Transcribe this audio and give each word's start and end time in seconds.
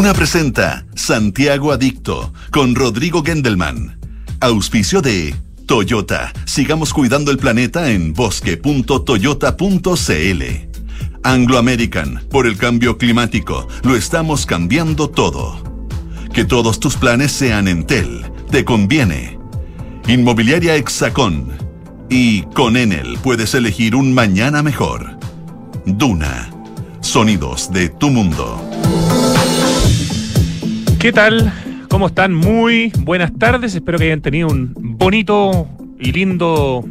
Duna 0.00 0.14
presenta 0.14 0.86
Santiago 0.94 1.72
Adicto 1.72 2.32
con 2.50 2.74
Rodrigo 2.74 3.22
Gendelman. 3.22 4.00
Auspicio 4.40 5.02
de 5.02 5.34
Toyota. 5.66 6.32
Sigamos 6.46 6.94
cuidando 6.94 7.30
el 7.30 7.36
planeta 7.36 7.90
en 7.90 8.14
bosque.toyota.cl. 8.14 10.42
Anglo 11.22 11.58
American. 11.58 12.22
Por 12.30 12.46
el 12.46 12.56
cambio 12.56 12.96
climático. 12.96 13.68
Lo 13.82 13.94
estamos 13.94 14.46
cambiando 14.46 15.10
todo. 15.10 15.62
Que 16.32 16.46
todos 16.46 16.80
tus 16.80 16.96
planes 16.96 17.30
sean 17.30 17.68
Entel. 17.68 18.24
Te 18.50 18.64
conviene. 18.64 19.38
Inmobiliaria 20.08 20.76
Hexacón. 20.76 21.52
Y 22.08 22.44
con 22.54 22.78
Enel 22.78 23.18
puedes 23.22 23.54
elegir 23.54 23.94
un 23.94 24.14
mañana 24.14 24.62
mejor. 24.62 25.18
Duna. 25.84 26.48
Sonidos 27.02 27.70
de 27.70 27.90
tu 27.90 28.08
mundo. 28.08 28.69
¿Qué 31.00 31.12
tal? 31.12 31.50
¿Cómo 31.88 32.08
están? 32.08 32.34
Muy 32.34 32.92
buenas 32.98 33.32
tardes. 33.38 33.74
Espero 33.74 33.96
que 33.96 34.04
hayan 34.04 34.20
tenido 34.20 34.48
un 34.48 34.74
bonito 34.76 35.66
y 35.98 36.12
lindo 36.12 36.84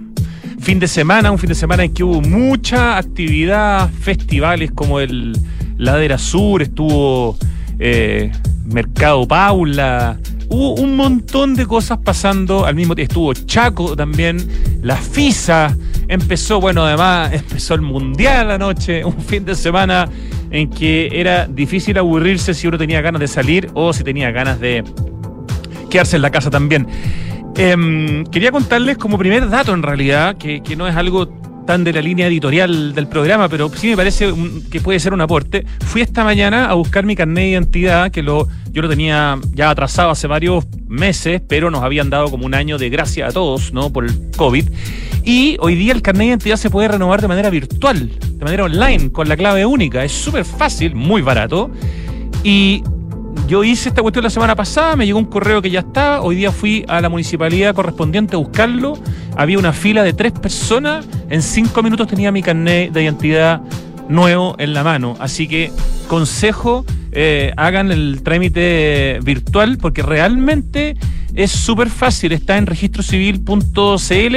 fin 0.60 0.80
de 0.80 0.88
semana. 0.88 1.30
Un 1.30 1.38
fin 1.38 1.50
de 1.50 1.54
semana 1.54 1.84
en 1.84 1.94
que 1.94 2.04
hubo 2.04 2.20
mucha 2.20 2.98
actividad, 2.98 3.88
festivales 4.02 4.72
como 4.72 5.00
el 5.00 5.38
Ladera 5.78 6.18
Sur, 6.18 6.64
estuvo 6.64 7.38
eh, 7.78 8.32
Mercado 8.66 9.28
Paula. 9.28 10.18
Hubo 10.50 10.74
un 10.82 10.96
montón 10.96 11.54
de 11.54 11.68
cosas 11.68 12.00
pasando 12.00 12.66
al 12.66 12.74
mismo 12.74 12.96
tiempo. 12.96 13.12
Estuvo 13.12 13.34
Chaco 13.46 13.96
también, 13.96 14.40
la 14.82 14.96
FISA. 14.96 15.78
Empezó, 16.08 16.60
bueno, 16.60 16.84
además 16.84 17.32
empezó 17.32 17.76
el 17.76 17.82
Mundial 17.82 18.50
anoche. 18.50 19.06
Un 19.06 19.22
fin 19.22 19.46
de 19.46 19.54
semana 19.54 20.10
en 20.52 20.70
que 20.70 21.20
era 21.20 21.48
difícil 21.48 21.98
aburrirse 21.98 22.54
si 22.54 22.68
uno 22.68 22.78
tenía 22.78 23.02
ganas 23.02 23.20
de 23.20 23.28
salir 23.28 23.70
o 23.74 23.94
si 23.94 24.04
tenía 24.04 24.32
ganas 24.32 24.60
de 24.60 24.84
quedarse 25.90 26.16
en 26.16 26.22
la 26.22 26.32
casa 26.32 26.50
también. 26.50 26.88
Em, 27.56 28.24
quería 28.26 28.52
contarles 28.52 28.98
como 28.98 29.18
primer 29.18 29.50
dato 29.50 29.74
en 29.74 29.84
realidad, 29.84 30.38
que, 30.38 30.62
no 30.78 30.88
es 30.88 30.96
algo 30.96 31.28
tan 31.70 31.84
de 31.84 31.94
la 31.94 32.02
línea 32.02 32.26
editorial 32.26 32.96
del 32.96 33.08
programa, 33.08 33.48
pero 33.48 33.70
sí 33.70 33.90
me 33.90 33.96
parece 33.96 34.34
que 34.72 34.82
puede 34.82 35.00
ser 35.00 35.14
un 35.14 35.22
aporte. 35.22 35.68
Fui 35.86 36.02
esta 36.02 36.24
mañana 36.24 36.68
a 36.68 36.74
buscar 36.74 37.06
mi 37.06 37.16
carnet 37.16 37.44
de 37.44 37.50
identidad, 37.52 38.10
que 38.10 38.24
lo, 38.24 38.48
yo 38.72 38.82
lo 38.82 38.90
tenía 38.90 39.38
ya 39.54 39.70
atrasado 39.70 40.10
hace 40.10 40.26
varios 40.26 40.66
meses, 40.88 41.44
pero 41.48 41.70
nos 41.70 41.84
habían 41.84 42.10
dado 42.10 42.32
como 42.32 42.48
un 42.48 42.56
año 42.56 42.80
de 42.80 42.90
gracia 42.90 43.28
a 43.28 43.32
todos, 43.32 43.72
¿no? 43.72 43.94
Por 43.94 44.06
el 44.06 44.32
COVID. 44.36 44.68
Y 45.24 45.58
hoy 45.60 45.76
día 45.76 45.94
el 45.94 46.02
carnet 46.02 46.22
de 46.22 46.26
identidad 46.30 46.56
se 46.56 46.72
puede 46.72 46.88
renovar 46.88 47.22
de 47.22 47.28
manera 47.28 47.52
virtual, 47.52 48.18
de 48.18 48.44
manera 48.44 48.64
online, 48.64 49.12
con 49.12 49.30
la 49.30 49.38
clave 49.38 49.64
única. 49.64 50.04
Es 50.04 50.12
súper 50.12 50.46
fácil, 50.46 50.96
muy 50.96 51.22
barato. 51.22 51.70
Y 52.44 52.82
yo 53.48 53.64
hice 53.64 53.90
esta 53.90 54.02
cuestión 54.02 54.24
la 54.24 54.30
semana 54.30 54.56
pasada, 54.56 54.96
me 54.96 55.06
llegó 55.06 55.20
un 55.20 55.26
correo 55.26 55.62
que 55.62 55.70
ya 55.70 55.80
estaba. 55.80 56.22
Hoy 56.22 56.36
día 56.36 56.52
fui 56.52 56.86
a 56.88 57.02
la 57.02 57.10
municipalidad 57.10 57.74
correspondiente 57.74 58.36
a 58.36 58.40
buscarlo. 58.40 58.94
Había 59.36 59.58
una 59.58 59.74
fila 59.74 60.04
de 60.04 60.14
tres 60.14 60.34
personas. 60.34 61.08
En 61.30 61.42
cinco 61.42 61.82
minutos 61.82 62.08
tenía 62.08 62.32
mi 62.32 62.44
carnet 62.44 62.92
de 62.92 63.04
identidad 63.04 63.62
nuevo 64.08 64.56
en 64.60 64.74
la 64.74 64.84
mano. 64.84 65.16
Así 65.20 65.48
que 65.48 65.72
consejo, 66.08 66.86
eh, 67.12 67.54
hagan 67.58 67.92
el 67.92 68.22
trámite 68.24 69.20
virtual 69.24 69.78
porque 69.78 70.02
realmente 70.02 70.96
es 71.40 71.52
súper 71.52 71.90
fácil. 71.90 72.34
Está 72.34 72.58
en 72.58 72.66
registrocivil.cl 72.66 74.36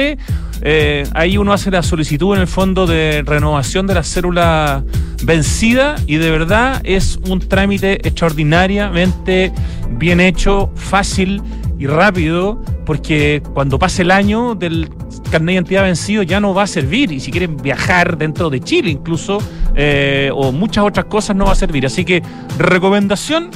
eh, 0.65 1.05
ahí 1.13 1.37
uno 1.37 1.51
hace 1.51 1.69
la 1.69 1.83
solicitud 1.83 2.33
en 2.35 2.41
el 2.41 2.47
fondo 2.47 2.87
de 2.87 3.21
renovación 3.25 3.85
de 3.85 3.95
la 3.95 4.03
célula 4.03 4.81
vencida 5.21 5.95
y 6.07 6.15
de 6.15 6.31
verdad 6.31 6.79
es 6.85 7.19
un 7.27 7.39
trámite 7.39 8.07
extraordinariamente 8.07 9.51
bien 9.89 10.21
hecho, 10.21 10.71
fácil 10.75 11.41
y 11.77 11.85
rápido, 11.85 12.63
porque 12.85 13.43
cuando 13.53 13.77
pase 13.77 14.03
el 14.03 14.11
año 14.11 14.55
del 14.55 14.89
carnet 15.29 15.47
de 15.47 15.53
identidad 15.53 15.83
vencido 15.83 16.23
ya 16.23 16.39
no 16.39 16.53
va 16.53 16.63
a 16.63 16.67
servir 16.67 17.11
y 17.11 17.19
si 17.19 17.29
quieren 17.29 17.57
viajar 17.57 18.17
dentro 18.17 18.49
de 18.49 18.61
Chile 18.61 18.89
incluso 18.89 19.39
eh, 19.75 20.29
o 20.33 20.53
muchas 20.53 20.85
otras 20.85 21.07
cosas 21.07 21.35
no 21.35 21.45
va 21.45 21.51
a 21.51 21.55
servir. 21.55 21.85
Así 21.85 22.05
que 22.05 22.23
recomendación, 22.57 23.49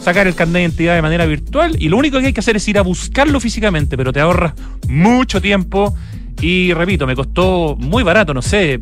sacar 0.00 0.26
el 0.26 0.34
carnet 0.34 0.54
de 0.54 0.62
identidad 0.62 0.94
de 0.94 1.02
manera 1.02 1.26
virtual 1.26 1.76
y 1.78 1.88
lo 1.88 1.96
único 1.96 2.18
que 2.18 2.26
hay 2.26 2.32
que 2.32 2.40
hacer 2.40 2.56
es 2.56 2.66
ir 2.68 2.78
a 2.78 2.82
buscarlo 2.82 3.38
físicamente, 3.40 3.96
pero 3.96 4.12
te 4.12 4.20
ahorras 4.20 4.54
mucho 4.88 5.40
tiempo 5.40 5.94
y 6.40 6.72
repito, 6.72 7.06
me 7.06 7.14
costó 7.14 7.76
muy 7.78 8.02
barato, 8.02 8.32
no 8.32 8.42
sé, 8.42 8.80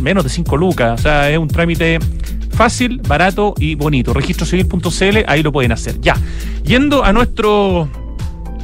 menos 0.00 0.24
de 0.24 0.30
5 0.30 0.56
lucas, 0.56 1.00
o 1.00 1.02
sea, 1.02 1.30
es 1.30 1.38
un 1.38 1.48
trámite 1.48 1.98
fácil, 2.52 3.00
barato 3.06 3.54
y 3.58 3.74
bonito. 3.74 4.14
Registrocivil.cl, 4.14 5.18
ahí 5.26 5.42
lo 5.42 5.52
pueden 5.52 5.72
hacer. 5.72 6.00
Ya, 6.00 6.16
yendo 6.64 7.04
a, 7.04 7.12
nuestro, 7.12 7.88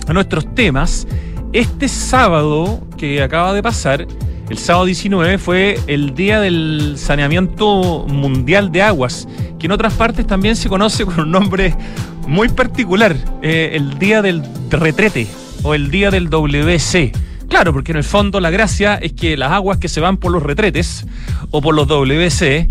a 0.07 0.13
nuestros 0.13 0.55
temas, 0.55 1.07
este 1.53 1.89
sábado 1.89 2.87
que 2.97 3.23
acaba 3.23 3.53
de 3.53 3.63
pasar, 3.63 4.07
el 4.53 4.59
sábado 4.59 4.85
19 4.85 5.39
fue 5.39 5.79
el 5.87 6.15
día 6.15 6.39
del 6.39 6.97
saneamiento 6.99 8.05
mundial 8.07 8.71
de 8.71 8.83
aguas, 8.83 9.27
que 9.59 9.65
en 9.65 9.73
otras 9.73 9.95
partes 9.95 10.27
también 10.27 10.57
se 10.57 10.69
conoce 10.69 11.07
con 11.07 11.19
un 11.21 11.31
nombre 11.31 11.75
muy 12.29 12.51
particular, 12.51 13.17
eh, 13.41 13.71
el 13.73 13.99
día 13.99 14.21
del 14.21 14.43
retrete 14.69 15.27
o 15.63 15.73
el 15.73 15.91
día 15.91 16.11
del 16.11 16.29
WC. 16.29 17.13
Claro, 17.49 17.73
porque 17.73 17.93
en 17.93 17.97
el 17.97 18.05
fondo 18.05 18.41
la 18.41 18.51
gracia 18.51 18.97
es 18.97 19.15
que 19.15 19.39
las 19.39 19.53
aguas 19.53 19.79
que 19.79 19.89
se 19.89 20.03
van 20.03 20.19
por 20.19 20.31
los 20.31 20.43
retretes 20.43 21.07
o 21.51 21.63
por 21.63 21.75
los 21.75 21.89
WC 21.89 22.69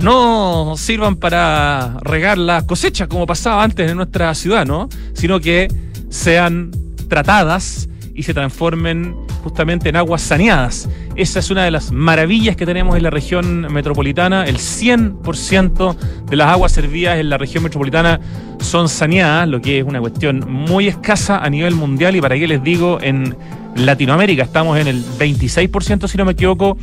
no 0.00 0.74
sirvan 0.76 1.16
para 1.16 1.96
regar 2.02 2.38
las 2.38 2.62
cosechas 2.62 3.08
como 3.08 3.26
pasaba 3.26 3.64
antes 3.64 3.90
en 3.90 3.96
nuestra 3.96 4.32
ciudad, 4.36 4.64
¿no? 4.64 4.88
Sino 5.14 5.40
que 5.40 5.66
sean 6.10 6.70
tratadas 7.08 7.88
y 8.18 8.24
se 8.24 8.34
transformen 8.34 9.14
justamente 9.44 9.88
en 9.88 9.94
aguas 9.94 10.22
saneadas. 10.22 10.88
Esa 11.14 11.38
es 11.38 11.50
una 11.52 11.64
de 11.64 11.70
las 11.70 11.92
maravillas 11.92 12.56
que 12.56 12.66
tenemos 12.66 12.96
en 12.96 13.04
la 13.04 13.10
región 13.10 13.72
metropolitana. 13.72 14.44
El 14.44 14.56
100% 14.56 15.96
de 16.28 16.36
las 16.36 16.48
aguas 16.48 16.72
servidas 16.72 17.16
en 17.20 17.30
la 17.30 17.38
región 17.38 17.62
metropolitana 17.62 18.18
son 18.58 18.88
saneadas, 18.88 19.46
lo 19.46 19.60
que 19.60 19.78
es 19.78 19.84
una 19.84 20.00
cuestión 20.00 20.44
muy 20.50 20.88
escasa 20.88 21.38
a 21.38 21.48
nivel 21.48 21.76
mundial 21.76 22.16
y 22.16 22.20
para 22.20 22.36
qué 22.36 22.48
les 22.48 22.60
digo, 22.60 22.98
en 23.00 23.36
Latinoamérica 23.76 24.42
estamos 24.42 24.76
en 24.78 24.88
el 24.88 25.04
26%, 25.04 26.08
si 26.08 26.18
no 26.18 26.24
me 26.24 26.32
equivoco, 26.32 26.76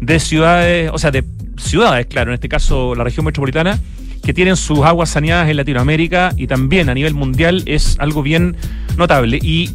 de 0.00 0.20
ciudades, 0.20 0.88
o 0.94 0.98
sea, 0.98 1.10
de 1.10 1.24
ciudades, 1.56 2.06
claro, 2.06 2.30
en 2.30 2.34
este 2.34 2.48
caso 2.48 2.94
la 2.94 3.02
región 3.02 3.26
metropolitana, 3.26 3.80
que 4.22 4.32
tienen 4.32 4.54
sus 4.54 4.84
aguas 4.84 5.10
saneadas 5.10 5.50
en 5.50 5.56
Latinoamérica 5.56 6.32
y 6.36 6.46
también 6.46 6.88
a 6.88 6.94
nivel 6.94 7.14
mundial 7.14 7.64
es 7.66 7.96
algo 7.98 8.22
bien 8.22 8.56
notable. 8.96 9.40
Y 9.42 9.70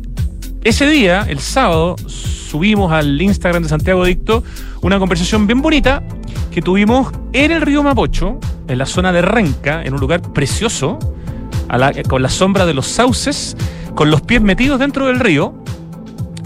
ese 0.63 0.87
día, 0.87 1.25
el 1.27 1.39
sábado, 1.39 1.95
subimos 2.07 2.91
al 2.91 3.19
Instagram 3.19 3.63
de 3.63 3.69
Santiago 3.69 4.05
Dicto 4.05 4.43
una 4.81 4.99
conversación 4.99 5.47
bien 5.47 5.61
bonita 5.61 6.03
que 6.51 6.61
tuvimos 6.61 7.11
en 7.33 7.51
el 7.51 7.61
río 7.61 7.81
Mapocho, 7.81 8.39
en 8.67 8.77
la 8.77 8.85
zona 8.85 9.11
de 9.11 9.21
Renca, 9.23 9.83
en 9.83 9.93
un 9.93 9.99
lugar 9.99 10.21
precioso, 10.21 10.99
con 12.07 12.21
la 12.21 12.29
sombra 12.29 12.65
de 12.65 12.73
los 12.73 12.87
sauces, 12.87 13.57
con 13.95 14.11
los 14.11 14.21
pies 14.21 14.41
metidos 14.41 14.79
dentro 14.79 15.07
del 15.07 15.19
río. 15.19 15.55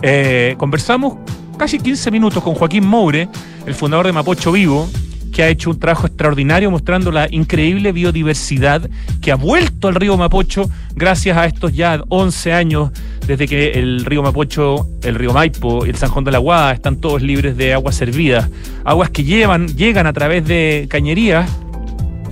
Eh, 0.02 0.56
conversamos 0.58 1.18
casi 1.58 1.80
15 1.80 2.12
minutos 2.12 2.42
con 2.44 2.54
Joaquín 2.54 2.86
Moure, 2.88 3.28
el 3.66 3.74
fundador 3.74 4.06
de 4.06 4.14
Mapocho 4.14 4.52
Vivo, 4.52 4.88
que 5.36 5.44
ha 5.44 5.50
hecho 5.50 5.70
un 5.70 5.78
trabajo 5.78 6.08
extraordinario 6.08 6.72
mostrando 6.72 7.12
la 7.12 7.28
increíble 7.30 7.92
biodiversidad 7.92 8.90
que 9.22 9.34
ha 9.34 9.36
vuelto 9.36 9.90
al 9.90 9.96
río 9.96 10.16
Mapocho 10.16 10.70
gracias 10.96 11.36
a 11.36 11.46
estos 11.46 11.74
ya 11.74 12.02
11 12.08 12.54
años 12.54 12.92
desde 13.28 13.46
que 13.46 13.72
el 13.72 14.06
río 14.06 14.24
Mapocho, 14.24 14.88
el 15.04 15.16
río 15.16 15.34
Maipo 15.34 15.86
y 15.86 15.90
el 15.90 15.98
San 15.98 16.10
Juan 16.10 16.24
de 16.24 16.32
la 16.32 16.38
Guada 16.38 16.72
están 16.72 17.02
todos 17.02 17.22
libres 17.22 17.58
de 17.58 17.74
aguas 17.74 17.96
servidas, 17.96 18.50
aguas 18.86 19.10
que 19.10 19.26
llevan, 19.26 19.68
llegan 19.76 20.08
a 20.08 20.14
través 20.14 20.48
de 20.48 20.88
cañerías 20.90 21.52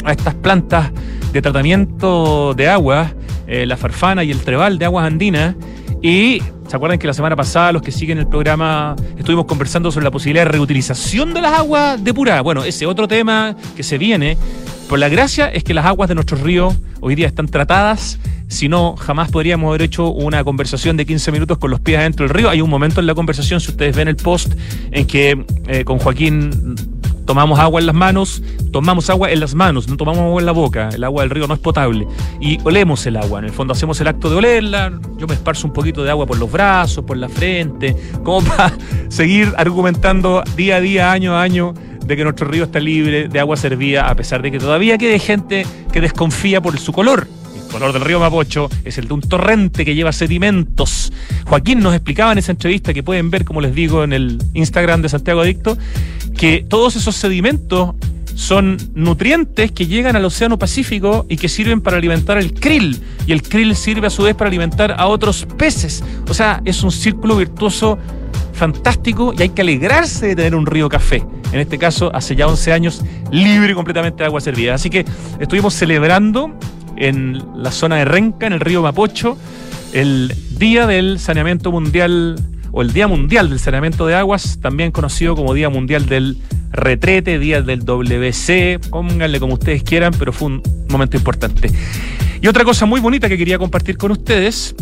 a 0.06 0.14
estas 0.14 0.36
plantas 0.36 0.90
de 1.34 1.42
tratamiento 1.42 2.54
de 2.54 2.70
agua, 2.70 3.12
eh, 3.48 3.66
la 3.66 3.76
farfana 3.76 4.24
y 4.24 4.32
el 4.32 4.40
trebal 4.40 4.80
de 4.80 4.86
aguas 4.86 5.06
andinas, 5.06 5.56
y 6.04 6.44
¿Se 6.68 6.78
acuerdan 6.78 6.98
que 6.98 7.06
la 7.06 7.14
semana 7.14 7.36
pasada, 7.36 7.72
los 7.72 7.84
que 7.84 7.92
siguen 7.92 8.18
el 8.18 8.26
programa, 8.26 8.96
estuvimos 9.16 9.46
conversando 9.46 9.92
sobre 9.92 10.06
la 10.06 10.12
posibilidad 10.12 10.46
de 10.46 10.52
reutilización 10.54 11.34
de 11.34 11.42
las 11.42 11.54
aguas 11.54 12.04
depuradas? 12.04 12.42
Bueno, 12.42 12.64
ese 12.64 12.88
otro 12.88 13.08
tema 13.08 13.56
que 13.76 13.84
se 13.84 14.00
viene. 14.00 14.38
Por 14.90 14.98
la 14.98 15.08
gracia 15.08 15.50
es 15.50 15.64
que 15.64 15.76
las 15.76 15.86
aguas 15.86 16.10
de 16.10 16.16
nuestros 16.16 16.42
ríos 16.42 16.76
hoy 17.00 17.14
día 17.14 17.28
están 17.28 17.48
tratadas. 17.48 18.18
Si 18.48 18.70
no, 18.70 18.96
jamás 18.96 19.30
podríamos 19.30 19.70
haber 19.70 19.84
hecho 19.84 20.10
una 20.10 20.44
conversación 20.44 20.98
de 20.98 21.06
15 21.06 21.32
minutos 21.32 21.58
con 21.58 21.70
los 21.70 21.80
pies 21.80 22.00
adentro 22.00 22.26
del 22.26 22.34
río. 22.34 22.50
Hay 22.50 22.62
un 22.62 22.70
momento 22.70 23.00
en 23.00 23.06
la 23.06 23.14
conversación, 23.14 23.60
si 23.60 23.70
ustedes 23.70 23.96
ven 23.96 24.08
el 24.08 24.16
post, 24.16 24.54
en 24.92 25.06
que 25.06 25.46
eh, 25.68 25.84
con 25.84 26.00
Joaquín 26.00 26.76
tomamos 27.26 27.60
agua 27.60 27.80
en 27.80 27.88
las 27.88 27.96
manos, 27.96 28.42
tomamos 28.72 29.10
agua 29.10 29.32
en 29.32 29.40
las 29.40 29.56
manos, 29.56 29.88
no 29.88 29.98
tomamos 29.98 30.22
agua 30.22 30.42
en 30.42 30.46
la 30.46 30.52
boca, 30.52 30.90
el 30.90 31.04
agua 31.04 31.24
del 31.24 31.30
río 31.30 31.48
no 31.48 31.54
es 31.54 31.60
potable. 31.60 32.08
Y 32.40 32.60
olemos 32.64 33.06
el 33.06 33.18
agua, 33.18 33.40
en 33.40 33.46
el 33.46 33.52
fondo 33.52 33.74
hacemos 33.74 34.00
el 34.02 34.08
acto 34.08 34.30
de 34.30 34.36
olerla, 34.36 35.00
yo 35.18 35.28
me 35.28 35.34
esparzo 35.34 35.68
un 35.68 35.74
poquito 35.74 36.04
de 36.04 36.10
agua 36.12 36.26
por 36.26 36.38
los 36.38 36.52
brazos, 36.52 37.04
por 37.04 37.18
la 37.18 37.30
frente, 37.30 37.96
como 38.24 38.42
para 38.48 38.74
seguir 39.10 39.54
argumentando 39.58 40.44
día 40.56 40.78
a 40.78 40.82
día, 40.82 41.12
año 41.12 41.36
a 41.36 41.42
año, 41.42 41.74
de 42.06 42.18
que 42.18 42.24
nuestro 42.24 42.48
río 42.48 42.66
está 42.66 42.80
libre 42.80 43.28
de 43.28 43.40
agua 43.40 43.56
servida, 43.58 44.10
a 44.10 44.16
pesar 44.16 44.42
de 44.42 44.52
que 44.52 44.60
todavía 44.60 44.98
quede 44.98 45.20
gente 45.20 45.66
que 45.92 46.02
desconfía 46.02 46.62
por 46.62 46.78
su 46.78 46.92
color. 46.92 47.28
Color 47.74 47.92
del 47.92 48.04
río 48.04 48.20
Mapocho 48.20 48.70
es 48.86 49.00
el 49.00 49.08
de 49.08 49.16
un 49.16 49.22
torrente 49.22 49.84
que 49.84 49.96
lleva 49.96 50.12
sedimentos. 50.12 51.12
Joaquín 51.48 51.80
nos 51.80 51.96
explicaba 51.96 52.32
en 52.32 52.38
esa 52.38 52.52
entrevista 52.52 52.94
que 52.94 53.02
pueden 53.02 53.32
ver, 53.32 53.46
como 53.46 53.62
les 53.62 53.74
digo, 53.74 54.04
en 54.04 54.14
el 54.14 54.38
Instagram 54.54 55.02
de 55.02 55.10
Santiago 55.10 55.42
Adicto, 55.42 55.76
que 56.38 56.64
todos 56.70 56.96
esos 56.96 57.16
sedimentos 57.16 57.96
son 58.36 58.78
nutrientes 58.94 59.72
que 59.72 59.88
llegan 59.88 60.16
al 60.16 60.24
Océano 60.24 60.60
Pacífico 60.60 61.26
y 61.28 61.38
que 61.38 61.50
sirven 61.50 61.82
para 61.82 61.98
alimentar 61.98 62.38
el 62.38 62.54
krill. 62.54 63.02
Y 63.26 63.32
el 63.32 63.42
krill 63.42 63.76
sirve 63.76 64.06
a 64.06 64.12
su 64.12 64.22
vez 64.22 64.36
para 64.36 64.50
alimentar 64.50 64.94
a 64.96 65.08
otros 65.08 65.48
peces. 65.58 66.04
O 66.30 66.34
sea, 66.36 66.62
es 66.66 66.84
un 66.84 66.92
círculo 66.92 67.38
virtuoso 67.38 67.98
fantástico 68.54 69.34
y 69.36 69.42
hay 69.42 69.50
que 69.50 69.64
alegrarse 69.64 70.28
de 70.28 70.36
tener 70.36 70.54
un 70.54 70.68
río 70.68 70.90
café. 70.90 71.26
En 71.52 71.60
este 71.60 71.80
caso, 71.80 72.12
hace 72.14 72.36
ya 72.36 72.46
11 72.46 72.72
años, 72.72 73.02
libre 73.32 73.74
completamente 73.74 74.20
de 74.20 74.26
agua 74.26 74.42
servida. 74.42 74.76
Así 74.76 74.92
que 74.92 75.06
estuvimos 75.40 75.74
celebrando 75.74 76.54
en 76.98 77.42
la 77.56 77.72
zona 77.72 77.98
de 77.98 78.06
Renca, 78.06 78.48
en 78.48 78.54
el 78.54 78.60
río 78.60 78.82
Mapocho, 78.82 79.38
el 79.94 80.34
Día 80.58 80.88
del 80.88 81.20
Saneamiento 81.20 81.72
Mundial 81.72 82.36
o 82.72 82.82
el 82.82 82.92
Día 82.94 83.08
Mundial 83.08 83.50
del 83.50 83.60
Saneamiento 83.60 84.08
de 84.08 84.16
Aguas, 84.16 84.60
también 84.62 84.92
conocido 84.92 85.36
como 85.36 85.54
Día 85.54 85.70
Mundial 85.70 86.08
del 86.08 86.38
Retrete, 86.72 87.38
Día 87.38 87.62
del 87.62 87.86
WC, 87.86 88.80
pónganle 88.90 89.40
como 89.40 89.54
ustedes 89.54 89.84
quieran, 89.84 90.14
pero 90.18 90.34
fue 90.34 90.48
un 90.48 90.64
momento 90.90 91.16
importante. 91.16 91.70
Y 92.42 92.48
otra 92.48 92.64
cosa 92.64 92.86
muy 92.86 93.00
bonita 93.00 93.30
que 93.30 93.38
quería 93.38 93.60
compartir 93.60 93.98
con 93.98 94.12
ustedes 94.12 94.76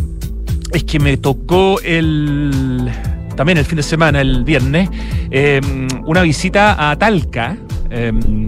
es 0.73 0.83
que 0.85 0.99
me 0.99 1.17
tocó 1.17 1.79
el 1.81 2.89
también 3.35 3.57
el 3.57 3.65
fin 3.65 3.77
de 3.77 3.83
semana, 3.83 4.21
el 4.21 4.43
viernes, 4.43 4.89
em, 5.29 5.87
una 6.05 6.21
visita 6.21 6.91
a 6.91 6.95
Talca. 6.97 7.57
Em, 7.89 8.47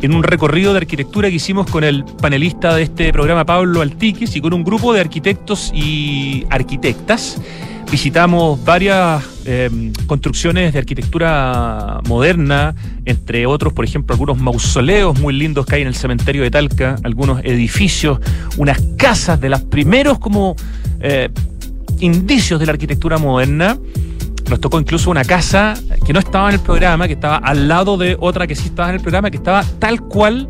en 0.00 0.14
un 0.14 0.22
recorrido 0.22 0.72
de 0.72 0.78
arquitectura 0.78 1.28
que 1.28 1.36
hicimos 1.36 1.70
con 1.70 1.84
el 1.84 2.04
panelista 2.04 2.74
de 2.74 2.82
este 2.82 3.12
programa, 3.12 3.44
Pablo 3.44 3.80
Altiquis, 3.80 4.36
y 4.36 4.40
con 4.40 4.52
un 4.52 4.64
grupo 4.64 4.92
de 4.92 5.00
arquitectos 5.00 5.72
y 5.74 6.44
arquitectas 6.50 7.40
visitamos 7.90 8.62
varias 8.64 9.24
em, 9.46 9.92
construcciones 10.06 10.72
de 10.72 10.78
arquitectura 10.78 12.00
moderna, 12.06 12.74
entre 13.04 13.46
otros, 13.46 13.72
por 13.72 13.84
ejemplo, 13.84 14.14
algunos 14.14 14.38
mausoleos 14.38 15.18
muy 15.18 15.34
lindos 15.34 15.64
que 15.66 15.76
hay 15.76 15.82
en 15.82 15.88
el 15.88 15.94
cementerio 15.94 16.42
de 16.42 16.50
Talca, 16.50 16.96
algunos 17.02 17.40
edificios, 17.44 18.20
unas 18.58 18.80
casas 18.96 19.40
de 19.40 19.48
los 19.48 19.62
primeros 19.62 20.18
como 20.18 20.54
eh, 21.00 21.30
indicios 22.00 22.60
de 22.60 22.66
la 22.66 22.72
arquitectura 22.72 23.18
moderna. 23.18 23.78
Nos 24.48 24.60
tocó 24.60 24.80
incluso 24.80 25.10
una 25.10 25.24
casa 25.24 25.74
que 26.06 26.12
no 26.12 26.20
estaba 26.20 26.48
en 26.48 26.54
el 26.54 26.60
programa, 26.60 27.06
que 27.06 27.12
estaba 27.12 27.36
al 27.36 27.68
lado 27.68 27.98
de 27.98 28.16
otra 28.18 28.46
que 28.46 28.54
sí 28.54 28.68
estaba 28.68 28.88
en 28.88 28.96
el 28.96 29.00
programa, 29.02 29.30
que 29.30 29.36
estaba 29.36 29.62
tal 29.78 30.00
cual 30.02 30.48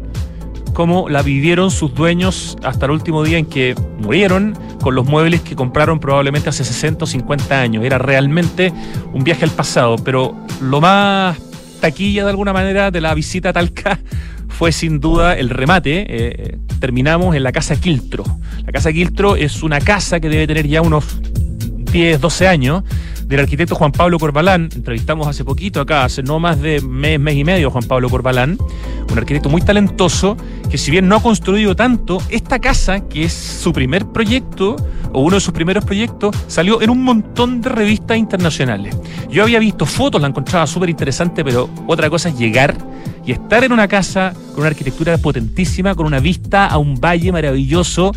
como 0.72 1.08
la 1.08 1.22
vivieron 1.22 1.72
sus 1.72 1.92
dueños 1.92 2.56
hasta 2.62 2.86
el 2.86 2.92
último 2.92 3.24
día 3.24 3.38
en 3.38 3.46
que 3.46 3.74
murieron 3.98 4.56
con 4.80 4.94
los 4.94 5.04
muebles 5.06 5.40
que 5.40 5.56
compraron 5.56 5.98
probablemente 5.98 6.48
hace 6.48 6.62
60 6.62 7.02
o 7.02 7.06
50 7.08 7.60
años. 7.60 7.84
Era 7.84 7.98
realmente 7.98 8.72
un 9.12 9.24
viaje 9.24 9.44
al 9.44 9.50
pasado, 9.50 9.96
pero 9.96 10.36
lo 10.60 10.80
más 10.80 11.36
taquilla 11.80 12.22
de 12.22 12.30
alguna 12.30 12.52
manera 12.52 12.92
de 12.92 13.00
la 13.00 13.12
visita 13.14 13.48
a 13.48 13.52
Talca 13.52 13.98
fue 14.48 14.70
sin 14.70 15.00
duda 15.00 15.36
el 15.36 15.50
remate. 15.50 16.06
Eh, 16.08 16.58
terminamos 16.78 17.34
en 17.34 17.42
la 17.42 17.50
Casa 17.50 17.74
Quiltro. 17.74 18.24
La 18.64 18.70
Casa 18.70 18.92
Quiltro 18.92 19.34
es 19.34 19.64
una 19.64 19.80
casa 19.80 20.20
que 20.20 20.28
debe 20.28 20.46
tener 20.46 20.68
ya 20.68 20.82
unos 20.82 21.20
10, 21.92 22.20
12 22.20 22.48
años 22.48 22.82
del 23.24 23.40
arquitecto 23.40 23.74
Juan 23.74 23.92
Pablo 23.92 24.18
Corbalán. 24.18 24.68
Entrevistamos 24.74 25.26
hace 25.26 25.44
poquito 25.44 25.80
acá, 25.80 26.04
hace 26.04 26.22
no 26.22 26.38
más 26.38 26.60
de 26.60 26.80
mes, 26.80 27.20
mes 27.20 27.36
y 27.36 27.44
medio, 27.44 27.70
Juan 27.70 27.84
Pablo 27.84 28.08
Corbalán, 28.08 28.58
un 29.10 29.18
arquitecto 29.18 29.48
muy 29.48 29.60
talentoso 29.60 30.36
que 30.70 30.78
si 30.78 30.90
bien 30.90 31.08
no 31.08 31.16
ha 31.16 31.22
construido 31.22 31.76
tanto, 31.76 32.22
esta 32.28 32.58
casa, 32.58 33.00
que 33.08 33.24
es 33.24 33.32
su 33.32 33.72
primer 33.72 34.06
proyecto, 34.06 34.76
o 35.12 35.20
uno 35.22 35.36
de 35.36 35.40
sus 35.40 35.52
primeros 35.52 35.84
proyectos, 35.84 36.36
salió 36.46 36.82
en 36.82 36.90
un 36.90 37.02
montón 37.02 37.60
de 37.60 37.70
revistas 37.70 38.18
internacionales. 38.18 38.96
Yo 39.30 39.42
había 39.42 39.58
visto 39.58 39.86
fotos, 39.86 40.20
la 40.20 40.28
encontraba 40.28 40.66
súper 40.66 40.90
interesante, 40.90 41.44
pero 41.44 41.68
otra 41.86 42.10
cosa 42.10 42.28
es 42.28 42.38
llegar 42.38 42.76
y 43.24 43.32
estar 43.32 43.64
en 43.64 43.72
una 43.72 43.88
casa 43.88 44.32
con 44.52 44.60
una 44.60 44.68
arquitectura 44.68 45.18
potentísima, 45.18 45.94
con 45.94 46.06
una 46.06 46.20
vista 46.20 46.66
a 46.66 46.78
un 46.78 46.94
valle 46.94 47.32
maravilloso. 47.32 48.12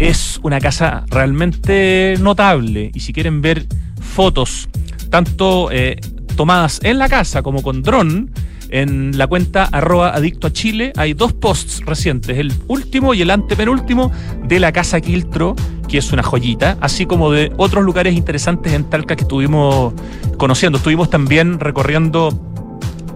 Es 0.00 0.40
una 0.42 0.60
casa 0.60 1.04
realmente 1.10 2.14
notable. 2.18 2.90
Y 2.94 3.00
si 3.00 3.12
quieren 3.12 3.42
ver 3.42 3.66
fotos, 4.00 4.66
tanto 5.10 5.70
eh, 5.70 6.00
tomadas 6.36 6.80
en 6.82 6.98
la 6.98 7.06
casa 7.06 7.42
como 7.42 7.62
con 7.62 7.82
dron, 7.82 8.30
en 8.70 9.18
la 9.18 9.26
cuenta 9.26 9.64
arroba 9.64 10.14
adicto 10.14 10.46
a 10.46 10.52
Chile 10.54 10.94
hay 10.96 11.12
dos 11.12 11.34
posts 11.34 11.84
recientes, 11.84 12.38
el 12.38 12.50
último 12.66 13.12
y 13.12 13.20
el 13.20 13.30
antepenúltimo 13.30 14.10
de 14.42 14.58
la 14.58 14.72
Casa 14.72 15.02
Quiltro, 15.02 15.54
que 15.86 15.98
es 15.98 16.12
una 16.12 16.22
joyita, 16.22 16.78
así 16.80 17.04
como 17.04 17.30
de 17.30 17.52
otros 17.58 17.84
lugares 17.84 18.14
interesantes 18.14 18.72
en 18.72 18.88
Talca 18.88 19.16
que 19.16 19.24
estuvimos 19.24 19.92
conociendo. 20.38 20.78
Estuvimos 20.78 21.10
también 21.10 21.60
recorriendo 21.60 22.49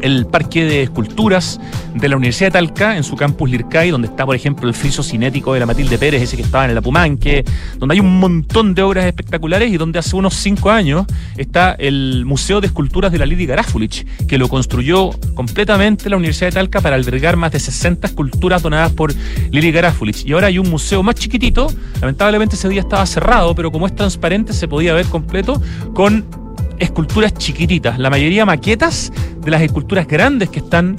el 0.04 0.26
Parque 0.26 0.64
de 0.64 0.82
Esculturas 0.82 1.58
de 1.94 2.08
la 2.08 2.16
Universidad 2.16 2.48
de 2.48 2.52
Talca, 2.52 2.96
en 2.96 3.04
su 3.04 3.16
campus 3.16 3.50
Lircay, 3.50 3.90
donde 3.90 4.08
está, 4.08 4.26
por 4.26 4.36
ejemplo, 4.36 4.68
el 4.68 4.74
friso 4.74 5.02
cinético 5.02 5.54
de 5.54 5.60
la 5.60 5.66
Matilde 5.66 5.96
Pérez, 5.96 6.20
ese 6.22 6.36
que 6.36 6.42
estaba 6.42 6.66
en 6.66 6.72
el 6.72 6.78
Apumanque, 6.78 7.42
donde 7.78 7.94
hay 7.94 8.00
un 8.00 8.18
montón 8.18 8.74
de 8.74 8.82
obras 8.82 9.06
espectaculares 9.06 9.72
y 9.72 9.78
donde 9.78 9.98
hace 9.98 10.14
unos 10.14 10.34
cinco 10.34 10.70
años 10.70 11.06
está 11.38 11.72
el 11.72 12.24
Museo 12.26 12.60
de 12.60 12.66
Esculturas 12.66 13.12
de 13.12 13.18
la 13.18 13.24
Lili 13.24 13.46
Garafulich, 13.46 14.06
que 14.26 14.36
lo 14.36 14.48
construyó 14.48 15.10
completamente 15.34 16.10
la 16.10 16.16
Universidad 16.16 16.48
de 16.48 16.54
Talca 16.54 16.82
para 16.82 16.96
albergar 16.96 17.36
más 17.36 17.52
de 17.52 17.60
60 17.60 18.06
esculturas 18.06 18.62
donadas 18.62 18.92
por 18.92 19.14
Lili 19.50 19.72
Garafulich. 19.72 20.26
Y 20.26 20.32
ahora 20.32 20.48
hay 20.48 20.58
un 20.58 20.68
museo 20.68 21.02
más 21.02 21.14
chiquitito, 21.14 21.68
lamentablemente 22.02 22.56
ese 22.56 22.68
día 22.68 22.82
estaba 22.82 23.06
cerrado, 23.06 23.54
pero 23.54 23.72
como 23.72 23.86
es 23.86 23.96
transparente 23.96 24.52
se 24.52 24.68
podía 24.68 24.92
ver 24.92 25.06
completo 25.06 25.62
con 25.94 26.43
esculturas 26.78 27.34
chiquititas, 27.34 27.98
la 27.98 28.10
mayoría 28.10 28.44
maquetas 28.44 29.12
de 29.38 29.50
las 29.50 29.62
esculturas 29.62 30.06
grandes 30.06 30.50
que 30.50 30.60
están 30.60 30.96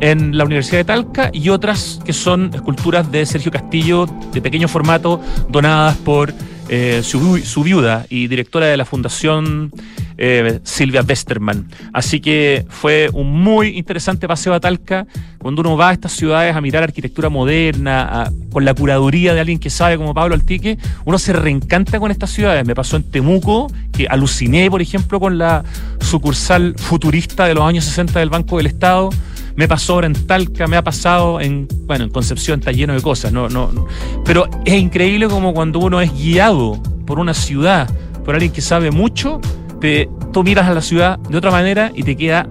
en 0.00 0.36
la 0.36 0.44
Universidad 0.44 0.78
de 0.78 0.84
Talca 0.84 1.30
y 1.32 1.48
otras 1.48 2.00
que 2.04 2.12
son 2.12 2.50
esculturas 2.54 3.10
de 3.10 3.26
Sergio 3.26 3.50
Castillo 3.50 4.06
de 4.32 4.40
pequeño 4.40 4.68
formato 4.68 5.20
donadas 5.48 5.96
por 5.98 6.32
eh, 6.68 7.02
su, 7.02 7.62
viuda 7.62 8.06
y 8.10 8.28
directora 8.28 8.66
de 8.66 8.76
la 8.76 8.84
Fundación 8.84 9.72
eh, 10.18 10.60
Silvia 10.64 11.02
Westerman. 11.02 11.68
Así 11.92 12.20
que 12.20 12.66
fue 12.68 13.08
un 13.12 13.40
muy 13.40 13.78
interesante 13.78 14.28
paseo 14.28 14.52
a 14.54 14.60
Talca, 14.60 15.06
cuando 15.38 15.60
uno 15.60 15.76
va 15.76 15.90
a 15.90 15.92
estas 15.92 16.12
ciudades 16.12 16.54
a 16.54 16.60
mirar 16.60 16.82
arquitectura 16.82 17.28
moderna, 17.28 18.30
con 18.50 18.64
la 18.64 18.74
curaduría 18.74 19.34
de 19.34 19.40
alguien 19.40 19.58
que 19.58 19.70
sabe 19.70 19.96
como 19.96 20.12
Pablo 20.12 20.34
Altique, 20.34 20.78
uno 21.04 21.18
se 21.18 21.32
reencanta 21.32 21.98
con 22.00 22.10
estas 22.10 22.30
ciudades. 22.30 22.66
Me 22.66 22.74
pasó 22.74 22.96
en 22.96 23.04
Temuco, 23.04 23.72
que 23.92 24.06
aluciné, 24.06 24.70
por 24.70 24.82
ejemplo, 24.82 25.20
con 25.20 25.38
la 25.38 25.64
sucursal 26.00 26.74
futurista 26.76 27.46
de 27.46 27.54
los 27.54 27.64
años 27.64 27.84
60 27.84 28.18
del 28.18 28.30
Banco 28.30 28.56
del 28.56 28.66
Estado 28.66 29.10
me 29.58 29.66
pasó 29.66 29.94
ahora 29.94 30.06
en 30.06 30.12
Talca, 30.12 30.68
me 30.68 30.76
ha 30.76 30.84
pasado 30.84 31.40
en, 31.40 31.66
bueno, 31.84 32.04
en 32.04 32.10
Concepción 32.10 32.60
está 32.60 32.70
lleno 32.70 32.94
de 32.94 33.02
cosas, 33.02 33.32
no, 33.32 33.48
no, 33.48 33.88
pero 34.24 34.48
es 34.64 34.74
increíble 34.74 35.26
como 35.26 35.52
cuando 35.52 35.80
uno 35.80 36.00
es 36.00 36.12
guiado 36.12 36.80
por 37.04 37.18
una 37.18 37.34
ciudad, 37.34 37.90
por 38.24 38.36
alguien 38.36 38.52
que 38.52 38.60
sabe 38.60 38.92
mucho, 38.92 39.40
te, 39.80 40.08
tú 40.32 40.44
miras 40.44 40.68
a 40.68 40.74
la 40.74 40.80
ciudad 40.80 41.18
de 41.18 41.36
otra 41.36 41.50
manera 41.50 41.90
y 41.92 42.04
te 42.04 42.16
queda 42.16 42.46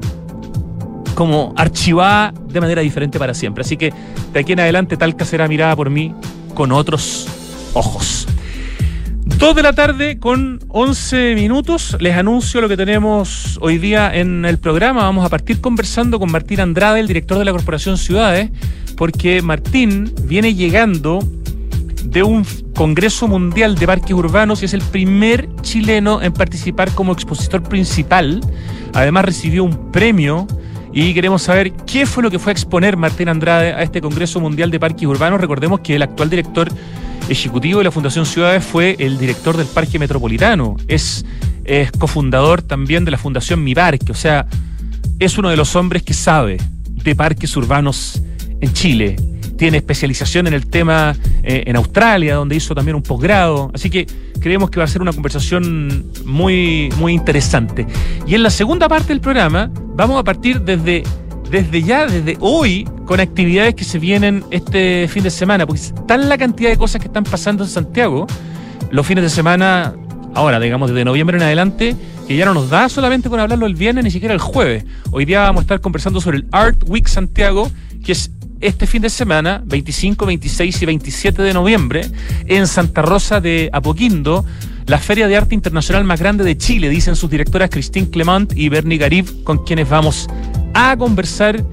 como 1.16 1.54
archivada 1.56 2.34
de 2.50 2.60
manera 2.60 2.82
diferente 2.82 3.18
para 3.18 3.34
siempre. 3.34 3.62
Así 3.62 3.78
que 3.78 3.94
de 4.34 4.40
aquí 4.42 4.52
en 4.52 4.60
adelante 4.60 4.98
Talca 4.98 5.24
será 5.24 5.48
mirada 5.48 5.78
por 5.78 5.90
mí 5.90 6.14
con 6.56 6.74
otros 6.74 7.26
ojos. 7.72 8.28
Dos 9.36 9.56
de 9.56 9.62
la 9.62 9.74
tarde 9.74 10.18
con 10.20 10.60
11 10.70 11.36
minutos. 11.36 11.96
Les 12.00 12.16
anuncio 12.16 12.60
lo 12.60 12.68
que 12.68 12.78
tenemos 12.78 13.60
hoy 13.62 13.78
día 13.78 14.12
en 14.16 14.46
el 14.46 14.58
programa. 14.58 15.04
Vamos 15.04 15.26
a 15.26 15.30
partir 15.30 15.62
conversando 15.62 16.18
con 16.18 16.32
Martín 16.32 16.60
Andrade, 16.60 17.02
el 17.02 17.08
director 17.08 17.38
de 17.38 17.46
la 17.46 17.52
Corporación 17.52 17.98
Ciudades, 17.98 18.50
porque 18.96 19.44
Martín 19.44 20.12
viene 20.24 20.56
llegando 20.56 21.20
de 22.04 22.24
un 22.24 22.46
Congreso 22.74 23.28
Mundial 23.28 23.76
de 23.76 23.86
Parques 23.86 24.14
Urbanos 24.14 24.64
y 24.64 24.66
es 24.66 24.74
el 24.74 24.82
primer 24.82 25.48
chileno 25.62 26.22
en 26.22 26.34
participar 26.34 26.92
como 26.94 27.12
expositor 27.12 27.62
principal. 27.62 28.42
Además 28.94 29.26
recibió 29.26 29.64
un 29.64 29.92
premio 29.92 30.48
y 30.94 31.14
queremos 31.14 31.44
saber 31.44 31.74
qué 31.86 32.08
fue 32.08 32.24
lo 32.24 32.32
que 32.32 32.40
fue 32.40 32.52
a 32.52 32.54
exponer 32.54 32.98
Martín 32.98 33.30
Andrade 33.30 33.74
a 33.74 33.84
este 33.84 34.02
Congreso 34.02 34.40
Mundial 34.40 34.72
de 34.72 34.80
Parques 34.80 35.08
Urbanos. 35.08 35.40
Recordemos 35.40 35.82
que 35.82 35.96
el 35.96 36.02
actual 36.02 36.30
director 36.30 36.70
ejecutivo 37.30 37.80
de 37.80 37.86
la 37.86 37.92
Fundación 37.92 38.26
Ciudades 38.26 38.64
fue 38.64 38.96
el 39.00 39.18
director 39.18 39.58
del 39.58 39.68
Parque 39.68 40.00
Metropolitano. 40.00 40.78
Es, 40.88 41.26
cofundador 42.00 42.62
también 42.62 43.04
de 43.04 43.12
la 43.12 43.18
Fundación 43.18 43.64
Mi 43.64 43.76
Parque. 43.76 44.12
O 44.12 44.16
sea, 44.16 44.48
es 45.20 45.38
uno 45.38 45.50
de 45.50 45.58
los 45.58 45.76
hombres 45.76 46.04
que 46.04 46.14
sabe 46.14 46.58
de 46.82 47.16
parques 47.16 47.56
urbanos 47.58 48.22
en 48.62 48.74
Chile. 48.74 49.16
Tiene 49.58 49.78
especialización 49.78 50.48
en 50.48 50.54
el 50.54 50.68
tema 50.68 51.16
eh, 51.44 51.64
en 51.66 51.76
Australia, 51.76 52.36
donde 52.36 52.56
hizo 52.56 52.74
también 52.74 52.96
un 52.96 53.04
posgrado. 53.04 53.72
Así 53.74 53.90
que 53.90 54.08
creemos 54.40 54.70
que 54.70 54.80
va 54.80 54.86
a 54.86 54.88
ser 54.88 55.02
una 55.02 55.12
conversación 55.12 56.06
muy, 56.26 56.90
muy 56.98 57.14
interesante. 57.14 57.86
Y 58.26 58.36
en 58.36 58.44
la 58.44 58.50
segunda 58.50 58.88
parte 58.88 59.10
del 59.10 59.20
programa 59.20 59.70
vamos 59.74 60.20
a 60.20 60.24
partir 60.24 60.62
desde 60.62 61.04
desde 61.50 61.82
ya, 61.84 62.08
desde 62.08 62.38
hoy, 62.40 62.88
con 63.06 63.20
actividades 63.20 63.76
que 63.76 63.84
se 63.84 64.00
vienen 64.00 64.44
este 64.52 65.08
fin 65.08 65.24
de 65.24 65.30
semana, 65.30 65.66
porque 65.66 65.82
tal 66.08 66.28
la 66.28 66.38
cantidad 66.38 66.70
de 66.70 66.78
cosas 66.78 67.02
que 67.02 67.08
están 67.08 67.24
pasando 67.24 67.64
en 67.64 67.70
Santiago, 67.70 68.28
los 68.92 69.06
fines 69.06 69.24
de 69.24 69.30
semana, 69.30 69.94
ahora, 70.34 70.60
digamos, 70.60 70.90
desde 70.90 71.06
noviembre 71.06 71.38
en 71.38 71.44
adelante, 71.44 71.96
que 72.28 72.36
ya 72.36 72.46
no 72.46 72.54
nos 72.54 72.70
da 72.70 72.90
solamente 72.90 73.30
con 73.30 73.40
hablarlo 73.40 73.66
el 73.66 73.76
viernes, 73.76 74.04
ni 74.04 74.12
siquiera 74.12 74.34
el 74.34 74.42
jueves. 74.42 74.86
Hoy 75.12 75.26
día 75.26 75.42
vamos 75.42 75.62
a 75.62 75.64
estar 75.64 75.82
conversando 75.82 76.20
sobre 76.20 76.38
el 76.38 76.48
Art 76.52 76.84
Week 76.88 77.08
Santiago, 77.08 77.72
que 78.04 78.12
es 78.12 78.32
este 78.60 78.88
fin 78.88 79.02
de 79.02 79.10
semana, 79.10 79.62
25, 79.66 80.26
26 80.26 80.82
y 80.82 80.86
27 80.86 81.42
de 81.42 81.54
noviembre, 81.54 82.10
en 82.48 82.68
Santa 82.68 83.02
Rosa 83.02 83.40
de 83.40 83.70
Apoquindo, 83.72 84.44
la 84.88 85.00
Feria 85.00 85.28
de 85.28 85.36
Arte 85.36 85.54
Internacional 85.54 86.06
más 86.06 86.20
grande 86.20 86.44
de 86.44 86.58
Chile, 86.58 86.90
dicen 86.90 87.16
sus 87.16 87.30
directoras 87.30 87.70
Christine 87.70 88.10
Clement 88.10 88.54
y 88.56 88.70
Bernie 88.70 88.98
Garib, 88.98 89.44
con 89.44 89.64
quienes 89.66 89.90
vamos 89.90 90.28
a 90.74 90.96
conversar 90.98 91.64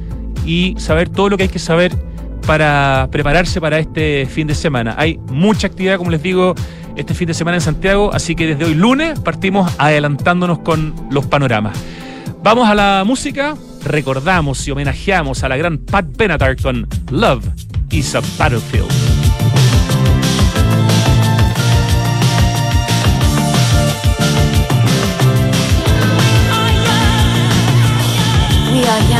y 0.44 0.74
saber 0.78 1.08
todo 1.08 1.28
lo 1.28 1.36
que 1.36 1.44
hay 1.44 1.48
que 1.48 1.60
saber 1.60 1.96
para 2.44 3.08
prepararse 3.10 3.60
para 3.60 3.78
este 3.78 4.26
fin 4.26 4.48
de 4.48 4.54
semana. 4.54 4.96
Hay 4.98 5.18
mucha 5.30 5.68
actividad, 5.68 5.96
como 5.96 6.10
les 6.10 6.22
digo, 6.22 6.54
este 6.96 7.14
fin 7.14 7.28
de 7.28 7.34
semana 7.34 7.56
en 7.56 7.60
Santiago, 7.60 8.12
así 8.12 8.34
que 8.34 8.48
desde 8.48 8.64
hoy 8.64 8.74
lunes 8.74 9.18
partimos 9.20 9.72
adelantándonos 9.78 10.58
con 10.58 10.92
los 11.10 11.24
panoramas. 11.26 11.78
Vamos 12.42 12.68
a 12.68 12.74
la 12.74 13.04
música, 13.06 13.54
recordamos 13.84 14.66
y 14.66 14.72
homenajeamos 14.72 15.44
a 15.44 15.48
la 15.48 15.56
gran 15.56 15.78
Pat 15.78 16.04
Benatar 16.16 16.60
con 16.60 16.86
Love 17.10 17.44
is 17.90 18.14
a 18.14 18.20
Battlefield. 18.36 19.23
Are 28.86 29.13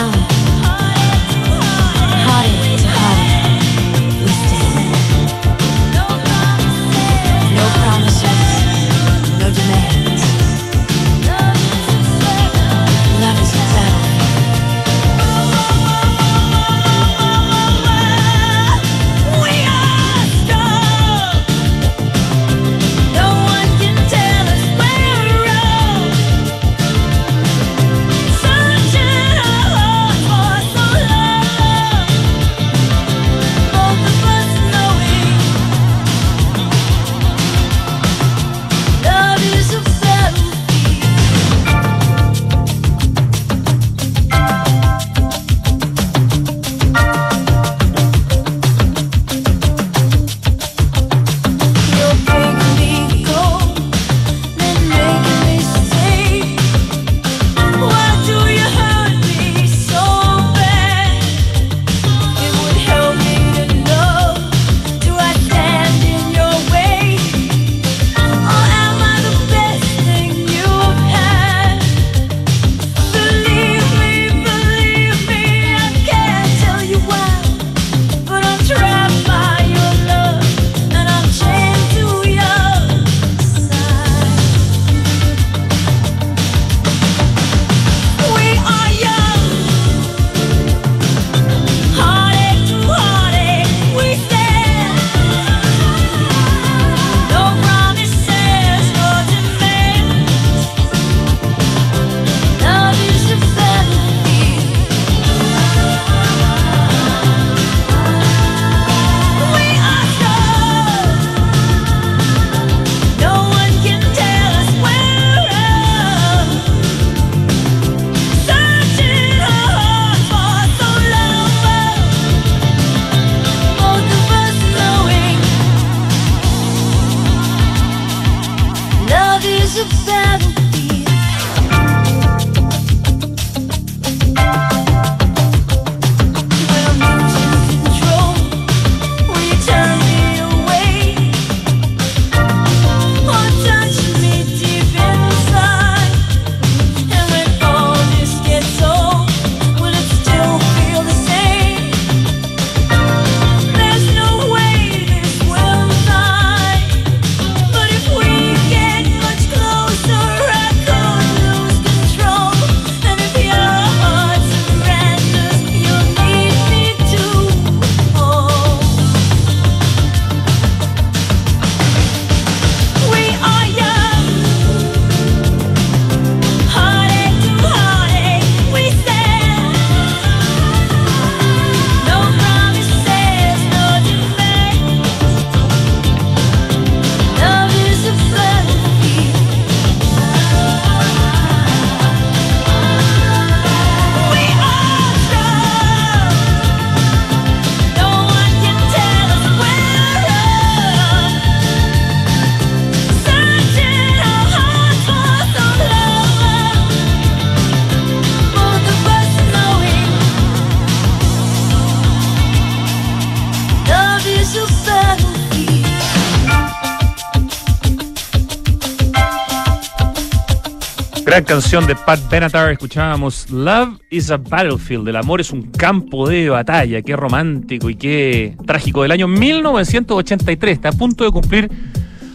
Gran 221.34 221.46
canción 221.46 221.84
de 221.88 221.96
Pat 221.96 222.20
Benatar, 222.30 222.70
escuchábamos 222.70 223.50
Love 223.50 223.98
is 224.08 224.30
a 224.30 224.36
Battlefield, 224.36 225.08
el 225.08 225.16
amor 225.16 225.40
es 225.40 225.50
un 225.50 225.62
campo 225.62 226.28
de 226.28 226.48
batalla, 226.48 227.02
qué 227.02 227.16
romántico 227.16 227.90
y 227.90 227.96
qué 227.96 228.56
trágico, 228.64 229.02
del 229.02 229.10
año 229.10 229.26
1983, 229.26 230.74
está 230.74 230.90
a 230.90 230.92
punto 230.92 231.24
de 231.24 231.32
cumplir 231.32 231.68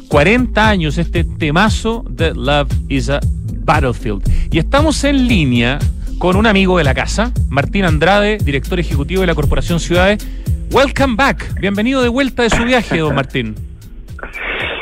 40 0.10 0.68
años 0.68 0.98
este 0.98 1.24
temazo 1.24 2.04
de 2.10 2.34
Love 2.34 2.68
is 2.90 3.10
a 3.10 3.22
Battlefield. 3.64 4.22
Y 4.52 4.60
estamos 4.60 5.02
en 5.06 5.30
línea 5.30 5.80
con 6.18 6.36
un 6.36 6.46
amigo 6.46 6.78
de 6.78 6.84
la 6.84 6.94
casa, 6.94 7.32
Martín 7.48 7.86
Andrade, 7.86 8.38
director 8.40 8.82
ejecutivo 8.82 9.22
de 9.22 9.28
la 9.28 9.36
Corporación 9.36 9.80
Ciudades. 9.80 10.28
Welcome 10.72 11.16
back. 11.16 11.58
Bienvenido 11.58 12.02
de 12.02 12.10
vuelta 12.10 12.44
de 12.44 12.50
su 12.50 12.66
viaje, 12.66 12.98
don 12.98 13.16
Martín. 13.16 13.56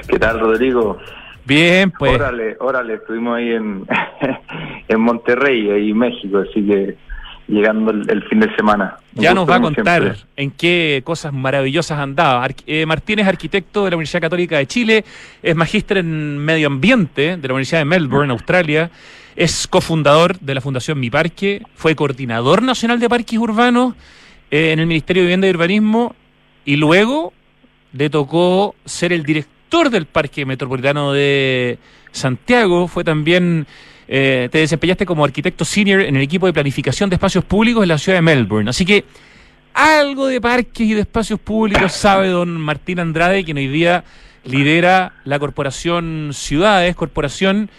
¿Qué 0.07 0.17
tal, 0.17 0.39
Rodrigo? 0.39 0.97
Bien, 1.48 1.92
pues. 1.92 2.13
Órale, 2.16 2.58
órale, 2.60 2.96
estuvimos 2.96 3.38
ahí 3.38 3.51
en, 3.51 3.86
en 4.88 5.00
Monterrey, 5.01 5.70
ahí 5.70 5.92
en 5.92 5.98
México, 5.98 6.39
así 6.39 6.62
que 6.66 6.96
llegando 7.48 7.92
el, 7.92 8.10
el 8.10 8.24
fin 8.24 8.42
de 8.42 8.54
semana. 8.56 8.98
Ya 9.13 9.34
nos 9.34 9.50
va 9.50 9.56
a 9.56 9.62
contar 9.62 10.01
siempre. 10.01 10.22
en 10.36 10.51
qué 10.51 11.01
cosas 11.06 11.32
maravillosas 11.32 11.98
andaba. 11.98 12.46
Arqu- 12.46 12.63
eh, 12.68 12.86
Martín 12.86 13.20
es 13.20 13.27
arquitecto 13.27 13.86
de 13.86 13.92
la 13.92 13.96
Universidad 13.96 14.22
Católica 14.22 14.58
de 14.58 14.68
Chile, 14.68 15.06
es 15.42 15.56
magíster 15.56 16.00
en 16.00 16.38
medio 16.38 16.68
ambiente 16.68 17.38
de 17.38 17.48
la 17.48 17.54
Universidad 17.54 17.80
de 17.80 17.86
Melbourne, 17.86 18.32
Australia, 18.34 18.92
es 19.38 19.66
cofundador 19.68 20.38
de 20.39 20.56
la 20.56 20.60
Fundación 20.62 21.00
Mi 21.00 21.10
Parque, 21.10 21.62
fue 21.75 21.96
coordinador 21.96 22.62
nacional 22.62 23.00
de 23.00 23.08
parques 23.08 23.39
urbanos 23.39 23.94
eh, 24.51 24.72
en 24.74 24.80
el 24.80 24.88
Ministerio 24.88 25.22
de 25.22 25.27
Vivienda 25.27 25.48
y 25.48 25.51
Urbanismo 25.51 26.16
y 26.66 26.75
luego 26.75 27.32
le 27.94 28.10
tocó 28.10 28.75
ser 28.84 29.13
el 29.13 29.24
director 29.24 29.54
del 29.69 30.05
Parque 30.05 30.45
Metropolitano 30.45 31.12
de 31.12 31.77
Santiago, 32.12 32.88
fue 32.88 33.03
también 33.03 33.67
eh, 34.07 34.47
te 34.51 34.59
desempeñaste 34.59 35.05
como 35.05 35.25
arquitecto 35.25 35.65
senior 35.65 36.01
en 36.01 36.15
el 36.15 36.21
equipo 36.21 36.45
de 36.45 36.53
planificación 36.53 37.09
de 37.09 37.15
espacios 37.15 37.43
públicos 37.43 37.83
en 37.83 37.89
la 37.89 37.97
ciudad 37.97 38.17
de 38.17 38.21
Melbourne. 38.21 38.69
Así 38.69 38.86
que 38.86 39.03
algo 39.74 40.27
de 40.27 40.39
parques 40.41 40.88
y 40.88 40.93
de 40.93 41.01
espacios 41.01 41.39
públicos 41.39 41.91
sabe 41.91 42.29
don 42.29 42.59
Martín 42.59 43.00
Andrade, 43.00 43.43
quien 43.43 43.57
hoy 43.57 43.67
día 43.67 44.03
lidera 44.45 45.13
la 45.25 45.38
corporación 45.38 46.31
Ciudades, 46.33 46.95
corporación 46.95 47.69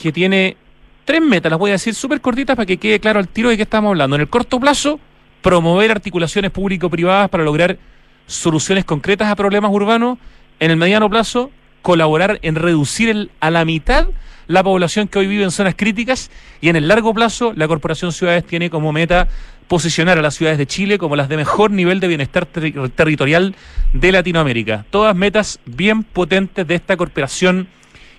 que 0.00 0.12
tiene 0.12 0.56
tres 1.04 1.22
metas, 1.22 1.50
las 1.50 1.58
voy 1.58 1.70
a 1.70 1.74
decir 1.74 1.94
súper 1.94 2.20
cortitas 2.20 2.54
para 2.54 2.66
que 2.66 2.76
quede 2.76 3.00
claro 3.00 3.18
al 3.18 3.28
tiro 3.28 3.48
de 3.48 3.56
qué 3.56 3.62
estamos 3.62 3.88
hablando. 3.88 4.14
En 4.16 4.22
el 4.22 4.28
corto 4.28 4.60
plazo, 4.60 5.00
promover 5.40 5.90
articulaciones 5.90 6.50
público-privadas 6.50 7.30
para 7.30 7.42
lograr 7.42 7.78
soluciones 8.26 8.84
concretas 8.84 9.28
a 9.28 9.34
problemas 9.34 9.72
urbanos. 9.72 10.18
En 10.60 10.70
el 10.70 10.76
mediano 10.76 11.08
plazo, 11.08 11.50
colaborar 11.82 12.38
en 12.42 12.54
reducir 12.56 13.08
el- 13.08 13.30
a 13.40 13.50
la 13.50 13.64
mitad 13.64 14.08
la 14.46 14.62
población 14.64 15.08
que 15.08 15.18
hoy 15.18 15.26
vive 15.26 15.44
en 15.44 15.50
zonas 15.50 15.74
críticas 15.76 16.30
y 16.62 16.70
en 16.70 16.76
el 16.76 16.88
largo 16.88 17.12
plazo 17.12 17.52
la 17.54 17.68
Corporación 17.68 18.12
Ciudades 18.12 18.44
tiene 18.46 18.70
como 18.70 18.92
meta 18.92 19.28
posicionar 19.68 20.18
a 20.18 20.22
las 20.22 20.34
ciudades 20.36 20.56
de 20.56 20.66
Chile 20.66 20.96
como 20.96 21.16
las 21.16 21.28
de 21.28 21.36
mejor 21.36 21.70
nivel 21.70 22.00
de 22.00 22.08
bienestar 22.08 22.46
terri- 22.50 22.90
territorial 22.94 23.54
de 23.92 24.10
Latinoamérica. 24.12 24.86
Todas 24.88 25.14
metas 25.14 25.60
bien 25.66 26.02
potentes 26.02 26.66
de 26.66 26.74
esta 26.74 26.96
corporación 26.96 27.68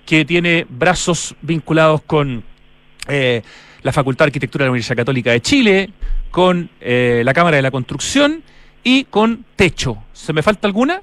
que 0.06 0.24
tiene 0.24 0.66
brazos 0.68 1.34
vinculados 1.42 2.00
con 2.02 2.44
eh, 3.08 3.42
la 3.82 3.92
Facultad 3.92 4.26
de 4.26 4.28
Arquitectura 4.28 4.62
de 4.62 4.66
la 4.68 4.72
Universidad 4.72 4.96
Católica 4.96 5.32
de 5.32 5.40
Chile, 5.40 5.90
con 6.30 6.70
eh, 6.80 7.22
la 7.24 7.34
Cámara 7.34 7.56
de 7.56 7.62
la 7.62 7.72
Construcción 7.72 8.44
y 8.84 9.04
con 9.04 9.44
Techo. 9.56 9.98
¿Se 10.12 10.32
me 10.32 10.42
falta 10.44 10.68
alguna? 10.68 11.00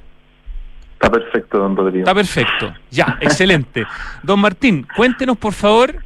Está 0.97 1.11
perfecto, 1.11 1.59
don 1.59 1.75
Rodrigo. 1.77 1.99
Está 1.99 2.15
perfecto. 2.15 2.73
Ya, 2.89 3.17
excelente. 3.21 3.85
Don 4.23 4.39
Martín, 4.39 4.87
cuéntenos 4.95 5.37
por 5.37 5.53
favor 5.53 5.97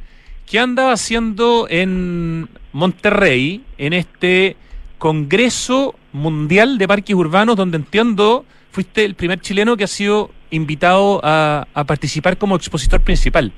qué 0.46 0.58
andaba 0.58 0.92
haciendo 0.92 1.66
en 1.70 2.46
Monterrey, 2.72 3.64
en 3.78 3.94
este 3.94 4.56
Congreso 4.98 5.94
Mundial 6.12 6.76
de 6.76 6.86
Parques 6.86 7.16
Urbanos, 7.16 7.56
donde 7.56 7.78
entiendo 7.78 8.44
fuiste 8.70 9.06
el 9.06 9.14
primer 9.14 9.40
chileno 9.40 9.78
que 9.78 9.84
ha 9.84 9.88
sido 9.88 10.30
invitado 10.50 11.20
a, 11.24 11.66
a 11.72 11.84
participar 11.84 12.36
como 12.36 12.54
expositor 12.54 13.00
principal. 13.00 13.50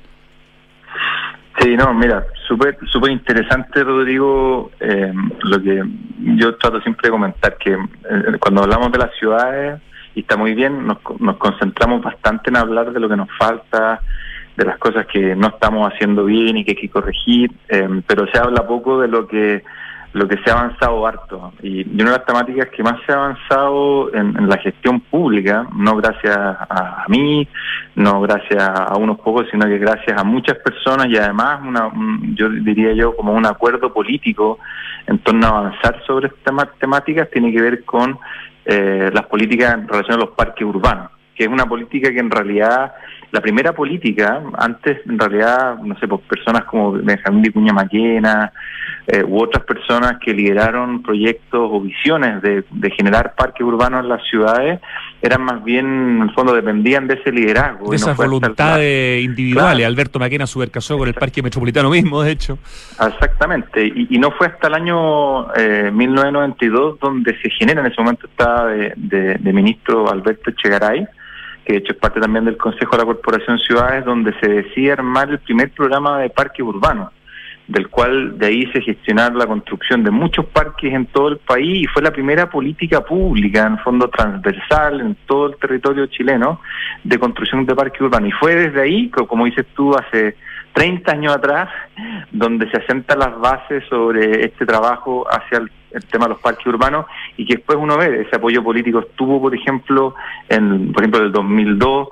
Sí, 1.59 1.75
no, 1.75 1.93
mira, 1.93 2.25
súper 2.47 2.77
súper 2.91 3.11
interesante, 3.11 3.83
Rodrigo, 3.83 4.71
eh, 4.79 5.13
lo 5.43 5.61
que 5.61 5.83
yo 6.37 6.55
trato 6.55 6.79
siempre 6.81 7.07
de 7.07 7.11
comentar, 7.11 7.57
que 7.57 7.73
eh, 7.73 8.37
cuando 8.39 8.63
hablamos 8.63 8.91
de 8.91 8.99
las 8.99 9.13
ciudades, 9.17 9.81
y 10.15 10.21
está 10.21 10.37
muy 10.37 10.55
bien, 10.55 10.87
nos, 10.87 10.97
nos 11.19 11.37
concentramos 11.37 12.01
bastante 12.01 12.49
en 12.49 12.57
hablar 12.57 12.91
de 12.91 12.99
lo 12.99 13.09
que 13.09 13.17
nos 13.17 13.29
falta, 13.37 14.01
de 14.55 14.65
las 14.65 14.77
cosas 14.77 15.05
que 15.07 15.35
no 15.35 15.47
estamos 15.47 15.91
haciendo 15.91 16.23
bien 16.25 16.57
y 16.57 16.63
que 16.63 16.71
hay 16.71 16.77
que 16.77 16.89
corregir, 16.89 17.51
eh, 17.69 18.01
pero 18.07 18.25
se 18.31 18.39
habla 18.39 18.65
poco 18.65 19.01
de 19.01 19.07
lo 19.09 19.27
que 19.27 19.63
lo 20.13 20.29
que 20.29 20.37
se 20.37 20.49
ha 20.49 20.53
avanzado 20.53 21.05
harto. 21.05 21.51
Y, 21.61 21.83
una 22.01 22.11
de 22.11 22.17
las 22.17 22.25
temáticas 22.25 22.69
que 22.69 22.81
más 22.81 22.95
se 23.05 23.11
ha 23.11 23.15
avanzado 23.15 24.15
en, 24.15 24.47
la 24.47 24.57
gestión 24.59 25.01
pública, 25.01 25.67
no 25.75 25.97
gracias 25.97 26.37
a, 26.37 27.03
a 27.03 27.05
mí, 27.09 27.45
no 27.95 28.21
gracias 28.21 28.63
a 28.63 28.95
unos 28.95 29.19
pocos, 29.19 29.45
sino 29.51 29.65
que 29.65 29.77
gracias 29.77 30.17
a 30.17 30.23
muchas 30.23 30.57
personas 30.59 31.07
y 31.09 31.17
además, 31.17 31.59
una, 31.67 31.87
un- 31.87 32.33
yo 32.33 32.49
diría 32.49 32.93
yo, 32.93 33.13
como 33.13 33.33
un 33.33 33.45
acuerdo 33.45 33.91
político 33.91 34.57
en 35.05 35.19
torno 35.19 35.47
a 35.47 35.57
avanzar 35.59 36.01
sobre 36.07 36.27
estas 36.27 36.69
temáticas, 36.79 37.29
tiene 37.29 37.51
que 37.51 37.61
ver 37.61 37.83
con 37.83 38.17
eh, 38.65 39.09
las 39.13 39.25
políticas 39.27 39.73
en 39.75 39.87
relación 39.87 40.17
a 40.17 40.25
los 40.25 40.35
parques 40.35 40.65
urbanos, 40.65 41.11
que 41.35 41.43
es 41.43 41.49
una 41.49 41.65
política 41.65 42.11
que 42.11 42.19
en 42.19 42.31
realidad, 42.31 42.93
la 43.31 43.41
primera 43.41 43.73
política, 43.73 44.41
antes 44.57 44.99
en 45.07 45.19
realidad, 45.19 45.77
no 45.83 45.97
sé, 45.99 46.07
pues 46.07 46.21
personas 46.21 46.63
como 46.65 46.93
Benjamín 46.93 47.41
Vicuña 47.41 47.73
Maquena, 47.73 48.51
eh, 49.07 49.23
u 49.23 49.37
otras 49.43 49.63
personas 49.65 50.13
que 50.23 50.33
lideraron 50.33 51.03
proyectos 51.03 51.69
o 51.71 51.79
visiones 51.81 52.41
de, 52.41 52.63
de 52.71 52.89
generar 52.91 53.35
parques 53.35 53.61
urbanos 53.61 54.01
en 54.03 54.09
las 54.09 54.21
ciudades, 54.27 54.79
eran 55.21 55.43
más 55.43 55.63
bien, 55.63 55.85
en 55.85 56.21
el 56.23 56.31
fondo, 56.33 56.53
dependían 56.55 57.07
de 57.07 57.15
ese 57.15 57.31
liderazgo. 57.31 57.83
De 57.85 57.89
no 57.89 57.95
esas 57.95 58.17
voluntades 58.17 59.23
individuales. 59.23 59.77
Claro. 59.77 59.87
Alberto 59.91 60.17
Maquena 60.19 60.47
supercasó 60.47 60.97
con 60.97 61.07
el 61.07 61.13
Parque 61.13 61.43
Metropolitano 61.43 61.89
mismo, 61.91 62.21
de 62.23 62.31
hecho. 62.31 62.57
Exactamente, 63.05 63.85
y, 63.85 64.07
y 64.15 64.17
no 64.17 64.31
fue 64.31 64.47
hasta 64.47 64.67
el 64.69 64.73
año 64.75 65.53
eh, 65.53 65.91
1992 65.93 66.99
donde 66.99 67.37
se 67.41 67.49
genera, 67.51 67.81
en 67.81 67.87
ese 67.87 68.01
momento 68.01 68.27
estaba 68.27 68.67
de, 68.67 68.93
de- 68.95 69.35
de 69.35 69.53
ministro 69.53 70.09
Alberto 70.09 70.49
Echegaray, 70.49 71.07
que 71.65 71.73
de 71.73 71.79
hecho 71.79 71.93
es 71.93 71.99
parte 71.99 72.19
también 72.19 72.45
del 72.45 72.57
Consejo 72.57 72.91
de 72.91 72.97
la 72.99 73.05
Corporación 73.05 73.57
Ciudades, 73.59 74.05
donde 74.05 74.33
se 74.39 74.47
decía 74.47 74.93
armar 74.93 75.29
el 75.29 75.39
primer 75.39 75.71
programa 75.71 76.19
de 76.19 76.29
parques 76.29 76.65
urbanos, 76.65 77.11
del 77.67 77.87
cual 77.89 78.37
de 78.37 78.45
ahí 78.45 78.65
se 78.71 78.81
gestionar 78.81 79.33
la 79.33 79.47
construcción 79.47 80.03
de 80.03 80.11
muchos 80.11 80.45
parques 80.45 80.93
en 80.93 81.07
todo 81.07 81.29
el 81.29 81.37
país 81.39 81.83
y 81.83 81.87
fue 81.87 82.03
la 82.03 82.11
primera 82.11 82.47
política 82.49 83.01
pública, 83.03 83.65
en 83.65 83.79
fondo 83.79 84.07
transversal, 84.09 85.01
en 85.01 85.15
todo 85.25 85.47
el 85.47 85.55
territorio 85.57 86.05
chileno, 86.05 86.61
de 87.03 87.17
construcción 87.17 87.65
de 87.65 87.73
parques 87.75 87.99
urbanos. 88.01 88.29
Y 88.29 88.33
fue 88.33 88.55
desde 88.55 88.81
ahí, 88.81 89.09
co- 89.09 89.25
como 89.27 89.45
dices 89.45 89.65
tú, 89.75 89.95
hace 89.95 90.35
30 90.73 91.11
años 91.11 91.35
atrás, 91.35 91.69
donde 92.31 92.69
se 92.69 92.77
asentan 92.77 93.17
las 93.19 93.39
bases 93.39 93.83
sobre 93.89 94.45
este 94.45 94.65
trabajo 94.65 95.25
hacia 95.31 95.59
el, 95.59 95.71
el 95.95 96.05
tema 96.05 96.25
de 96.25 96.29
los 96.33 96.39
parques 96.41 96.65
urbanos 96.67 97.05
y 97.37 97.45
que 97.45 97.55
después 97.55 97.77
uno 97.81 97.97
ve, 97.97 98.21
ese 98.21 98.35
apoyo 98.35 98.63
político. 98.63 98.99
Estuvo, 98.99 99.41
por 99.41 99.55
ejemplo, 99.55 100.13
en, 100.49 100.91
por 100.91 101.01
ejemplo, 101.03 101.21
del 101.21 101.31
2002, 101.31 102.07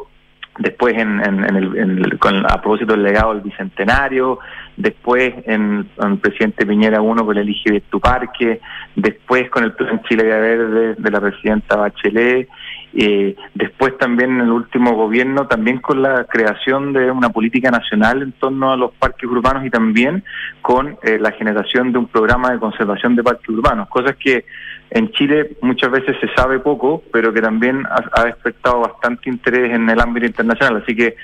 después 0.60 0.94
en, 0.96 1.20
en- 1.26 1.44
en 1.44 1.56
el, 1.56 1.78
en 1.78 1.90
el- 2.00 2.20
con, 2.20 2.46
a 2.46 2.62
propósito 2.62 2.94
del 2.94 3.04
legado 3.04 3.34
del 3.34 3.42
Bicentenario, 3.42 4.40
después 4.78 5.34
en, 5.46 5.88
el 6.04 6.18
presidente 6.18 6.66
Piñera 6.66 7.02
1 7.02 7.26
con 7.26 7.38
el 7.38 7.44
Elige 7.44 7.82
tu 7.90 8.00
Parque, 8.00 8.60
después 8.96 9.50
con 9.50 9.64
el 9.64 9.74
Plan 9.74 10.02
Chile 10.04 10.24
Verde 10.24 10.96
de 10.98 11.12
la 11.12 11.20
presidenta 11.22 11.76
Bachelet, 11.76 12.48
eh, 12.96 13.36
después 13.56 13.98
también 13.98 14.32
en 14.36 14.42
el 14.42 14.52
último 14.52 14.94
gobierno, 14.94 15.48
también 15.48 15.80
con 15.80 16.02
la 16.02 16.26
creación 16.26 16.94
de 16.94 17.10
una 17.10 17.30
política 17.30 17.72
nacional 17.72 18.22
en 18.22 18.32
torno 18.34 18.72
a 18.72 18.78
los 18.78 18.92
parques 18.94 19.30
urbanos 19.30 19.66
y 19.66 19.70
también 19.70 20.24
con 20.62 20.98
eh, 21.02 21.18
la 21.20 21.32
generación 21.32 21.92
de 21.92 21.98
un 21.98 22.08
programa 22.08 22.52
de 22.52 22.60
conservación 22.60 23.16
de 23.16 23.24
parques 23.24 23.50
urbanos, 23.50 23.90
cosas 23.90 24.16
que 24.18 24.46
en 24.92 25.12
Chile 25.12 25.58
muchas 25.62 25.90
veces 25.90 26.16
se 26.22 26.28
sabe 26.36 26.60
poco, 26.60 27.02
pero 27.12 27.34
que 27.34 27.42
también 27.42 27.84
ha, 27.88 28.22
ha 28.22 28.26
despertado 28.26 28.82
bastante 28.82 29.28
interés 29.28 29.74
en 29.74 29.90
el 29.90 30.00
ámbito 30.00 30.28
internacional. 30.28 30.84
Así 30.84 30.96
que 30.96 31.16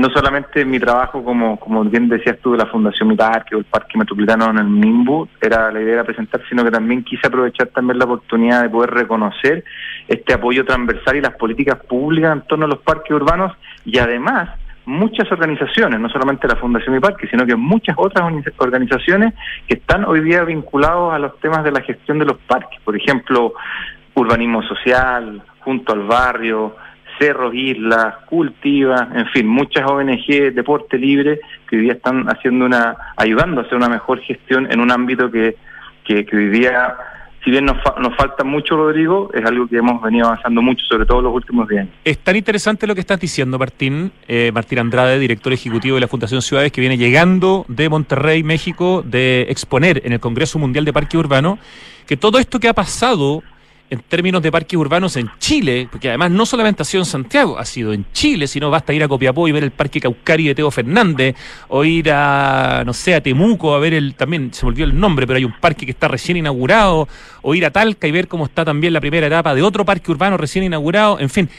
no 0.00 0.08
solamente 0.08 0.64
mi 0.64 0.80
trabajo, 0.80 1.22
como, 1.22 1.60
como 1.60 1.84
bien 1.84 2.08
decías 2.08 2.38
tú, 2.42 2.52
de 2.52 2.58
la 2.58 2.64
Fundación 2.64 3.06
Mi 3.06 3.16
Parque 3.16 3.54
o 3.54 3.58
el 3.58 3.66
Parque 3.66 3.98
Metropolitano 3.98 4.48
en 4.48 4.56
el 4.56 4.80
NIMBU, 4.80 5.28
era 5.42 5.70
la 5.70 5.78
idea 5.78 5.98
de 5.98 6.04
presentar, 6.04 6.40
sino 6.48 6.64
que 6.64 6.70
también 6.70 7.04
quise 7.04 7.26
aprovechar 7.26 7.68
también 7.68 7.98
la 7.98 8.06
oportunidad 8.06 8.62
de 8.62 8.70
poder 8.70 8.92
reconocer 8.92 9.62
este 10.08 10.32
apoyo 10.32 10.64
transversal 10.64 11.16
y 11.16 11.20
las 11.20 11.34
políticas 11.34 11.84
públicas 11.84 12.32
en 12.32 12.40
torno 12.46 12.64
a 12.64 12.68
los 12.68 12.78
parques 12.78 13.10
urbanos 13.10 13.52
y 13.84 13.98
además 13.98 14.48
muchas 14.86 15.30
organizaciones, 15.30 16.00
no 16.00 16.08
solamente 16.08 16.48
la 16.48 16.56
Fundación 16.56 16.94
Mi 16.94 17.00
Parque, 17.00 17.28
sino 17.28 17.44
que 17.44 17.54
muchas 17.54 17.94
otras 17.98 18.24
organiz- 18.24 18.54
organizaciones 18.56 19.34
que 19.68 19.74
están 19.74 20.06
hoy 20.06 20.20
día 20.20 20.44
vinculados 20.44 21.12
a 21.12 21.18
los 21.18 21.38
temas 21.40 21.62
de 21.62 21.72
la 21.72 21.82
gestión 21.82 22.18
de 22.18 22.24
los 22.24 22.38
parques. 22.38 22.80
Por 22.82 22.96
ejemplo, 22.96 23.52
urbanismo 24.14 24.62
social, 24.62 25.42
junto 25.60 25.92
al 25.92 26.04
barrio, 26.04 26.74
cerros, 27.20 27.54
islas, 27.54 28.14
cultiva, 28.26 29.08
en 29.14 29.26
fin, 29.26 29.46
muchas 29.46 29.84
ONG, 29.88 30.52
deporte 30.54 30.96
libre, 30.98 31.38
que 31.68 31.76
hoy 31.76 31.82
día 31.82 31.92
están 31.92 32.26
haciendo 32.28 32.64
una, 32.64 32.96
ayudando 33.16 33.60
a 33.60 33.64
hacer 33.64 33.76
una 33.76 33.88
mejor 33.90 34.20
gestión 34.20 34.66
en 34.72 34.80
un 34.80 34.90
ámbito 34.90 35.30
que, 35.30 35.56
que, 36.04 36.24
que 36.24 36.36
hoy 36.36 36.48
día 36.48 36.96
si 37.44 37.50
bien 37.50 37.64
nos, 37.64 37.82
fa- 37.82 37.94
nos 37.98 38.14
falta 38.16 38.44
mucho, 38.44 38.76
Rodrigo, 38.76 39.30
es 39.32 39.42
algo 39.46 39.66
que 39.66 39.78
hemos 39.78 40.02
venido 40.02 40.26
avanzando 40.26 40.60
mucho, 40.60 40.84
sobre 40.84 41.06
todo 41.06 41.22
los 41.22 41.34
últimos 41.34 41.66
10 41.68 41.80
años. 41.80 41.94
Es 42.04 42.18
tan 42.18 42.36
interesante 42.36 42.86
lo 42.86 42.94
que 42.94 43.00
estás 43.00 43.18
diciendo, 43.18 43.58
Martín. 43.58 44.12
eh, 44.28 44.50
Martín 44.52 44.78
Andrade, 44.78 45.18
director 45.18 45.50
ejecutivo 45.50 45.94
de 45.94 46.02
la 46.02 46.08
Fundación 46.08 46.42
Ciudades, 46.42 46.70
que 46.70 46.82
viene 46.82 46.98
llegando 46.98 47.64
de 47.66 47.88
Monterrey, 47.88 48.42
México, 48.42 49.02
de 49.06 49.46
exponer 49.48 50.02
en 50.04 50.12
el 50.12 50.20
Congreso 50.20 50.58
Mundial 50.58 50.84
de 50.84 50.92
Parques 50.92 51.18
Urbanos, 51.18 51.58
que 52.06 52.18
todo 52.18 52.38
esto 52.38 52.60
que 52.60 52.68
ha 52.68 52.74
pasado 52.74 53.42
en 53.90 53.98
términos 54.00 54.40
de 54.40 54.52
parques 54.52 54.78
urbanos 54.78 55.16
en 55.16 55.28
Chile, 55.38 55.88
porque 55.90 56.08
además 56.08 56.30
no 56.30 56.46
solamente 56.46 56.82
ha 56.82 56.84
sido 56.84 57.02
en 57.02 57.06
Santiago, 57.06 57.58
ha 57.58 57.64
sido 57.64 57.92
en 57.92 58.06
Chile, 58.12 58.46
sino 58.46 58.70
basta 58.70 58.92
ir 58.92 59.02
a 59.02 59.08
Copiapó 59.08 59.48
y 59.48 59.52
ver 59.52 59.64
el 59.64 59.72
Parque 59.72 60.00
Caucari 60.00 60.46
de 60.46 60.54
Teo 60.54 60.70
Fernández, 60.70 61.34
o 61.68 61.84
ir 61.84 62.10
a, 62.12 62.84
no 62.86 62.92
sé, 62.92 63.16
a 63.16 63.20
Temuco 63.20 63.74
a 63.74 63.80
ver 63.80 63.94
el, 63.94 64.14
también 64.14 64.54
se 64.54 64.64
me 64.64 64.70
olvidó 64.70 64.86
el 64.86 64.98
nombre, 64.98 65.26
pero 65.26 65.38
hay 65.38 65.44
un 65.44 65.58
parque 65.60 65.84
que 65.84 65.92
está 65.92 66.06
recién 66.06 66.36
inaugurado, 66.36 67.08
o 67.42 67.54
ir 67.54 67.66
a 67.66 67.70
Talca 67.72 68.06
y 68.06 68.12
ver 68.12 68.28
cómo 68.28 68.44
está 68.44 68.64
también 68.64 68.92
la 68.92 69.00
primera 69.00 69.26
etapa 69.26 69.54
de 69.54 69.62
otro 69.62 69.84
parque 69.84 70.12
urbano 70.12 70.36
recién 70.36 70.64
inaugurado, 70.64 71.18
en 71.18 71.28
fin, 71.28 71.50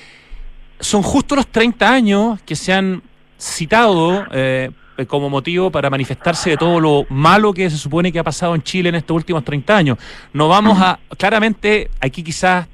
son 0.80 1.04
justo 1.04 1.36
los 1.36 1.48
30 1.48 1.91
años 1.91 2.39
que 2.46 2.56
se 2.56 2.72
han 2.72 3.02
citado 3.38 4.26
eh, 4.32 4.72
como 5.08 5.30
motivo 5.30 5.71
para 5.71 5.89
manifestarse 5.89 6.51
de 6.51 6.58
todo 6.58 6.80
lo 6.80 7.06
malo 7.10 7.54
que 7.54 7.69
se 7.69 7.77
supone 7.77 8.12
que 8.12 8.19
ha 8.19 8.23
pasado 8.23 8.54
en 8.56 8.62
Chile 8.62 8.89
en 8.89 8.95
estos 8.95 9.15
últimos 9.15 9.43
30 9.43 9.75
años. 9.77 9.97
No 10.34 10.47
vamos 10.47 10.80
a, 10.80 10.99
claramente, 11.17 11.89
aquí 11.99 12.21
quizás 12.23 12.67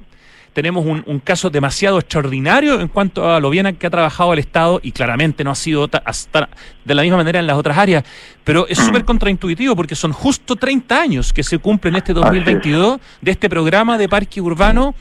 tenemos 0.54 0.86
un, 0.86 1.04
un 1.06 1.20
caso 1.20 1.50
demasiado 1.52 2.00
extraordinario 2.00 2.82
en 2.82 2.88
cuanto 2.88 3.32
a 3.32 3.40
lo 3.40 3.50
bien 3.52 3.76
que 3.76 3.86
ha 3.86 3.90
trabajado 3.92 4.34
el 4.34 4.40
Estado 4.40 4.80
y 4.82 4.92
claramente 4.92 5.44
no 5.44 5.52
ha 5.52 5.56
sido 5.56 5.88
ta- 5.88 6.02
hasta 6.04 6.50
de 6.84 6.96
la 6.96 7.04
misma 7.04 7.18
manera 7.18 7.40
en 7.40 7.46
las 7.46 7.58
otras 7.58 7.78
áreas, 7.78 8.04
pero 8.44 8.68
es 8.68 8.80
súper 8.80 9.06
contraintuitivo 9.06 9.76
porque 9.76 9.96
son 9.96 10.12
justo 10.14 10.56
30 10.56 11.00
años 11.00 11.32
que 11.32 11.44
se 11.44 11.60
cumplen 11.60 11.96
este 11.96 12.12
2022 12.14 13.00
de 13.22 13.32
este 13.32 13.50
programa 13.50 14.00
de 14.00 14.10
parque 14.10 14.42
urbano 14.42 14.96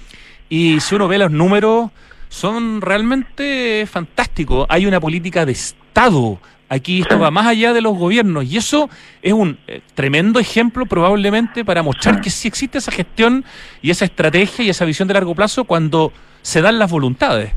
y 0.51 0.79
si 0.81 0.95
uno 0.95 1.09
ve 1.09 1.17
los 1.19 1.31
números 1.31 1.91
son 2.29 2.83
realmente 2.83 3.87
fantásticos. 3.91 4.67
Hay 4.69 4.85
una 4.85 5.01
política 5.01 5.47
de 5.47 5.53
Estado. 5.53 6.39
Aquí 6.69 7.01
esto 7.03 7.19
va 7.19 7.31
más 7.31 7.47
allá 7.47 7.73
de 7.73 7.81
los 7.81 7.97
gobiernos 7.97 8.45
y 8.45 8.57
eso 8.57 8.91
es 9.23 9.33
un 9.33 9.57
eh, 9.69 9.83
tremendo 9.95 10.41
ejemplo 10.41 10.85
probablemente 10.87 11.65
para 11.65 11.83
mostrar 11.85 12.21
que 12.21 12.29
sí 12.31 12.49
existe 12.49 12.79
esa 12.79 12.91
gestión 12.91 13.45
y 13.83 13.91
esa 13.91 14.05
estrategia 14.05 14.65
y 14.65 14.71
esa 14.71 14.85
visión 14.85 15.07
de 15.07 15.15
largo 15.15 15.35
plazo 15.35 15.63
cuando 15.65 16.13
se 16.43 16.61
dan 16.63 16.79
las 16.81 16.91
voluntades. 16.91 17.53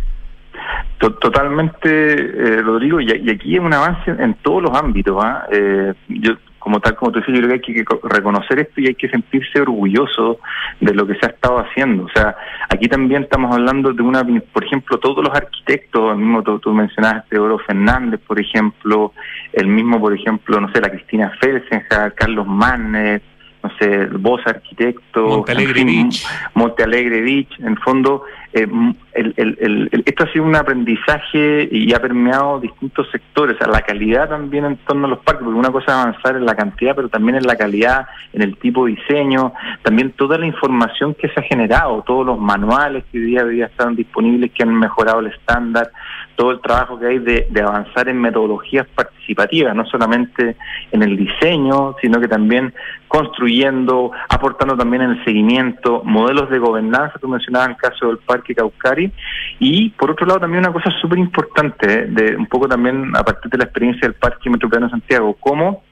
To- 1.00 1.14
Totalmente, 1.16 1.88
eh, 1.90 2.62
Rodrigo, 2.62 3.00
y, 3.02 3.06
y 3.12 3.30
aquí 3.32 3.56
es 3.56 3.62
un 3.62 3.74
avance 3.74 4.12
en 4.12 4.36
todos 4.44 4.62
los 4.62 4.78
ámbitos. 4.78 5.18
¿ah? 5.24 5.46
Eh, 5.52 5.94
yo, 6.10 6.34
como 6.60 6.80
tal 6.80 6.96
como 6.96 7.12
tú 7.12 7.20
dices, 7.20 7.34
yo 7.36 7.42
creo 7.42 7.60
que 7.62 7.72
hay 7.72 7.76
que 7.78 7.86
co- 7.86 8.00
reconocer 8.04 8.60
esto 8.60 8.82
y 8.82 8.88
hay 8.88 8.96
que 8.96 9.10
sentirse 9.10 9.62
orgulloso 9.62 10.40
de 10.80 10.94
lo 10.94 11.08
que 11.08 11.16
se 11.16 11.26
ha 11.26 11.30
estado 11.30 11.58
haciendo. 11.60 12.04
O 12.04 12.10
sea, 12.14 12.36
aquí 12.70 12.88
también 12.88 13.24
estamos 13.24 13.54
hablando 13.56 13.92
de 13.94 14.04
una, 14.04 14.24
por 14.54 14.64
ejemplo, 14.64 14.98
todos 15.00 15.24
los 15.24 15.34
arquitectos, 15.36 16.12
el 16.12 16.18
mismo 16.20 16.44
tú, 16.44 16.60
tú 16.60 16.74
mencionaste 16.74 17.30
Teodoro 17.30 17.60
Fernández, 17.60 18.20
por 18.28 18.40
ejemplo, 18.40 19.14
el 19.54 19.68
mismo, 19.68 20.00
por 20.00 20.14
ejemplo, 20.14 20.60
no 20.60 20.72
sé, 20.72 20.82
la 20.82 20.90
Cristina 20.92 21.32
Felsenja, 21.40 22.12
Carlos 22.12 22.46
Mannes, 22.46 23.22
no 23.64 23.70
sé, 23.78 24.06
vos 24.06 24.42
arquitecto, 24.46 25.28
Montealegre 25.28 25.82
en 25.82 25.88
fin, 25.88 26.10
Beach. 26.10 26.26
Monte 26.54 26.84
Alegre 26.84 27.22
Beach, 27.22 27.60
en 27.60 27.76
fondo, 27.78 28.24
eh, 28.54 28.68
el, 29.14 29.34
el- 29.38 30.04
esto 30.06 30.24
ha 30.24 30.32
sido 30.32 30.46
un 30.46 30.56
aprendizaje 30.56 31.68
y 31.72 31.94
ha 31.94 32.00
permeado 32.02 32.60
distintos 32.60 33.08
sectores, 33.12 33.58
la 33.60 33.82
calidad 33.82 34.30
también 34.30 34.66
en 34.66 34.78
torno 34.78 35.06
a 35.06 35.10
los 35.10 35.20
parques, 35.20 35.44
porque 35.44 35.60
una 35.60 35.72
cosa 35.72 35.86
es 35.92 35.98
avanzar 35.98 36.36
en 36.36 36.46
la 36.46 36.56
cantidad, 36.56 36.96
pero 36.96 37.10
también 37.10 37.36
en 37.36 37.46
la 37.46 37.56
calidad, 37.56 38.08
en 38.34 38.42
el 38.42 38.58
tipo 38.58 38.86
de 38.86 38.96
diseño, 38.96 39.54
también 39.84 40.12
toda 40.12 40.38
la 40.38 40.46
información 40.46 41.14
que 41.14 41.30
se 41.30 41.40
ha 41.40 41.44
generado, 41.44 42.02
todos 42.06 42.26
los 42.26 42.40
manuales 42.40 43.04
que 43.12 43.20
día, 43.20 43.44
hoy 43.44 43.56
día 43.56 43.66
están 43.68 43.96
disponibles, 43.96 44.52
que 44.52 44.64
han 44.64 44.74
mejorado 44.74 45.20
el 45.20 45.28
estándar, 45.28 45.92
todo 46.40 46.52
el 46.52 46.62
trabajo 46.62 46.98
que 46.98 47.06
hay 47.06 47.20
de, 47.20 47.62
avanzar 47.62 48.08
en 48.08 48.22
metodologías 48.22 48.88
participativas, 48.96 49.76
no 49.76 49.86
solamente 49.86 50.56
en 50.90 51.04
el 51.04 51.18
diseño, 51.18 51.98
sino 52.00 52.22
que 52.22 52.30
también 52.30 52.74
construyendo, 53.10 54.14
aportando 54.30 54.78
también 54.78 55.02
en 55.02 55.10
el 55.12 55.26
seguimiento, 55.26 56.02
modelos 56.06 56.50
de 56.50 56.58
gobernanza, 56.58 57.20
tú 57.20 57.28
mencionabas 57.28 57.72
el 57.72 57.76
caso 57.76 58.08
del 58.08 58.20
Parque 58.20 58.56
Caucari, 58.56 59.12
y 59.60 59.90
por 59.90 60.12
otro 60.12 60.26
lado 60.26 60.40
también 60.40 60.64
una 60.64 60.72
cosa 60.72 60.90
súper 61.02 61.20
importante, 61.20 62.06
de 62.06 62.38
un 62.38 62.46
poco 62.46 62.70
también 62.70 63.14
a 63.18 63.24
partir 63.24 63.52
de 63.52 63.58
la 63.58 63.66
experiencia 63.66 64.08
del 64.08 64.14
Parque 64.14 64.50
Metropolitano 64.50 64.86
de 64.86 64.92
Santiago, 64.92 65.36
cómo 65.42 65.84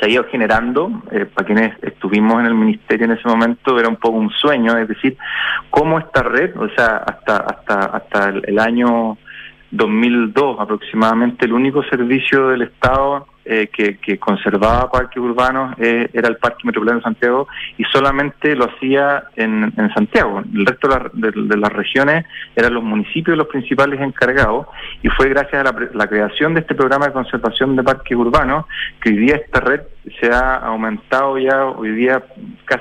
se 0.00 0.06
ha 0.06 0.08
ido 0.08 0.24
generando, 0.24 0.90
eh, 1.12 1.24
para 1.24 1.46
quienes 1.46 1.80
estuvimos 1.84 2.40
en 2.40 2.46
el 2.46 2.54
ministerio 2.54 3.04
en 3.04 3.12
ese 3.12 3.28
momento, 3.28 3.78
era 3.78 3.88
un 3.88 3.94
poco 3.94 4.18
un 4.18 4.30
sueño, 4.30 4.76
es 4.76 4.88
decir, 4.88 5.16
cómo 5.70 6.00
esta 6.00 6.24
red, 6.24 6.50
o 6.56 6.68
sea, 6.70 6.96
hasta, 6.96 7.36
hasta, 7.36 7.78
hasta 7.96 8.28
el 8.30 8.58
año 8.58 9.16
2002 9.76 10.60
aproximadamente, 10.60 11.46
el 11.46 11.52
único 11.52 11.82
servicio 11.84 12.48
del 12.48 12.62
Estado 12.62 13.26
eh, 13.46 13.68
que, 13.70 13.98
que 13.98 14.18
conservaba 14.18 14.90
parques 14.90 15.18
urbanos 15.22 15.74
eh, 15.78 16.08
era 16.14 16.28
el 16.28 16.36
Parque 16.38 16.62
Metropolitano 16.64 17.00
de 17.00 17.04
Santiago 17.04 17.46
y 17.76 17.84
solamente 17.84 18.54
lo 18.56 18.64
hacía 18.64 19.24
en, 19.36 19.70
en 19.76 19.92
Santiago. 19.92 20.42
El 20.54 20.64
resto 20.64 20.88
de, 20.88 20.94
la- 20.94 21.10
de- 21.34 21.56
las 21.58 21.72
regiones 21.72 22.24
eran 22.56 22.72
los 22.72 22.82
municipios 22.82 23.36
los 23.36 23.48
principales 23.48 24.00
encargados 24.00 24.66
y 25.02 25.08
fue 25.08 25.28
gracias 25.28 25.60
a 25.60 25.64
la, 25.64 25.88
la 25.92 26.06
creación 26.06 26.54
de 26.54 26.60
este 26.60 26.74
programa 26.74 27.06
de 27.06 27.12
conservación 27.12 27.76
de 27.76 27.82
parques 27.82 28.16
urbanos 28.16 28.64
que 29.02 29.10
hoy 29.10 29.16
día 29.18 29.36
esta 29.36 29.60
red 29.60 29.80
se 30.20 30.30
ha 30.32 30.56
aumentado 30.56 31.36
ya 31.38 31.64
hoy 31.66 31.90
día 31.90 32.22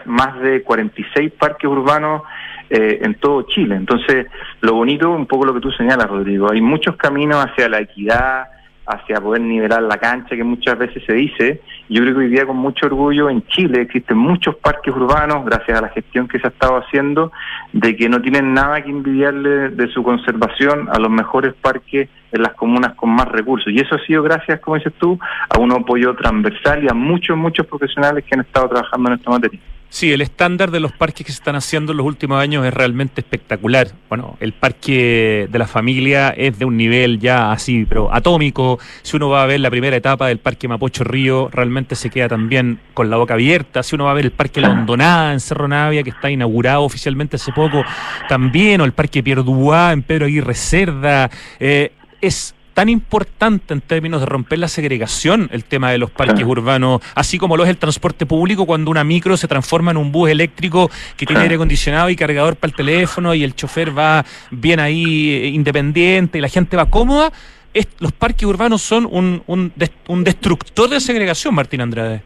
más 0.06 0.40
de 0.40 0.62
46 0.64 1.32
parques 1.34 1.70
urbanos 1.70 2.22
eh, 2.70 3.00
en 3.02 3.16
todo 3.16 3.44
Chile. 3.44 3.76
Entonces, 3.76 4.28
lo 4.62 4.74
bonito, 4.74 5.12
un 5.12 5.26
poco 5.26 5.46
lo 5.46 5.54
que 5.54 5.62
tú 5.62 5.72
señalas, 5.72 6.10
Rodrigo, 6.10 6.52
hay 6.52 6.62
muchos 6.62 6.96
caminos 6.96 7.46
hacia 7.46 7.70
la 7.70 7.80
equidad, 7.80 8.48
hacia 8.86 9.22
poder 9.22 9.42
nivelar 9.42 9.82
la 9.84 9.98
cancha, 9.98 10.36
que 10.36 10.44
muchas 10.44 10.78
veces 10.78 11.04
se 11.06 11.14
dice. 11.14 11.62
Yo 11.90 12.02
creo 12.02 12.14
que 12.16 12.20
hoy 12.22 12.30
día 12.30 12.46
con 12.46 12.58
mucho 12.58 12.86
orgullo 12.88 13.30
en 13.30 13.46
Chile 13.48 13.82
existen 13.82 14.18
muchos 14.18 14.56
parques 14.56 14.94
urbanos, 14.94 15.46
gracias 15.46 15.78
a 15.78 15.82
la 15.82 15.90
gestión 15.90 16.28
que 16.28 16.40
se 16.40 16.48
ha 16.48 16.50
estado 16.50 16.78
haciendo, 16.78 17.32
de 17.72 17.96
que 17.96 18.10
no 18.10 18.22
tienen 18.22 18.54
nada 18.54 18.82
que 18.82 18.90
envidiarle 18.90 19.70
de 19.70 19.88
su 19.90 20.04
conservación 20.04 20.90
a 20.92 21.00
los 21.00 21.10
mejores 21.10 21.54
parques 21.54 22.10
en 22.32 22.42
las 22.42 22.54
comunas 22.54 22.96
con 22.96 23.10
más 23.12 23.28
recursos. 23.28 23.72
Y 23.72 23.80
eso 23.80 23.96
ha 23.96 24.06
sido 24.06 24.24
gracias, 24.24 24.60
como 24.60 24.78
dices 24.78 24.94
tú, 25.00 25.18
a 25.50 25.60
un 25.60 25.72
apoyo 25.72 26.14
transversal 26.16 26.84
y 26.84 26.88
a 26.90 26.94
muchos, 26.94 27.38
muchos 27.38 27.66
profesionales 27.68 28.24
que 28.26 28.36
han 28.36 28.42
estado 28.42 28.70
trabajando 28.70 29.10
en 29.10 29.16
esta 29.18 29.30
materia. 29.30 29.60
Sí, 29.94 30.12
el 30.12 30.22
estándar 30.22 30.72
de 30.72 30.80
los 30.80 30.92
parques 30.92 31.24
que 31.24 31.32
se 31.32 31.38
están 31.38 31.56
haciendo 31.56 31.92
en 31.92 32.00
los 32.00 32.08
últimos 32.08 32.42
años 32.42 32.66
es 32.66 32.74
realmente 32.74 33.22
espectacular. 33.22 33.90
Bueno, 34.10 34.38
el 34.40 34.52
parque 34.52 35.48
de 35.48 35.60
la 35.60 35.68
familia 35.68 36.30
es 36.30 36.58
de 36.58 36.66
un 36.66 36.78
nivel 36.78 37.20
ya 37.20 37.52
así, 37.52 37.86
pero 37.88 38.12
atómico. 38.12 38.80
Si 39.04 39.16
uno 39.18 39.30
va 39.30 39.44
a 39.44 39.46
ver 39.46 39.60
la 39.60 39.70
primera 39.70 39.96
etapa 39.96 40.30
del 40.30 40.40
parque 40.40 40.68
Mapocho 40.68 41.04
Río, 41.04 41.48
realmente 41.54 41.94
se 41.94 42.10
queda 42.10 42.28
también 42.28 42.80
con 42.96 43.12
la 43.12 43.18
boca 43.18 43.36
abierta. 43.36 43.84
Si 43.84 43.94
uno 43.94 44.06
va 44.06 44.12
a 44.12 44.16
ver 44.16 44.26
el 44.26 44.32
parque 44.32 44.62
Londonada 44.62 45.32
en 45.32 45.40
Cerro 45.40 45.68
Navia, 45.68 46.02
que 46.02 46.10
está 46.10 46.32
inaugurado 46.32 46.82
oficialmente 46.82 47.36
hace 47.36 47.52
poco, 47.52 47.84
también, 48.28 48.82
o 48.82 48.86
el 48.86 48.94
parque 48.94 49.22
Pierre 49.22 49.44
Dubois 49.44 49.94
en 49.94 50.02
Pedro 50.02 50.26
Aguirre 50.26 50.56
Cerda, 50.56 51.30
eh, 51.60 51.92
es 52.20 52.56
tan 52.74 52.90
importante 52.90 53.74
en 53.74 53.82
términos 53.82 54.20
de 54.22 54.26
romper 54.26 54.60
la 54.60 54.68
segregación 54.68 55.48
el 55.52 55.64
tema 55.64 55.92
de 55.92 55.98
los 56.00 56.10
parques 56.10 56.44
urbanos, 56.44 57.02
así 57.16 57.38
como 57.38 57.56
lo 57.56 57.64
es 57.64 57.70
el 57.70 57.78
transporte 57.78 58.26
público 58.26 58.66
cuando 58.66 58.90
una 58.90 59.04
micro 59.04 59.38
se 59.38 59.48
transforma 59.48 59.92
en 59.92 59.98
un 59.98 60.12
bus 60.12 60.30
eléctrico 60.30 60.90
que 61.16 61.26
tiene 61.26 61.44
aire 61.44 61.56
acondicionado 61.56 62.10
y 62.10 62.16
cargador 62.16 62.56
para 62.56 62.70
el 62.72 62.76
teléfono 62.76 63.34
y 63.36 63.44
el 63.44 63.56
chofer 63.56 63.96
va 63.98 64.26
bien 64.52 64.80
ahí 64.80 65.30
eh, 65.32 65.48
independiente 65.50 66.38
y 66.38 66.42
la 66.42 66.50
gente 66.50 66.76
va 66.78 66.90
cómoda. 66.90 67.32
Es- 67.74 67.88
los 68.00 68.12
parques 68.12 68.44
urbanos 68.48 68.82
son 68.82 69.08
un, 69.12 69.44
un, 69.48 69.72
des- 69.76 69.92
un 70.08 70.24
destructor 70.24 70.90
de 70.90 71.00
segregación, 71.00 71.54
Martín 71.56 71.82
Andrade. 71.82 72.24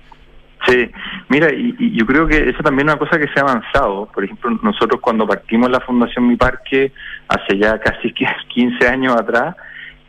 Sí, 0.68 0.90
mira, 1.30 1.54
y, 1.54 1.76
y 1.80 1.98
yo 1.98 2.06
creo 2.06 2.28
que 2.28 2.50
eso 2.50 2.64
también 2.64 2.90
es 2.90 2.96
una 2.96 3.00
cosa 3.00 3.20
que 3.20 3.28
se 3.34 3.40
ha 3.40 3.44
avanzado. 3.44 4.10
Por 4.14 4.24
ejemplo, 4.26 4.50
nosotros 4.64 5.00
cuando 5.00 5.26
partimos 5.28 5.70
la 5.70 5.80
Fundación 5.82 6.28
Mi 6.28 6.36
Parque, 6.36 6.92
hace 7.28 7.58
ya 7.58 7.80
casi 7.80 8.12
15 8.54 8.88
años 8.88 9.16
atrás, 9.16 9.56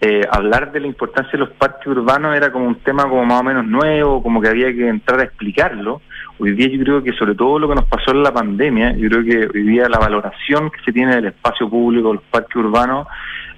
eh, 0.01 0.23
hablar 0.31 0.71
de 0.71 0.79
la 0.79 0.87
importancia 0.87 1.33
de 1.33 1.39
los 1.39 1.51
parques 1.51 1.87
urbanos 1.89 2.37
era 2.37 2.53
como 2.53 2.67
un 2.67 2.77
tema 2.77 3.03
como 3.09 3.25
más 3.25 3.41
o 3.41 3.45
menos 3.45 3.67
nuevo, 3.67 4.23
como 4.23 4.41
que 4.41 4.49
había 4.49 4.73
que 4.73 4.89
entrar 4.89 5.19
a 5.19 5.25
explicarlo. 5.25 6.03
Hoy 6.39 6.53
día 6.53 6.69
yo 6.69 6.81
creo 6.85 7.03
que 7.03 7.13
sobre 7.15 7.35
todo 7.35 7.59
lo 7.59 7.69
que 7.69 7.75
nos 7.75 7.87
pasó 7.87 8.13
en 8.13 8.23
la 8.23 8.33
pandemia, 8.33 8.93
yo 8.97 9.09
creo 9.09 9.25
que 9.25 9.59
hoy 9.59 9.65
día 9.65 9.89
la 9.89 9.99
valoración 9.99 10.71
que 10.71 10.81
se 10.85 10.93
tiene 10.93 11.17
del 11.17 11.27
espacio 11.27 11.69
público, 11.69 12.15
los 12.15 12.23
parques 12.25 12.55
urbanos, 12.55 13.09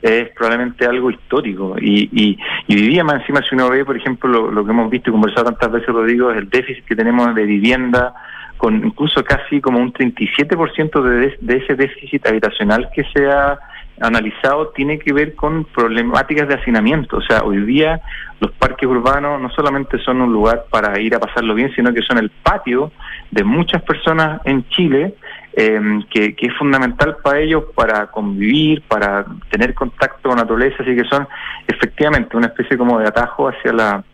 es 0.00 0.30
probablemente 0.30 0.86
algo 0.86 1.10
histórico. 1.10 1.76
Y, 1.78 2.08
y, 2.10 2.38
y 2.68 2.74
hoy 2.74 2.88
día 2.88 3.04
más 3.04 3.20
encima 3.20 3.42
si 3.42 3.54
uno 3.54 3.68
ve, 3.68 3.84
por 3.84 3.98
ejemplo, 3.98 4.50
lo, 4.50 4.64
que 4.64 4.70
hemos 4.70 4.88
visto 4.88 5.10
y 5.10 5.12
conversado 5.12 5.50
tantas 5.50 5.72
veces, 5.72 5.88
Rodrigo, 5.88 6.30
es 6.30 6.38
el 6.38 6.48
déficit 6.48 6.86
que 6.86 6.96
tenemos 6.96 7.34
de 7.34 7.44
vivienda 7.44 8.14
con 8.56 8.76
incluso 8.84 9.22
casi 9.24 9.60
como 9.60 9.78
un 9.78 9.92
37% 9.92 11.02
de, 11.02 11.10
de, 11.10 11.38
de 11.40 11.56
ese 11.56 11.74
déficit 11.74 12.26
habitacional 12.26 12.88
que 12.94 13.04
se 13.04 13.26
ha 13.26 13.58
analizado 14.00 14.68
tiene 14.68 14.98
que 14.98 15.12
ver 15.12 15.34
con 15.34 15.64
problemáticas 15.64 16.48
de 16.48 16.54
hacinamiento. 16.54 17.18
O 17.18 17.22
sea, 17.22 17.42
hoy 17.42 17.58
día 17.64 18.00
los 18.40 18.50
parques 18.52 18.88
urbanos 18.88 19.40
no 19.40 19.50
solamente 19.50 19.98
son 19.98 20.22
un 20.22 20.32
lugar 20.32 20.64
para 20.70 20.98
ir 20.98 21.14
a 21.14 21.20
pasarlo 21.20 21.54
bien, 21.54 21.72
sino 21.74 21.92
que 21.92 22.02
son 22.02 22.18
el 22.18 22.30
patio 22.30 22.90
de 23.30 23.44
muchas 23.44 23.82
personas 23.82 24.40
en 24.44 24.66
Chile, 24.70 25.14
eh, 25.52 26.00
que, 26.10 26.34
que 26.34 26.46
es 26.46 26.56
fundamental 26.56 27.18
para 27.22 27.40
ellos 27.40 27.64
para 27.74 28.06
convivir, 28.06 28.82
para 28.82 29.26
tener 29.50 29.74
contacto 29.74 30.28
con 30.28 30.36
la 30.36 30.44
naturaleza, 30.44 30.82
así 30.82 30.96
que 30.96 31.04
son 31.04 31.28
efectivamente 31.66 32.36
una 32.36 32.46
especie 32.46 32.78
como 32.78 32.98
de 32.98 33.08
atajo 33.08 33.48
hacia 33.48 33.72
la 33.72 34.04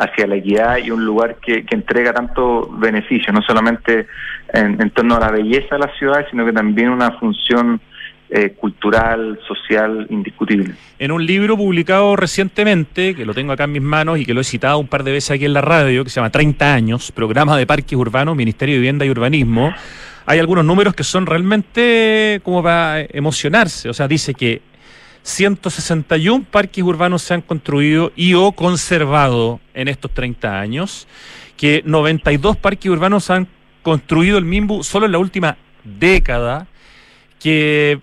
hacia 0.00 0.28
la 0.28 0.36
equidad 0.36 0.76
y 0.76 0.92
un 0.92 1.04
lugar 1.04 1.38
que, 1.42 1.66
que 1.66 1.74
entrega 1.74 2.12
tanto 2.12 2.70
beneficio, 2.70 3.32
no 3.32 3.42
solamente 3.42 4.06
en, 4.52 4.80
en 4.80 4.90
torno 4.90 5.16
a 5.16 5.20
la 5.20 5.32
belleza 5.32 5.74
de 5.74 5.78
la 5.80 5.92
ciudad, 5.98 6.24
sino 6.30 6.46
que 6.46 6.52
también 6.52 6.90
una 6.90 7.10
función 7.18 7.80
eh, 8.30 8.50
cultural, 8.50 9.38
social, 9.46 10.06
indiscutible. 10.10 10.74
En 10.98 11.12
un 11.12 11.24
libro 11.24 11.56
publicado 11.56 12.14
recientemente, 12.14 13.14
que 13.14 13.24
lo 13.24 13.32
tengo 13.32 13.52
acá 13.52 13.64
en 13.64 13.72
mis 13.72 13.82
manos 13.82 14.18
y 14.18 14.26
que 14.26 14.34
lo 14.34 14.42
he 14.42 14.44
citado 14.44 14.78
un 14.78 14.86
par 14.86 15.02
de 15.02 15.12
veces 15.12 15.30
aquí 15.30 15.44
en 15.44 15.54
la 15.54 15.62
radio, 15.62 16.04
que 16.04 16.10
se 16.10 16.16
llama 16.16 16.30
30 16.30 16.74
años, 16.74 17.10
Programa 17.12 17.56
de 17.56 17.66
Parques 17.66 17.98
Urbanos, 17.98 18.36
Ministerio 18.36 18.74
de 18.74 18.80
Vivienda 18.80 19.06
y 19.06 19.10
Urbanismo, 19.10 19.72
hay 20.26 20.38
algunos 20.38 20.62
números 20.64 20.94
que 20.94 21.04
son 21.04 21.24
realmente 21.24 22.40
como 22.44 22.62
para 22.62 23.00
emocionarse. 23.00 23.88
O 23.88 23.94
sea, 23.94 24.06
dice 24.06 24.34
que 24.34 24.60
161 25.22 26.44
parques 26.50 26.84
urbanos 26.84 27.22
se 27.22 27.34
han 27.34 27.42
construido 27.42 28.12
y 28.14 28.34
o 28.34 28.52
conservado 28.52 29.60
en 29.72 29.88
estos 29.88 30.12
30 30.12 30.60
años, 30.60 31.08
que 31.56 31.82
92 31.84 32.58
parques 32.58 32.90
urbanos 32.90 33.30
han 33.30 33.48
construido 33.82 34.36
el 34.36 34.44
MIMBU 34.44 34.84
solo 34.84 35.06
en 35.06 35.12
la 35.12 35.18
última 35.18 35.56
década, 35.82 36.66
que 37.40 38.00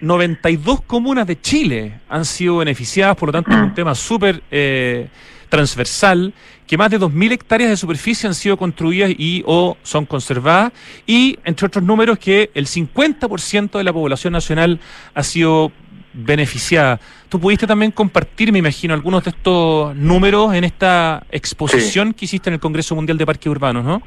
92 0.00 0.82
comunas 0.82 1.26
de 1.26 1.40
Chile 1.40 2.00
han 2.08 2.24
sido 2.24 2.58
beneficiadas, 2.58 3.16
por 3.16 3.28
lo 3.28 3.32
tanto 3.32 3.50
es 3.50 3.56
un 3.56 3.74
tema 3.74 3.94
súper 3.94 4.42
eh, 4.50 5.08
transversal, 5.48 6.32
que 6.66 6.76
más 6.76 6.90
de 6.90 7.00
2.000 7.00 7.32
hectáreas 7.32 7.70
de 7.70 7.76
superficie 7.76 8.26
han 8.28 8.34
sido 8.34 8.56
construidas 8.56 9.10
y 9.16 9.42
o 9.46 9.76
son 9.82 10.04
conservadas, 10.06 10.72
y 11.06 11.38
entre 11.44 11.66
otros 11.66 11.82
números 11.84 12.18
que 12.18 12.50
el 12.54 12.66
50% 12.66 13.78
de 13.78 13.84
la 13.84 13.92
población 13.92 14.32
nacional 14.32 14.78
ha 15.14 15.22
sido 15.22 15.72
beneficiada. 16.12 17.00
Tú 17.28 17.38
pudiste 17.40 17.66
también 17.66 17.90
compartir, 17.92 18.52
me 18.52 18.58
imagino, 18.58 18.94
algunos 18.94 19.24
de 19.24 19.30
estos 19.30 19.94
números 19.96 20.54
en 20.54 20.64
esta 20.64 21.22
exposición 21.30 22.12
que 22.12 22.24
hiciste 22.24 22.50
en 22.50 22.54
el 22.54 22.60
Congreso 22.60 22.94
Mundial 22.94 23.18
de 23.18 23.26
Parques 23.26 23.46
Urbanos, 23.46 23.84
¿no? 23.84 24.02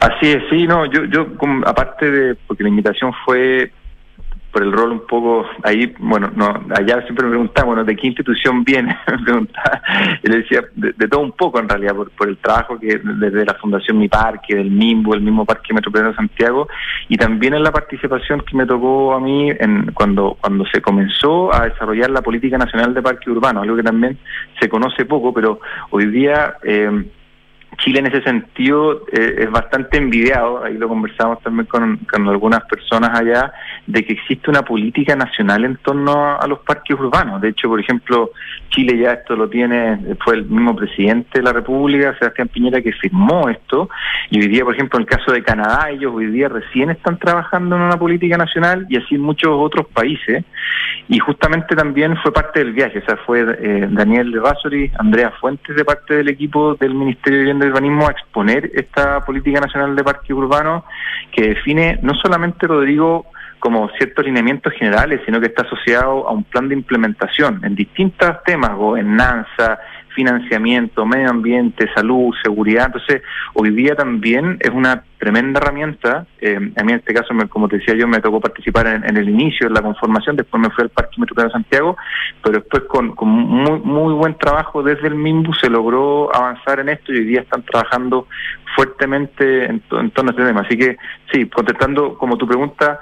Así 0.00 0.28
es, 0.28 0.42
sí, 0.50 0.66
no, 0.66 0.84
yo, 0.86 1.04
yo 1.06 1.36
como- 1.36 1.66
aparte 1.66 2.10
de, 2.10 2.34
porque 2.46 2.62
la 2.62 2.68
invitación 2.68 3.12
fue 3.24 3.72
por 4.56 4.62
el 4.62 4.72
rol 4.72 4.92
un 4.92 5.06
poco 5.06 5.44
ahí, 5.64 5.94
bueno, 5.98 6.30
no, 6.34 6.46
allá 6.74 7.02
siempre 7.02 7.26
me 7.26 7.32
preguntaban, 7.32 7.66
bueno, 7.66 7.84
¿de 7.84 7.94
qué 7.94 8.06
institución 8.06 8.64
viene? 8.64 8.96
me 9.06 9.18
preguntaba, 9.18 9.82
y 10.22 10.28
le 10.30 10.38
decía, 10.38 10.64
de, 10.74 10.94
de 10.96 11.08
todo 11.08 11.20
un 11.20 11.32
poco 11.32 11.60
en 11.60 11.68
realidad, 11.68 11.94
por, 11.94 12.10
por 12.12 12.26
el 12.26 12.38
trabajo 12.38 12.78
que 12.78 12.98
desde 13.04 13.44
la 13.44 13.52
Fundación 13.60 13.98
Mi 13.98 14.08
Parque, 14.08 14.56
del 14.56 14.70
MIMBO, 14.70 15.12
el 15.12 15.20
mismo 15.20 15.44
Parque 15.44 15.74
Metropolitano 15.74 16.12
de 16.12 16.16
Santiago, 16.16 16.68
y 17.06 17.18
también 17.18 17.52
en 17.52 17.64
la 17.64 17.70
participación 17.70 18.40
que 18.48 18.56
me 18.56 18.64
tocó 18.64 19.12
a 19.12 19.20
mí 19.20 19.50
en 19.50 19.92
cuando, 19.92 20.38
cuando 20.40 20.64
se 20.72 20.80
comenzó 20.80 21.54
a 21.54 21.68
desarrollar 21.68 22.08
la 22.08 22.22
Política 22.22 22.56
Nacional 22.56 22.94
de 22.94 23.02
Parque 23.02 23.30
Urbano, 23.30 23.60
algo 23.60 23.76
que 23.76 23.82
también 23.82 24.16
se 24.58 24.70
conoce 24.70 25.04
poco, 25.04 25.34
pero 25.34 25.60
hoy 25.90 26.06
día... 26.06 26.54
Eh, 26.62 27.04
Chile 27.78 28.00
en 28.00 28.06
ese 28.06 28.22
sentido 28.22 29.04
eh, 29.12 29.36
es 29.38 29.50
bastante 29.50 29.98
envidiado, 29.98 30.64
ahí 30.64 30.76
lo 30.78 30.88
conversamos 30.88 31.40
también 31.42 31.66
con, 31.66 31.96
con 32.10 32.28
algunas 32.28 32.64
personas 32.64 33.18
allá, 33.18 33.52
de 33.86 34.04
que 34.04 34.14
existe 34.14 34.50
una 34.50 34.62
política 34.62 35.14
nacional 35.14 35.64
en 35.64 35.76
torno 35.76 36.38
a, 36.38 36.46
los 36.46 36.60
parques 36.60 36.98
urbanos. 36.98 37.40
De 37.40 37.50
hecho, 37.50 37.68
por 37.68 37.80
ejemplo, 37.80 38.30
Chile 38.70 38.98
ya 38.98 39.12
esto 39.12 39.36
lo 39.36 39.48
tiene, 39.48 39.98
fue 40.24 40.36
el 40.36 40.46
mismo 40.46 40.74
presidente 40.74 41.38
de 41.38 41.42
la 41.42 41.52
República, 41.52 42.16
Sebastián 42.18 42.48
Piñera, 42.48 42.80
que 42.80 42.92
firmó 42.92 43.48
esto, 43.48 43.88
y 44.30 44.40
hoy 44.40 44.48
día, 44.48 44.64
por 44.64 44.74
ejemplo, 44.74 44.98
en 44.98 45.02
el 45.02 45.08
caso 45.08 45.32
de 45.32 45.42
Canadá, 45.42 45.90
ellos 45.90 46.12
hoy 46.14 46.26
día 46.26 46.48
recién 46.48 46.90
están 46.90 47.18
trabajando 47.18 47.76
en 47.76 47.82
una 47.82 47.98
política 47.98 48.36
nacional 48.36 48.86
y 48.88 48.96
así 48.96 49.18
muchos 49.18 49.50
otros 49.52 49.86
países, 49.88 50.44
y 51.08 51.18
justamente 51.18 51.76
también 51.76 52.16
fue 52.16 52.32
parte 52.32 52.60
del 52.60 52.72
viaje, 52.72 52.98
o 52.98 53.04
sea, 53.04 53.16
fue 53.18 53.40
eh, 53.40 53.86
Daniel 53.90 54.32
de 54.32 54.40
Basori, 54.40 54.90
Andrea 54.98 55.30
Fuentes 55.40 55.76
de 55.76 55.84
parte 55.84 56.14
del 56.14 56.28
equipo 56.28 56.74
del 56.74 56.94
Ministerio 56.94 57.38
de 57.38 57.44
Vivienda 57.44 57.65
Urbanismo 57.68 58.06
a 58.06 58.12
exponer 58.12 58.70
esta 58.74 59.20
política 59.24 59.60
nacional 59.60 59.94
de 59.94 60.04
parques 60.04 60.30
urbanos 60.30 60.84
que 61.32 61.48
define 61.48 61.98
no 62.02 62.14
solamente, 62.14 62.66
Rodrigo, 62.66 63.26
como 63.58 63.88
ciertos 63.98 64.24
lineamientos 64.24 64.72
generales, 64.74 65.20
sino 65.24 65.40
que 65.40 65.46
está 65.46 65.62
asociado 65.62 66.28
a 66.28 66.32
un 66.32 66.44
plan 66.44 66.68
de 66.68 66.74
implementación 66.74 67.64
en 67.64 67.74
distintos 67.74 68.42
temas, 68.44 68.76
gobernanza, 68.76 69.78
financiamiento, 70.16 71.06
medio 71.06 71.30
ambiente, 71.30 71.88
salud, 71.94 72.34
seguridad. 72.42 72.86
Entonces, 72.86 73.22
hoy 73.54 73.70
día 73.70 73.94
también 73.94 74.56
es 74.60 74.70
una 74.70 75.04
tremenda 75.18 75.60
herramienta. 75.60 76.26
Eh, 76.40 76.56
a 76.56 76.82
mí 76.84 76.92
en 76.92 76.98
este 76.98 77.14
caso, 77.14 77.32
me- 77.34 77.46
como 77.48 77.68
te 77.68 77.76
decía 77.78 77.94
yo, 77.94 78.08
me 78.08 78.20
tocó 78.20 78.40
participar 78.40 78.86
en, 78.88 79.04
en 79.04 79.16
el 79.16 79.28
inicio, 79.28 79.66
en 79.68 79.74
la 79.74 79.82
conformación, 79.82 80.34
después 80.36 80.60
me 80.60 80.70
fui 80.70 80.82
al 80.84 80.90
Parque 80.90 81.20
Metropolitano 81.20 81.48
de 81.48 81.52
Santiago, 81.62 81.96
pero 82.42 82.58
después 82.60 82.82
con, 82.88 83.14
muy, 83.20 83.78
muy 83.80 84.14
buen 84.14 84.34
trabajo 84.38 84.82
desde 84.82 85.06
el 85.08 85.14
MIMBU 85.14 85.52
se 85.54 85.68
logró 85.70 86.34
avanzar 86.34 86.80
en 86.80 86.88
esto 86.88 87.12
y 87.12 87.18
hoy 87.18 87.24
día 87.26 87.40
están 87.42 87.62
trabajando 87.62 88.26
fuertemente 88.74 89.66
en, 89.66 89.82
en 89.92 90.10
torno 90.10 90.30
a 90.30 90.32
este 90.32 90.44
tema. 90.44 90.62
Así 90.62 90.76
que, 90.76 90.96
sí, 91.32 91.46
contestando 91.48 92.16
como 92.18 92.36
tu 92.36 92.46
pregunta, 92.46 92.98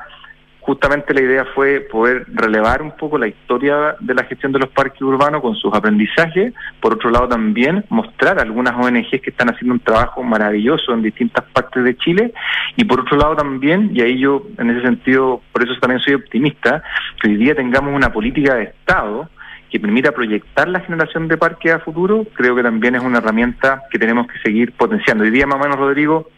justamente 0.65 1.13
la 1.13 1.21
idea 1.21 1.45
fue 1.55 1.81
poder 1.81 2.25
relevar 2.33 2.81
un 2.81 2.93
poco 2.93 3.19
la 3.19 3.29
historia 3.29 3.97
de 4.01 4.15
la 4.15 4.25
gestión 4.25 4.51
de 4.51 4.59
los 4.59 4.71
parques 4.71 5.03
urbanos 5.03 5.43
con 5.43 5.55
sus 5.57 5.73
aprendizajes, 5.75 6.55
por 6.81 6.95
otro 6.95 7.11
lado 7.11 7.29
también 7.29 7.85
mostrar 7.91 8.41
algunas 8.41 8.75
ONGs 8.75 9.21
que 9.21 9.31
están 9.31 9.51
haciendo 9.51 9.75
un 9.75 9.81
trabajo 9.81 10.23
maravilloso 10.23 10.95
en 10.95 11.03
distintas 11.03 11.45
partes 11.53 11.85
de 11.85 11.97
Chile 11.99 12.33
y 12.77 12.85
por 12.85 13.01
otro 13.01 13.19
lado 13.19 13.37
también, 13.37 13.91
y 13.93 14.01
ahí 14.01 14.19
yo 14.19 14.43
en 14.57 14.71
ese 14.71 14.81
sentido, 14.81 15.43
por 15.53 15.63
eso 15.63 15.79
también 15.81 16.01
soy 16.01 16.15
optimista, 16.15 16.83
que 17.21 17.29
hoy 17.29 17.37
día 17.37 17.55
tengamos 17.55 17.95
una 17.95 18.11
política 18.11 18.55
de 18.55 18.65
Estado 18.65 19.29
que 19.71 19.79
permita 19.79 20.13
proyectar 20.13 20.67
la 20.69 20.81
generación 20.81 21.29
de 21.29 21.37
parques 21.37 21.73
a 21.73 21.81
futuro, 21.81 22.25
creo 22.35 22.57
que 22.57 22.63
también 22.63 22.95
es 22.95 23.03
una 23.03 23.19
herramienta 23.19 23.83
que 23.91 23.99
tenemos 23.99 24.29
que 24.29 24.39
seguir 24.39 24.73
potenciando. 24.73 25.25
Hoy 25.25 25.31
día 25.31 25.47
más 25.47 25.57
o 25.57 25.63
menos, 25.63 25.79
Rodrigo, 25.79 26.29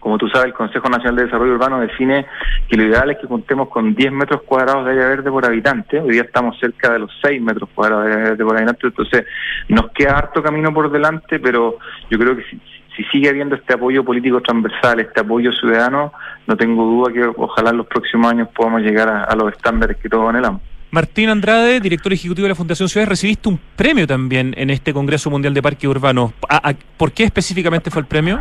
como 0.00 0.18
tú 0.18 0.28
sabes, 0.28 0.46
el 0.46 0.52
Consejo 0.54 0.88
Nacional 0.88 1.14
de 1.16 1.24
Desarrollo 1.26 1.52
Urbano 1.52 1.78
define 1.80 2.26
que 2.68 2.76
lo 2.76 2.84
ideal 2.84 3.10
es 3.10 3.18
que 3.18 3.28
contemos 3.28 3.68
con 3.68 3.94
10 3.94 4.10
metros 4.12 4.42
cuadrados 4.42 4.84
de 4.86 4.92
área 4.92 5.06
verde 5.08 5.30
por 5.30 5.44
habitante. 5.46 6.00
Hoy 6.00 6.10
día 6.12 6.22
estamos 6.22 6.58
cerca 6.58 6.92
de 6.92 6.98
los 7.00 7.10
6 7.22 7.40
metros 7.42 7.68
cuadrados 7.74 8.06
de 8.06 8.12
área 8.12 8.24
verde 8.30 8.44
por 8.44 8.56
habitante. 8.56 8.86
Entonces, 8.88 9.26
nos 9.68 9.90
queda 9.92 10.18
harto 10.18 10.42
camino 10.42 10.72
por 10.74 10.90
delante, 10.90 11.38
pero 11.38 11.78
yo 12.10 12.18
creo 12.18 12.34
que 12.36 12.42
si, 12.50 12.60
si 12.96 13.04
sigue 13.12 13.28
habiendo 13.28 13.54
este 13.54 13.74
apoyo 13.74 14.02
político 14.04 14.40
transversal, 14.40 15.00
este 15.00 15.20
apoyo 15.20 15.52
ciudadano, 15.52 16.12
no 16.46 16.56
tengo 16.56 16.84
duda 16.84 17.12
que 17.12 17.22
ojalá 17.36 17.70
en 17.70 17.76
los 17.76 17.86
próximos 17.86 18.32
años 18.32 18.48
podamos 18.56 18.80
llegar 18.80 19.08
a, 19.08 19.34
los 19.36 19.52
estándares 19.52 19.98
que 19.98 20.08
todos 20.08 20.28
anhelamos. 20.28 20.62
Martín 20.92 21.28
Andrade, 21.28 21.78
director 21.78 22.12
ejecutivo 22.12 22.46
de 22.46 22.48
la 22.48 22.54
Fundación 22.56 22.88
Ciudades, 22.88 23.10
recibiste 23.10 23.48
un 23.48 23.60
premio 23.76 24.08
también 24.08 24.54
en 24.56 24.70
este 24.70 24.92
Congreso 24.92 25.30
Mundial 25.30 25.54
de 25.54 25.62
Parques 25.62 25.88
Urbanos. 25.88 26.32
¿A- 26.48 26.70
a- 26.70 26.74
¿Por 26.96 27.12
qué 27.12 27.22
específicamente 27.24 27.90
fue 27.92 28.00
el 28.02 28.08
premio? 28.08 28.40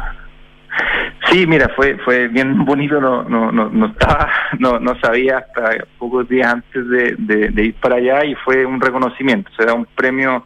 Sí, 1.31 1.45
mira, 1.45 1.69
fue 1.75 1.97
fue 1.99 2.27
bien 2.27 2.65
bonito, 2.65 2.99
no 2.99 3.23
no 3.23 3.51
no, 3.51 3.69
no 3.69 3.87
estaba, 3.87 4.29
no, 4.59 4.79
no 4.79 4.99
sabía 4.99 5.39
hasta 5.39 5.85
pocos 5.97 6.27
días 6.27 6.53
antes 6.53 6.87
de, 6.89 7.15
de- 7.17 7.49
de 7.49 7.65
ir 7.65 7.73
para 7.75 7.95
allá 7.95 8.25
y 8.25 8.35
fue 8.35 8.65
un 8.65 8.79
reconocimiento, 8.81 9.49
se 9.57 9.65
da 9.65 9.73
un 9.73 9.85
premio 9.95 10.45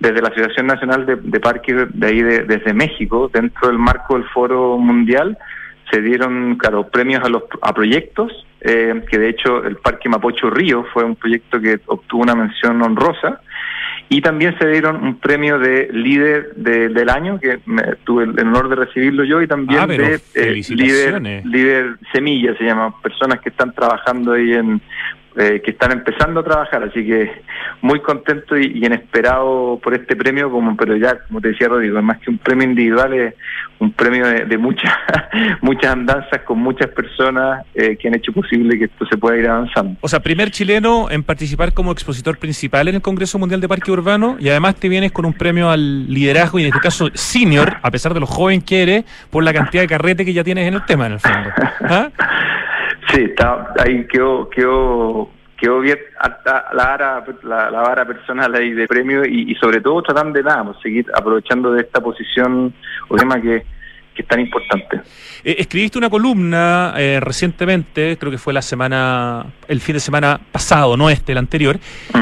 desde 0.00 0.20
la 0.20 0.28
Asociación 0.28 0.66
Nacional 0.66 1.06
de, 1.06 1.16
de 1.16 1.40
Parques 1.40 1.76
de 1.92 2.06
ahí 2.06 2.22
de- 2.22 2.44
desde 2.44 2.74
México, 2.74 3.30
dentro 3.32 3.68
del 3.68 3.78
marco 3.78 4.14
del 4.14 4.24
Foro 4.28 4.76
Mundial, 4.78 5.38
se 5.90 6.00
dieron, 6.02 6.56
claro, 6.56 6.88
premios 6.88 7.22
a 7.24 7.28
los 7.28 7.44
a 7.62 7.72
proyectos, 7.72 8.44
eh, 8.60 9.04
que 9.08 9.18
de 9.18 9.28
hecho 9.28 9.64
el 9.64 9.76
Parque 9.76 10.08
Mapocho 10.08 10.50
Río 10.50 10.84
fue 10.92 11.04
un 11.04 11.14
proyecto 11.16 11.60
que 11.60 11.78
obtuvo 11.86 12.22
una 12.22 12.34
mención 12.34 12.82
honrosa, 12.82 13.40
y 14.08 14.20
también 14.20 14.56
se 14.58 14.68
dieron 14.68 15.02
un 15.04 15.18
premio 15.18 15.58
de 15.58 15.88
líder 15.92 16.54
de- 16.54 16.88
del 16.90 17.08
año, 17.08 17.40
que 17.40 17.58
me, 17.66 17.82
tuve 18.04 18.24
el 18.24 18.38
honor 18.38 18.68
de 18.68 18.76
recibirlo 18.76 19.24
yo, 19.24 19.42
y 19.42 19.48
también 19.48 19.80
Ah, 19.80 19.86
de 19.86 20.20
eh, 20.34 20.62
líder, 20.68 21.20
líder 21.44 21.96
semilla, 22.12 22.56
se 22.56 22.64
llama, 22.64 22.94
personas 23.02 23.40
que 23.40 23.48
están 23.48 23.72
trabajando 23.72 24.32
ahí 24.32 24.52
en 24.52 24.80
eh, 25.36 25.60
que 25.64 25.72
están 25.72 25.92
empezando 25.92 26.40
a 26.40 26.44
trabajar, 26.44 26.82
así 26.84 27.04
que 27.04 27.30
muy 27.82 28.00
contento 28.00 28.56
y, 28.56 28.66
y 28.66 28.86
inesperado 28.86 29.78
por 29.82 29.94
este 29.94 30.16
premio, 30.16 30.50
como 30.50 30.76
pero 30.76 30.96
ya, 30.96 31.18
como 31.26 31.40
te 31.40 31.48
decía 31.48 31.68
Rodrigo, 31.68 32.00
más 32.02 32.18
que 32.18 32.30
un 32.30 32.38
premio 32.38 32.66
individual, 32.68 33.12
es 33.14 33.34
un 33.78 33.92
premio 33.92 34.26
de, 34.26 34.46
de 34.46 34.58
muchas 34.58 34.92
muchas 35.60 35.92
andanzas 35.92 36.42
con 36.42 36.58
muchas 36.58 36.88
personas 36.88 37.64
eh, 37.74 37.96
que 37.96 38.08
han 38.08 38.14
hecho 38.14 38.32
posible 38.32 38.78
que 38.78 38.84
esto 38.84 39.06
se 39.06 39.16
pueda 39.16 39.36
ir 39.36 39.48
avanzando. 39.48 39.96
O 40.00 40.08
sea, 40.08 40.20
primer 40.20 40.50
chileno 40.50 41.10
en 41.10 41.22
participar 41.22 41.72
como 41.72 41.92
expositor 41.92 42.38
principal 42.38 42.88
en 42.88 42.96
el 42.96 43.02
Congreso 43.02 43.38
Mundial 43.38 43.60
de 43.60 43.68
Parque 43.68 43.90
Urbano 43.90 44.36
y 44.38 44.48
además 44.48 44.76
te 44.76 44.88
vienes 44.88 45.12
con 45.12 45.24
un 45.24 45.32
premio 45.32 45.70
al 45.70 46.06
liderazgo 46.12 46.58
y 46.58 46.62
en 46.62 46.68
este 46.68 46.80
caso 46.80 47.08
senior, 47.14 47.76
a 47.82 47.90
pesar 47.90 48.14
de 48.14 48.20
lo 48.20 48.26
joven 48.26 48.62
que 48.62 48.82
eres, 48.82 49.04
por 49.30 49.44
la 49.44 49.52
cantidad 49.52 49.82
de 49.82 49.88
carrete 49.88 50.24
que 50.24 50.32
ya 50.32 50.44
tienes 50.44 50.66
en 50.68 50.74
el 50.74 50.84
tema, 50.84 51.06
en 51.06 51.12
el 51.12 51.20
fondo. 51.20 51.50
¿Ah? 51.80 52.08
Sí, 53.16 53.22
está, 53.22 53.72
ahí 53.78 54.06
quedó, 54.08 54.50
quedó, 54.50 55.30
quedó 55.56 55.80
bien 55.80 55.98
alta 56.20 56.66
la 56.74 56.84
vara, 56.86 57.24
la, 57.44 57.70
la 57.70 57.80
vara 57.80 58.04
personal 58.04 58.54
ahí 58.54 58.72
de 58.72 58.86
premio 58.86 59.24
y, 59.24 59.50
y 59.52 59.54
sobre 59.54 59.80
todo 59.80 60.02
tratando 60.02 60.34
de 60.38 60.42
nada, 60.44 60.62
pues, 60.64 60.76
seguir 60.82 61.06
aprovechando 61.14 61.72
de 61.72 61.80
esta 61.80 62.00
posición 62.02 62.74
o 63.08 63.16
tema 63.16 63.40
que, 63.40 63.64
que 64.14 64.20
es 64.22 64.28
tan 64.28 64.40
importante. 64.40 65.00
Eh, 65.44 65.56
escribiste 65.58 65.96
una 65.96 66.10
columna 66.10 66.92
eh, 66.98 67.18
recientemente, 67.20 68.18
creo 68.18 68.30
que 68.30 68.36
fue 68.38 68.52
la 68.52 68.60
semana, 68.60 69.46
el 69.66 69.80
fin 69.80 69.94
de 69.94 70.00
semana 70.00 70.38
pasado, 70.52 70.94
no 70.98 71.08
este, 71.08 71.32
el 71.32 71.38
anterior, 71.38 71.78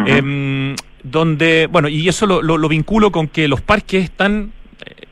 em, 0.06 0.76
donde, 1.02 1.68
bueno, 1.70 1.88
y 1.88 2.08
eso 2.08 2.24
lo, 2.26 2.40
lo- 2.40 2.56
lo 2.56 2.68
vinculo 2.68 3.10
con 3.10 3.26
que 3.26 3.48
los 3.48 3.60
parques 3.60 4.04
están, 4.04 4.52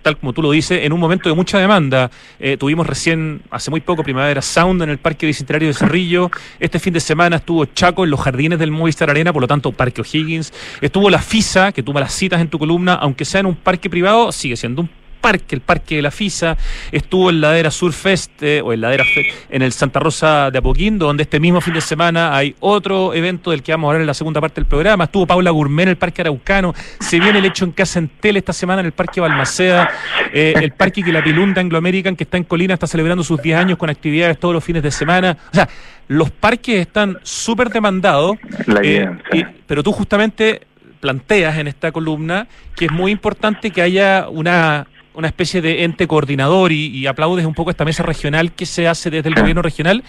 tal 0.02 0.18
como 0.18 0.32
tú 0.32 0.42
lo 0.42 0.50
dices, 0.50 0.80
en 0.82 0.92
un 0.92 1.00
momento 1.00 1.28
de 1.28 1.34
mucha 1.34 1.58
demanda. 1.58 2.10
Eh, 2.38 2.56
tuvimos 2.56 2.86
recién, 2.86 3.42
hace 3.50 3.70
muy 3.70 3.80
poco, 3.80 4.02
Primavera 4.02 4.42
Sound 4.42 4.82
en 4.82 4.90
el 4.90 4.98
Parque 4.98 5.26
Bicentenario 5.26 5.68
de 5.68 5.74
Cerrillo. 5.74 6.30
Este 6.60 6.78
fin 6.78 6.92
de 6.92 7.00
semana 7.00 7.36
estuvo 7.36 7.64
Chaco 7.66 8.04
en 8.04 8.10
los 8.10 8.20
jardines 8.20 8.58
del 8.58 8.70
Movistar 8.70 9.08
Arena, 9.08 9.32
por 9.32 9.42
lo 9.42 9.48
tanto, 9.48 9.72
Parque 9.72 10.00
O'Higgins. 10.00 10.52
Estuvo 10.80 11.08
la 11.08 11.20
FISA, 11.20 11.72
que 11.72 11.82
tú 11.82 11.92
las 11.92 12.14
citas 12.14 12.40
en 12.40 12.48
tu 12.48 12.58
columna, 12.58 12.94
aunque 12.94 13.24
sea 13.24 13.40
en 13.40 13.46
un 13.46 13.54
parque 13.54 13.88
privado, 13.88 14.32
sigue 14.32 14.56
siendo 14.56 14.82
un 14.82 15.01
parque, 15.22 15.54
el 15.54 15.62
parque 15.62 15.96
de 15.96 16.02
la 16.02 16.10
FISA, 16.10 16.56
estuvo 16.90 17.30
en 17.30 17.40
Ladera 17.40 17.70
Sur 17.70 17.92
Fest, 17.94 18.32
eh, 18.42 18.60
o 18.62 18.72
en 18.74 18.80
Ladera 18.82 19.04
Fe- 19.04 19.32
en 19.48 19.62
el 19.62 19.72
Santa 19.72 20.00
Rosa 20.00 20.50
de 20.50 20.58
Apoquindo, 20.58 21.06
donde 21.06 21.22
este 21.22 21.40
mismo 21.40 21.60
fin 21.62 21.72
de 21.74 21.80
semana 21.80 22.36
hay 22.36 22.54
otro 22.60 23.14
evento 23.14 23.52
del 23.52 23.62
que 23.62 23.72
vamos 23.72 23.86
a 23.86 23.90
hablar 23.90 24.00
en 24.02 24.06
la 24.08 24.14
segunda 24.14 24.40
parte 24.40 24.56
del 24.60 24.66
programa, 24.66 25.04
estuvo 25.04 25.26
Paula 25.26 25.50
Gourmet 25.50 25.84
en 25.84 25.88
el 25.90 25.96
Parque 25.96 26.20
Araucano, 26.22 26.74
se 27.00 27.18
viene 27.20 27.38
el 27.38 27.44
hecho 27.46 27.64
en 27.64 27.70
Casa 27.72 27.98
Entel 28.00 28.36
esta 28.36 28.52
semana 28.52 28.80
en 28.80 28.86
el 28.86 28.92
Parque 28.92 29.20
Balmaceda, 29.20 29.88
eh, 30.32 30.52
el 30.60 30.72
Parque 30.72 31.02
Quilapilunta 31.02 31.60
Anglo 31.60 31.78
American, 31.78 32.16
que 32.16 32.24
está 32.24 32.36
en 32.36 32.44
Colina, 32.44 32.74
está 32.74 32.86
celebrando 32.86 33.22
sus 33.24 33.40
10 33.40 33.56
años 33.58 33.78
con 33.78 33.88
actividades 33.88 34.38
todos 34.38 34.52
los 34.54 34.64
fines 34.64 34.82
de 34.82 34.90
semana, 34.90 35.36
o 35.52 35.54
sea, 35.54 35.68
los 36.08 36.30
parques 36.32 36.80
están 36.80 37.18
súper 37.22 37.70
demandados, 37.70 38.36
eh, 38.82 39.08
y- 39.32 39.44
pero 39.66 39.82
tú 39.84 39.92
justamente 39.92 40.62
planteas 41.00 41.58
en 41.58 41.66
esta 41.68 41.90
columna 41.90 42.46
que 42.76 42.84
es 42.86 42.92
muy 42.92 43.10
importante 43.12 43.70
que 43.70 43.82
haya 43.82 44.26
una, 44.28 44.86
una 45.14 45.28
especie 45.28 45.60
de 45.60 45.84
ente 45.84 46.06
coordinador 46.06 46.72
y, 46.72 46.86
y 46.88 47.06
aplaudes 47.06 47.44
un 47.44 47.54
poco 47.54 47.70
esta 47.70 47.84
mesa 47.84 48.02
regional 48.02 48.52
que 48.52 48.66
se 48.66 48.88
hace 48.88 49.10
desde 49.10 49.28
el 49.28 49.34
gobierno 49.34 49.62
regional 49.62 50.02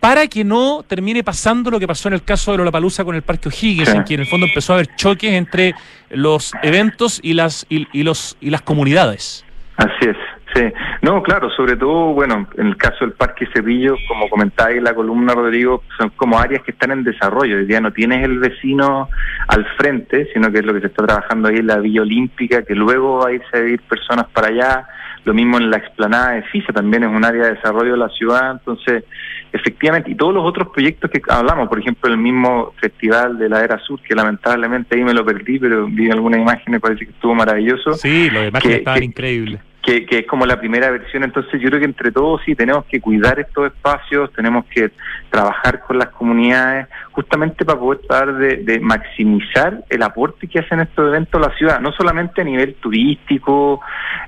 para 0.00 0.26
que 0.28 0.44
no 0.44 0.84
termine 0.86 1.24
pasando 1.24 1.70
lo 1.70 1.80
que 1.80 1.86
pasó 1.86 2.08
en 2.08 2.14
el 2.14 2.22
caso 2.22 2.52
de 2.52 2.58
Lollapalooza 2.58 3.04
con 3.04 3.14
el 3.14 3.22
Parque 3.22 3.48
O'Higgins, 3.48 3.88
en 3.88 4.04
que 4.04 4.14
en 4.14 4.20
el 4.20 4.26
fondo 4.26 4.46
empezó 4.46 4.72
a 4.72 4.76
haber 4.76 4.94
choques 4.96 5.32
entre 5.32 5.74
los 6.10 6.52
eventos 6.62 7.20
y 7.22 7.34
las 7.34 7.66
y, 7.68 7.86
y 7.92 8.02
los 8.02 8.36
y 8.40 8.50
las 8.50 8.62
comunidades. 8.62 9.44
Así 9.76 10.08
es, 10.08 10.16
sí. 10.54 10.62
No, 11.02 11.22
claro, 11.22 11.50
sobre 11.50 11.76
todo, 11.76 12.12
bueno, 12.14 12.46
en 12.56 12.68
el 12.68 12.76
caso 12.76 12.98
del 13.00 13.12
Parque 13.12 13.46
Cerrillo, 13.52 13.96
como 14.08 14.28
comentaba 14.28 14.70
en 14.70 14.84
la 14.84 14.94
columna, 14.94 15.34
Rodrigo, 15.34 15.82
son 15.98 16.10
como 16.10 16.38
áreas 16.38 16.62
que 16.62 16.72
están 16.72 16.90
en 16.90 17.04
desarrollo. 17.04 17.56
Hoy 17.56 17.66
día 17.66 17.80
no 17.80 17.92
tienes 17.92 18.24
el 18.24 18.38
vecino 18.38 19.08
al 19.48 19.66
frente, 19.76 20.28
sino 20.32 20.50
que 20.50 20.58
es 20.58 20.64
lo 20.64 20.74
que 20.74 20.80
se 20.80 20.86
está 20.88 21.06
trabajando 21.06 21.48
ahí 21.48 21.56
en 21.56 21.66
la 21.66 21.78
Villa 21.78 22.02
Olímpica, 22.02 22.62
que 22.62 22.74
luego 22.74 23.18
va 23.18 23.28
a 23.28 23.32
irse 23.32 23.56
a 23.56 23.60
vivir 23.60 23.80
personas 23.82 24.26
para 24.32 24.48
allá. 24.48 24.86
Lo 25.24 25.34
mismo 25.34 25.58
en 25.58 25.70
la 25.70 25.76
explanada 25.78 26.30
de 26.32 26.42
FISA, 26.44 26.72
también 26.72 27.02
es 27.02 27.10
un 27.10 27.24
área 27.24 27.44
de 27.44 27.54
desarrollo 27.54 27.92
de 27.92 27.98
la 27.98 28.08
ciudad. 28.08 28.52
Entonces, 28.52 29.04
efectivamente, 29.52 30.10
y 30.10 30.14
todos 30.14 30.32
los 30.32 30.44
otros 30.44 30.68
proyectos 30.68 31.10
que 31.10 31.20
hablamos, 31.28 31.68
por 31.68 31.78
ejemplo, 31.78 32.10
el 32.10 32.16
mismo 32.18 32.72
festival 32.80 33.36
de 33.38 33.48
la 33.48 33.62
Era 33.62 33.78
Sur, 33.80 34.00
que 34.00 34.14
lamentablemente 34.14 34.96
ahí 34.96 35.04
me 35.04 35.12
lo 35.12 35.24
perdí, 35.24 35.58
pero 35.58 35.86
vi 35.86 36.10
algunas 36.10 36.40
imágenes, 36.40 36.80
parece 36.80 37.04
que 37.06 37.10
estuvo 37.12 37.34
maravilloso 37.34 37.92
Sí, 37.94 38.30
demás 38.30 38.62
Que- 38.62 38.76
estaban 38.76 39.02
increíbles. 39.02 39.60
Que, 39.88 40.18
es 40.18 40.26
como 40.26 40.44
la 40.44 40.58
primera 40.58 40.90
versión. 40.90 41.24
Entonces 41.24 41.60
yo 41.60 41.68
creo 41.68 41.80
que 41.80 41.86
entre 41.86 42.12
todos 42.12 42.40
sí 42.44 42.54
tenemos 42.54 42.84
que 42.84 43.00
cuidar 43.00 43.40
estos 43.40 43.66
espacios, 43.66 44.32
tenemos 44.32 44.66
que 44.66 44.90
trabajar 45.30 45.80
con 45.80 45.98
las 45.98 46.08
comunidades, 46.08 46.88
justamente 47.12 47.64
para 47.64 47.78
poder 47.78 48.00
tratar 48.06 48.34
de, 48.34 48.56
de 48.58 48.80
maximizar 48.80 49.84
el 49.88 50.02
aporte 50.02 50.46
que 50.46 50.58
hacen 50.58 50.80
estos 50.80 51.08
eventos 51.08 51.40
a 51.40 51.48
la 51.48 51.56
ciudad, 51.56 51.80
no 51.80 51.92
solamente 51.92 52.40
a 52.40 52.44
nivel 52.44 52.74
turístico 52.74 53.80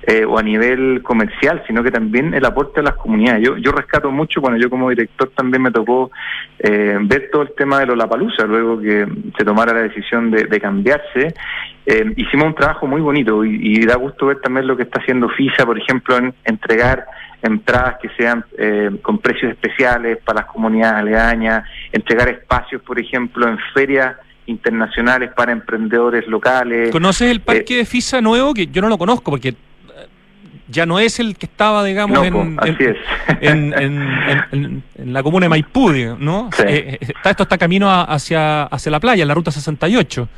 eh, 0.06 0.24
o 0.24 0.38
a 0.38 0.42
nivel 0.42 1.02
comercial, 1.02 1.62
sino 1.66 1.82
que 1.82 1.90
también 1.90 2.32
el 2.34 2.44
aporte 2.44 2.80
a 2.80 2.82
las 2.82 2.94
comunidades. 2.94 3.46
Yo, 3.46 3.56
yo 3.58 3.72
rescato 3.72 4.10
mucho 4.10 4.40
cuando 4.40 4.58
yo 4.58 4.70
como 4.70 4.88
director 4.90 5.30
también 5.34 5.62
me 5.62 5.70
tocó 5.70 6.10
eh, 6.58 6.96
ver 7.02 7.28
todo 7.30 7.42
el 7.42 7.52
tema 7.56 7.80
de 7.80 7.86
Lollapalooza, 7.86 8.44
luego 8.46 8.80
que 8.80 9.06
se 9.36 9.44
tomara 9.44 9.74
la 9.74 9.82
decisión 9.82 10.30
de, 10.30 10.44
de 10.44 10.60
cambiarse. 10.60 11.34
Eh, 11.86 12.12
hicimos 12.16 12.46
un 12.46 12.54
trabajo 12.54 12.86
muy 12.86 13.00
bonito 13.00 13.44
y, 13.44 13.58
y 13.78 13.86
da 13.86 13.96
gusto 13.96 14.26
ver 14.26 14.40
también 14.40 14.66
lo 14.66 14.76
que 14.76 14.82
está 14.84 15.00
haciendo 15.00 15.28
FISA, 15.30 15.64
por 15.66 15.78
ejemplo, 15.78 16.16
en 16.18 16.34
entregar 16.44 17.06
entradas 17.42 17.96
que 18.02 18.10
sean 18.18 18.44
eh, 18.58 18.90
con 19.02 19.18
precios 19.18 19.50
especiales 19.52 20.18
para 20.24 20.42
las 20.42 20.50
comunidades 20.50 20.96
aledañas, 20.98 21.64
entregar 21.90 22.28
espacios, 22.28 22.82
por 22.82 23.00
ejemplo, 23.00 23.48
en 23.48 23.58
ferias 23.72 24.14
internacionales 24.46 25.30
para 25.34 25.52
emprendedores 25.52 26.26
locales. 26.26 26.90
¿Conoces 26.90 27.30
el 27.30 27.40
parque 27.40 27.76
de 27.78 27.84
FISA 27.86 28.20
nuevo? 28.20 28.52
Que 28.52 28.66
yo 28.66 28.82
no 28.82 28.88
lo 28.88 28.98
conozco 28.98 29.30
porque 29.30 29.48
eh, 29.50 29.54
ya 30.68 30.84
no 30.86 30.98
es 30.98 31.18
el 31.18 31.36
que 31.36 31.46
estaba, 31.46 31.82
digamos, 31.84 32.18
No, 32.18 32.24
en, 32.24 32.34
en- 32.34 32.58
así 32.60 32.76
es. 32.84 32.96
en, 33.40 33.72
en- 33.72 34.02
en- 34.02 34.44
en- 34.52 34.82
en 34.96 35.12
la 35.12 35.22
comuna 35.22 35.46
de 35.46 35.50
Maipú, 35.50 35.90
¿no? 36.18 36.50
Sí. 36.52 36.62
Eh, 36.66 36.98
eh, 37.00 37.06
está, 37.16 37.30
esto 37.30 37.44
está 37.44 37.56
camino 37.56 37.88
a- 37.88 38.02
hacia, 38.04 38.64
hacia 38.64 38.92
la 38.92 39.00
playa, 39.00 39.22
en 39.22 39.28
la 39.28 39.34
ruta 39.34 39.50
68. 39.50 40.28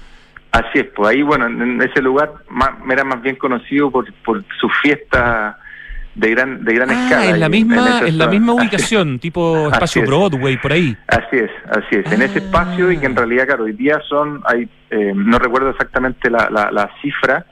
Así 0.53 0.81
es, 0.81 0.87
pues 0.95 1.09
ahí, 1.09 1.23
bueno, 1.23 1.47
en 1.47 1.81
ese 1.81 2.03
lugar 2.03 2.31
más, 2.51 2.71
era 2.91 3.05
más 3.05 3.23
bien 3.23 3.37
conocido 3.37 3.91
por, 3.91 4.13
por 4.25 4.45
su 4.61 4.69
fiesta 4.83 5.59
de 6.15 6.29
gran 6.31 6.63
de 6.63 6.75
gran 6.75 6.91
escala. 6.91 7.23
Ah, 7.23 7.27
en 7.31 7.41
la 7.41 7.49
misma, 7.49 8.01
en 8.07 8.19
la 8.19 8.27
misma 8.27 8.53
Así- 8.53 8.61
ubicación, 8.63 9.19
tipo 9.19 9.71
espacio 9.73 10.03
es. 10.03 10.09
Broadway, 10.09 10.59
por 10.59 10.73
ahí. 10.73 10.95
Así 11.09 11.37
es, 11.39 11.51
así 11.71 11.97
es, 11.97 12.13
en 12.13 12.21
ese 12.21 12.39
Ah. 12.41 12.43
espacio 12.43 12.93
y 12.93 12.99
que 12.99 13.07
en 13.07 13.17
realidad, 13.17 13.47
claro, 13.47 13.65
hoy 13.65 13.73
día 13.73 13.99
son, 14.09 14.43
hay, 14.45 14.69
eh, 14.91 15.13
no 15.15 15.39
recuerdo 15.39 15.71
exactamente 15.71 16.29
la, 16.29 16.51
la, 16.51 16.71
la 16.71 16.91
cifra 17.01 17.47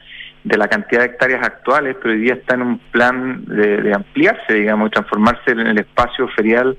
de 0.44 0.58
la 0.58 0.68
cantidad 0.68 1.00
de 1.00 1.06
hectáreas 1.06 1.42
actuales, 1.42 1.96
pero 2.02 2.14
hoy 2.14 2.20
día 2.20 2.34
está 2.34 2.54
en 2.54 2.62
un 2.62 2.78
plan 2.90 3.44
de, 3.46 3.78
de 3.82 3.94
ampliarse, 3.94 4.52
digamos, 4.54 4.90
transformarse 4.90 5.52
en 5.52 5.60
el 5.60 5.78
espacio 5.78 6.28
ferial 6.28 6.76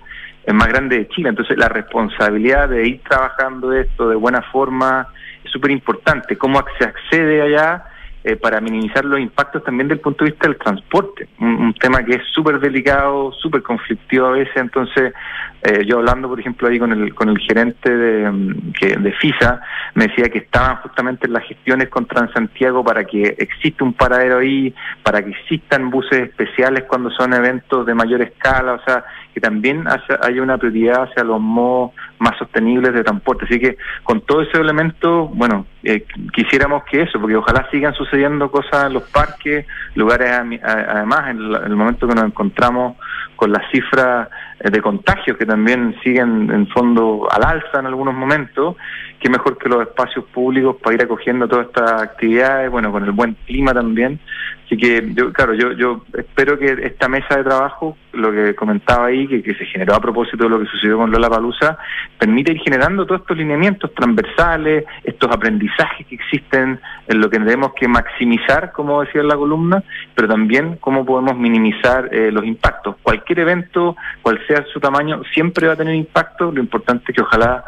más 0.54 0.68
grande 0.68 0.98
de 1.00 1.08
Chile. 1.10 1.30
Entonces, 1.30 1.58
la 1.58 1.70
responsabilidad 1.70 2.70
de 2.70 2.88
ir 2.88 3.02
trabajando 3.08 3.74
esto 3.74 4.08
de 4.10 4.16
buena 4.16 4.42
forma 4.52 5.08
súper 5.52 5.72
importante. 5.72 6.38
¿Cómo 6.38 6.64
se 6.80 6.86
accede 6.86 7.42
allá? 7.42 7.86
eh, 8.24 8.36
para 8.36 8.62
minimizar 8.62 9.04
los 9.04 9.20
impactos 9.20 9.64
también 9.64 9.88
del 9.88 10.00
punto 10.00 10.24
de 10.24 10.32
vista 10.32 10.48
del 10.48 10.58
transporte, 10.58 11.28
un, 11.40 11.56
un 11.56 11.74
tema 11.74 12.04
que 12.04 12.16
es 12.16 12.24
súper 12.32 12.60
delicado, 12.60 13.32
súper 13.34 13.64
conflictivo 13.64 14.28
a 14.28 14.32
veces, 14.32 14.56
entonces 14.56 15.14
eh, 15.64 15.86
yo 15.86 16.00
hablando 16.00 16.28
por 16.28 16.40
ejemplo 16.40 16.68
ahí 16.68 16.80
con 16.80 16.92
el, 16.92 17.14
con 17.14 17.30
el 17.30 17.38
gerente 17.40 17.96
de, 17.96 18.32
mm, 18.32 18.74
que, 18.74 18.98
de 18.98 19.12
FISA, 19.14 19.62
me 19.94 20.08
decía 20.08 20.30
que 20.30 20.40
estaban 20.40 20.78
justamente 20.78 21.28
en 21.28 21.34
las 21.34 21.44
gestiones 21.44 21.90
con 21.90 22.06
Transantiago 22.06 22.84
para 22.84 23.04
que 23.04 23.36
exista 23.38 23.84
un 23.84 23.94
paradero 23.94 24.40
ahí, 24.40 24.74
para 25.04 25.24
que 25.24 25.32
existan 25.32 25.90
buses 25.90 26.30
especiales 26.30 26.86
cuando 26.88 27.12
son 27.12 27.34
eventos 27.34 27.86
de 27.86 27.94
mayor 27.94 28.22
escala, 28.22 28.74
o 28.74 28.84
sea, 28.84 29.04
que 29.34 29.40
también 29.40 29.86
haya 29.88 30.42
una 30.42 30.58
prioridad 30.58 31.04
hacia 31.04 31.24
los 31.24 31.40
modos 31.40 31.92
más 32.20 32.38
sostenibles 32.38 32.94
de 32.94 33.04
transporte. 33.04 33.46
Así 33.46 33.60
que 33.60 33.78
con 34.04 34.22
todo 34.22 34.42
ese 34.42 34.58
elemento, 34.60 35.28
bueno, 35.28 35.66
eh, 35.84 36.06
quisiéramos 36.34 36.84
que 36.86 37.04
eso, 37.04 37.20
porque 37.20 37.36
ojalá 37.36 37.68
sigan 37.72 37.94
sucediendo 37.94 38.52
cosas 38.52 38.88
en 38.88 38.94
los 38.94 39.04
parques, 39.04 39.66
lugares 39.96 40.32
además, 40.32 41.30
en 41.30 41.40
el 41.40 41.76
momento 41.76 42.08
que 42.08 42.16
nos 42.16 42.26
encontramos 42.26 42.98
con 43.36 43.52
las 43.52 43.70
cifras 43.72 44.30
eh, 44.60 44.70
de 44.70 44.82
contagios 44.82 45.38
que 45.38 45.46
también 45.46 45.96
siguen 46.04 46.52
en 46.52 46.68
fondo 46.68 47.28
al 47.32 47.44
alza 47.44 47.80
en 47.80 47.86
algunos 47.88 48.14
momentos, 48.14 48.76
qué 49.22 49.30
mejor 49.30 49.58
que 49.58 49.70
los 49.70 49.84
espacios 49.84 50.26
públicos 50.26 50.76
para 50.82 50.96
ir 50.96 51.04
acogiendo 51.04 51.48
todas 51.48 51.68
estas 51.68 52.02
actividades, 52.02 52.72
bueno, 52.72 52.92
con 52.92 53.04
el 53.04 53.12
buen 53.12 53.36
clima 53.46 53.74
también. 53.74 54.20
Así 54.66 54.78
que 54.78 55.06
yo, 55.14 55.34
claro, 55.34 55.54
yo, 55.54 55.74
yo 55.74 56.02
espero 56.18 56.58
que 56.58 56.78
esta 56.84 57.10
mesa 57.10 57.36
de 57.36 57.44
trabajo, 57.44 57.98
lo 58.14 58.32
que 58.32 58.56
comentaba 58.56 59.08
ahí, 59.08 59.28
que, 59.28 59.54
se 59.54 59.66
generó 59.66 59.96
a 59.96 60.00
propósito 60.00 60.46
de 60.46 60.50
lo 60.50 60.60
que 60.62 60.66
sucedió 60.66 60.98
con 60.98 61.12
Lola 61.12 61.30
Palusa, 61.30 61.78
permite 62.18 62.54
ir 62.54 62.62
generando 62.62 63.06
todos 63.06 63.20
estos 63.20 63.36
lineamientos 63.36 63.94
transversales, 63.94 64.86
estos 65.04 65.30
aprendizajes 65.30 66.08
que 66.08 66.16
existen 66.16 66.80
en 67.06 67.20
lo 67.20 67.30
que 67.30 67.38
tenemos 67.38 67.74
que 67.74 67.90
maximizar, 67.90 68.72
como 68.72 69.02
decía 69.02 69.20
en 69.20 69.28
la 69.28 69.36
columna, 69.36 69.84
pero 70.16 70.30
también 70.30 70.78
cómo 70.80 71.06
podemos 71.06 71.36
minimizar 71.38 72.08
eh, 72.14 72.32
los 72.32 72.46
impactos. 72.46 72.96
cualquier 73.04 73.40
evento, 73.40 73.98
cual 74.22 74.40
sea 74.48 74.64
su 74.72 74.80
tamaño, 74.80 75.22
siempre 75.34 75.68
va 75.68 75.74
a 75.74 75.76
tener 75.76 75.96
impacto. 75.96 76.50
Lo 76.50 76.62
importante 76.62 77.04
es 77.10 77.16
que 77.18 77.22
ojalá 77.22 77.66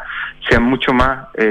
sean 0.48 0.62
mucho 0.62 0.94
más 0.94 1.28
eh, 1.34 1.43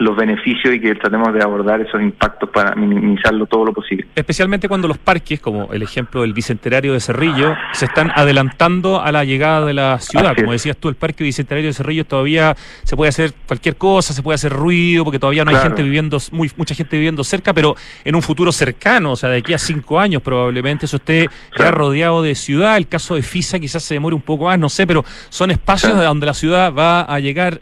los 0.00 0.16
beneficios 0.16 0.72
y 0.76 0.80
que 0.80 0.94
tratemos 0.94 1.34
de 1.34 1.42
abordar 1.42 1.80
esos 1.80 2.00
impactos 2.00 2.48
para 2.50 2.72
minimizarlo 2.76 3.46
todo 3.46 3.64
lo 3.64 3.72
posible. 3.72 4.06
Especialmente 4.14 4.68
cuando 4.68 4.86
los 4.86 4.96
parques, 4.96 5.40
como 5.40 5.72
el 5.72 5.82
ejemplo 5.82 6.20
del 6.22 6.34
Bicentenario 6.34 6.92
de 6.92 7.00
Cerrillo, 7.00 7.56
se 7.72 7.86
están 7.86 8.12
adelantando 8.14 9.00
a 9.02 9.10
la 9.10 9.24
llegada 9.24 9.66
de 9.66 9.74
la 9.74 9.98
ciudad. 9.98 10.36
Como 10.36 10.52
decías 10.52 10.76
tú, 10.76 10.88
el 10.88 10.94
Parque 10.94 11.24
Bicentenario 11.24 11.70
de 11.70 11.74
Cerrillo 11.74 12.04
todavía 12.04 12.56
se 12.84 12.94
puede 12.94 13.08
hacer 13.08 13.32
cualquier 13.48 13.74
cosa, 13.74 14.14
se 14.14 14.22
puede 14.22 14.36
hacer 14.36 14.52
ruido, 14.52 15.02
porque 15.02 15.18
todavía 15.18 15.44
no 15.44 15.50
hay 15.50 15.56
gente 15.56 15.82
viviendo, 15.82 16.18
muy, 16.30 16.48
mucha 16.56 16.76
gente 16.76 16.94
viviendo 16.96 17.24
cerca, 17.24 17.52
pero 17.52 17.74
en 18.04 18.14
un 18.14 18.22
futuro 18.22 18.52
cercano, 18.52 19.10
o 19.10 19.16
sea, 19.16 19.30
de 19.30 19.38
aquí 19.38 19.52
a 19.52 19.58
cinco 19.58 19.98
años 19.98 20.22
probablemente, 20.22 20.86
eso 20.86 20.98
esté 20.98 21.22
ya 21.24 21.30
Claro. 21.56 21.78
rodeado 21.78 22.22
de 22.22 22.36
ciudad. 22.36 22.76
El 22.76 22.86
caso 22.86 23.16
de 23.16 23.22
FISA 23.22 23.58
quizás 23.58 23.82
se 23.82 23.94
demore 23.94 24.14
un 24.14 24.22
poco 24.22 24.44
más, 24.44 24.60
no 24.60 24.68
sé, 24.68 24.86
pero 24.86 25.04
son 25.28 25.50
espacios 25.50 25.90
Claro. 25.90 26.02
de 26.02 26.06
donde 26.06 26.26
la 26.26 26.34
ciudad 26.34 26.72
va 26.72 27.00
a 27.00 27.18
llegar. 27.18 27.60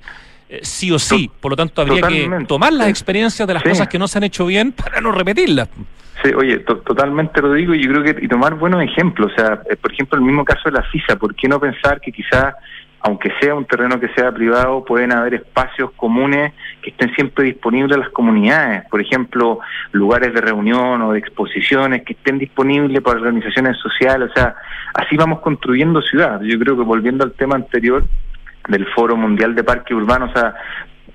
Eh, 0.48 0.60
Sí 0.62 0.90
o 0.92 0.98
sí, 0.98 1.30
por 1.40 1.52
lo 1.52 1.56
tanto 1.56 1.82
habría 1.82 2.02
que 2.02 2.28
tomar 2.46 2.72
las 2.72 2.88
experiencias 2.88 3.46
de 3.48 3.54
las 3.54 3.62
Sí. 3.62 3.68
cosas 3.70 3.88
que 3.88 3.98
no 3.98 4.06
se 4.08 4.18
han 4.18 4.24
hecho 4.24 4.46
bien 4.46 4.72
para 4.72 5.00
no 5.00 5.12
repetirlas. 5.12 5.68
Sí, 6.22 6.30
oye, 6.34 6.58
to- 6.60 6.78
totalmente 6.78 7.42
lo 7.42 7.52
digo 7.52 7.74
y 7.74 7.82
yo 7.84 7.90
creo 7.90 8.02
que 8.02 8.24
y 8.24 8.28
tomar 8.28 8.54
buenos 8.54 8.82
ejemplos. 8.82 9.32
O 9.32 9.34
sea, 9.34 9.60
eh, 9.70 9.76
por 9.76 9.92
ejemplo, 9.92 10.18
el 10.18 10.24
mismo 10.24 10.44
caso 10.44 10.62
de 10.64 10.72
la 10.72 10.82
FISA, 10.84 11.16
¿por 11.16 11.34
qué 11.34 11.46
no 11.48 11.60
pensar 11.60 12.00
que 12.00 12.10
quizás, 12.10 12.54
aunque 13.00 13.30
sea 13.38 13.54
un 13.54 13.66
terreno 13.66 14.00
que 14.00 14.08
sea 14.14 14.32
privado, 14.32 14.82
pueden 14.84 15.12
haber 15.12 15.34
espacios 15.34 15.90
comunes 15.94 16.52
que 16.82 16.90
estén 16.90 17.14
siempre 17.14 17.44
disponibles 17.44 17.96
a 17.96 18.00
las 18.00 18.08
comunidades? 18.10 18.84
Por 18.90 19.00
ejemplo, 19.02 19.58
lugares 19.92 20.32
de 20.32 20.40
reunión 20.40 21.02
o 21.02 21.12
de 21.12 21.18
exposiciones 21.18 22.02
que 22.02 22.14
estén 22.14 22.38
disponibles 22.38 23.02
para 23.02 23.18
organizaciones 23.20 23.76
sociales. 23.78 24.30
O 24.30 24.34
sea, 24.34 24.54
así 24.94 25.16
vamos 25.16 25.40
construyendo 25.40 26.00
ciudad. 26.00 26.40
Yo 26.40 26.58
creo 26.58 26.76
que 26.76 26.82
volviendo 26.82 27.24
al 27.24 27.32
tema 27.32 27.56
anterior 27.56 28.04
del 28.68 28.86
Foro 28.86 29.16
Mundial 29.16 29.54
de 29.54 29.64
Parques 29.64 29.96
Urbanos, 29.96 30.30
o 30.34 30.52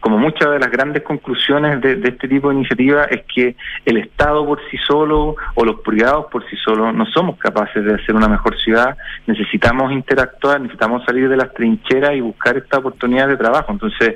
como 0.02 0.18
muchas 0.18 0.50
de 0.52 0.60
las 0.60 0.72
grandes 0.72 1.04
conclusiones 1.04 1.80
de, 1.80 1.96
de 1.96 2.10
este 2.10 2.28
tipo 2.28 2.50
de 2.50 2.56
iniciativas 2.56 3.08
es 3.12 3.22
que 3.34 3.56
el 3.86 3.98
Estado 3.98 4.44
por 4.44 4.60
sí 4.70 4.78
solo 4.88 5.36
o 5.54 5.64
los 5.64 5.82
privados 5.82 6.26
por 6.32 6.44
sí 6.50 6.56
solos 6.58 6.94
no 6.94 7.06
somos 7.06 7.38
capaces 7.38 7.86
de 7.86 7.94
hacer 7.94 8.16
una 8.16 8.28
mejor 8.28 8.60
ciudad, 8.60 8.98
necesitamos 9.28 9.92
interactuar, 9.92 10.60
necesitamos 10.60 11.06
salir 11.06 11.30
de 11.30 11.38
las 11.38 11.54
trincheras 11.54 12.14
y 12.16 12.22
buscar 12.22 12.58
esta 12.58 12.80
oportunidad 12.80 13.28
de 13.28 13.38
trabajo. 13.38 13.72
Entonces, 13.72 14.16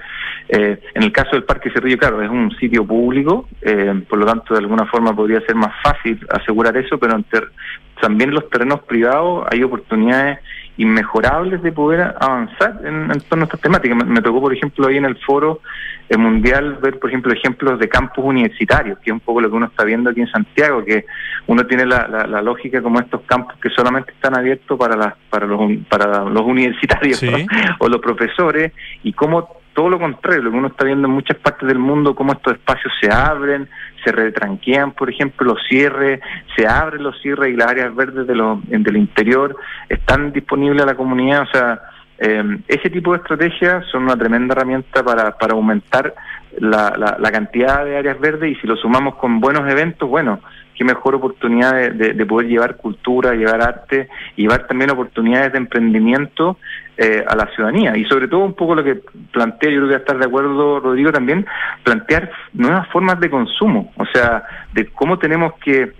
eh, 0.49 0.81
en 0.95 1.03
el 1.03 1.11
caso 1.11 1.31
del 1.33 1.43
Parque 1.43 1.69
Cerrillo, 1.69 1.99
claro, 1.99 2.21
es 2.23 2.31
un 2.31 2.49
sitio 2.57 2.83
público, 2.83 3.47
eh, 3.61 3.93
por 4.09 4.17
lo 4.17 4.25
tanto, 4.25 4.55
de 4.55 4.61
alguna 4.61 4.87
forma 4.87 5.15
podría 5.15 5.41
ser 5.41 5.55
más 5.55 5.73
fácil 5.83 6.19
asegurar 6.31 6.75
eso, 6.77 6.97
pero 6.97 7.15
en 7.15 7.25
también 8.01 8.31
los 8.31 8.49
terrenos 8.49 8.81
privados 8.81 9.47
hay 9.51 9.63
oportunidades 9.63 10.39
inmejorables 10.77 11.61
de 11.63 11.71
poder 11.71 12.13
avanzar 12.19 12.79
en, 12.83 13.11
en 13.11 13.19
torno 13.21 13.43
a 13.43 13.45
estas 13.45 13.61
temáticas. 13.61 13.97
Me, 13.97 14.03
me 14.05 14.21
tocó, 14.21 14.41
por 14.41 14.53
ejemplo, 14.53 14.87
ahí 14.87 14.97
en 14.97 15.05
el 15.05 15.17
foro 15.17 15.61
eh, 16.09 16.17
mundial 16.17 16.77
ver, 16.81 16.99
por 16.99 17.09
ejemplo, 17.09 17.31
ejemplos 17.33 17.79
de 17.79 17.87
campus 17.89 18.23
universitarios, 18.25 18.99
que 18.99 19.09
es 19.09 19.13
un 19.13 19.19
poco 19.21 19.41
lo 19.41 19.49
que 19.49 19.55
uno 19.55 19.65
está 19.67 19.83
viendo 19.83 20.09
aquí 20.09 20.21
en 20.21 20.27
Santiago, 20.27 20.83
que 20.83 21.05
uno 21.47 21.65
tiene 21.65 21.85
la, 21.85 22.07
la- 22.07 22.27
la 22.27 22.41
lógica 22.41 22.81
como 22.81 22.99
estos 22.99 23.21
campus 23.21 23.55
que 23.61 23.69
solamente 23.69 24.11
están 24.11 24.37
abiertos 24.37 24.77
para, 24.77 24.95
las 24.95 25.13
para, 25.29 25.45
los, 25.47 25.61
para 25.89 26.23
los 26.25 26.43
universitarios 26.43 27.19
Sí. 27.19 27.29
o 27.79 27.87
los 27.87 28.01
profesores, 28.01 28.71
y 29.03 29.13
cómo 29.13 29.47
todo 29.75 29.89
lo 29.89 29.99
contrario, 29.99 30.41
lo 30.41 30.51
que 30.51 30.57
uno 30.57 30.67
está 30.69 30.85
viendo 30.85 31.07
en 31.07 31.13
muchas 31.13 31.37
partes 31.37 31.67
del 31.67 31.77
mundo, 31.77 32.15
cómo 32.15 32.33
estos 32.33 32.53
espacios 32.53 32.91
se 32.99 33.11
abren, 33.13 33.67
se 34.03 34.11
retranquean, 34.11 34.93
por 34.93 35.09
ejemplo, 35.09 35.45
los 35.53 35.59
cierres, 35.67 36.21
se 36.55 36.65
abren 36.65 37.03
los 37.03 37.19
cierres 37.21 37.49
y 37.53 37.57
las 37.57 37.67
áreas 37.67 37.93
verdes 37.93 38.25
de 38.25 38.33
lo- 38.35 38.61
del 38.65 38.97
interior 38.97 39.55
están 39.89 40.31
disponibles 40.31 40.81
a 40.81 40.85
la 40.87 40.95
comunidad. 40.95 41.43
O 41.43 41.47
sea, 41.51 41.79
eh, 42.19 42.57
ese 42.69 42.89
tipo 42.89 43.11
de 43.11 43.17
estrategias 43.17 43.85
son 43.91 44.03
una 44.03 44.15
tremenda 44.15 44.53
herramienta 44.53 45.03
para, 45.03 45.37
para 45.37 45.53
aumentar 45.53 46.13
la, 46.57 46.93
la, 46.97 47.17
la 47.19 47.31
cantidad 47.31 47.83
de 47.83 47.97
áreas 47.97 48.17
verdes 48.19 48.51
y 48.51 48.55
si 48.61 48.65
lo 48.67 48.77
sumamos 48.77 49.15
con 49.15 49.41
buenos 49.41 49.69
eventos, 49.69 50.07
bueno, 50.09 50.39
qué 50.75 50.83
mejor 50.83 51.15
oportunidad 51.15 51.73
de, 51.73 51.89
de- 51.91 52.13
de 52.13 52.25
poder 52.25 52.47
llevar 52.47 52.75
cultura, 52.77 53.33
llevar 53.33 53.61
arte, 53.61 54.09
llevar 54.35 54.67
también 54.67 54.91
oportunidades 54.91 55.51
de 55.53 55.57
emprendimiento 55.57 56.57
eh, 56.97 57.23
a 57.27 57.35
la 57.35 57.47
ciudadanía. 57.55 57.97
Y 57.97 58.05
sobre 58.05 58.27
todo 58.27 58.41
un 58.41 58.53
poco 58.53 58.75
lo 58.75 58.83
que 58.83 58.99
plantea, 59.31 59.69
yo 59.69 59.77
creo 59.77 59.87
que 59.87 59.93
va 59.93 59.97
a 59.97 59.99
estar 59.99 60.17
de 60.17 60.25
acuerdo 60.25 60.79
Rodrigo 60.79 61.11
también, 61.11 61.45
plantear 61.83 62.29
nuevas 62.53 62.87
formas 62.89 63.19
de 63.19 63.29
consumo, 63.29 63.91
o 63.97 64.05
sea, 64.13 64.43
de 64.73 64.85
cómo 64.87 65.17
tenemos 65.19 65.53
que 65.63 65.91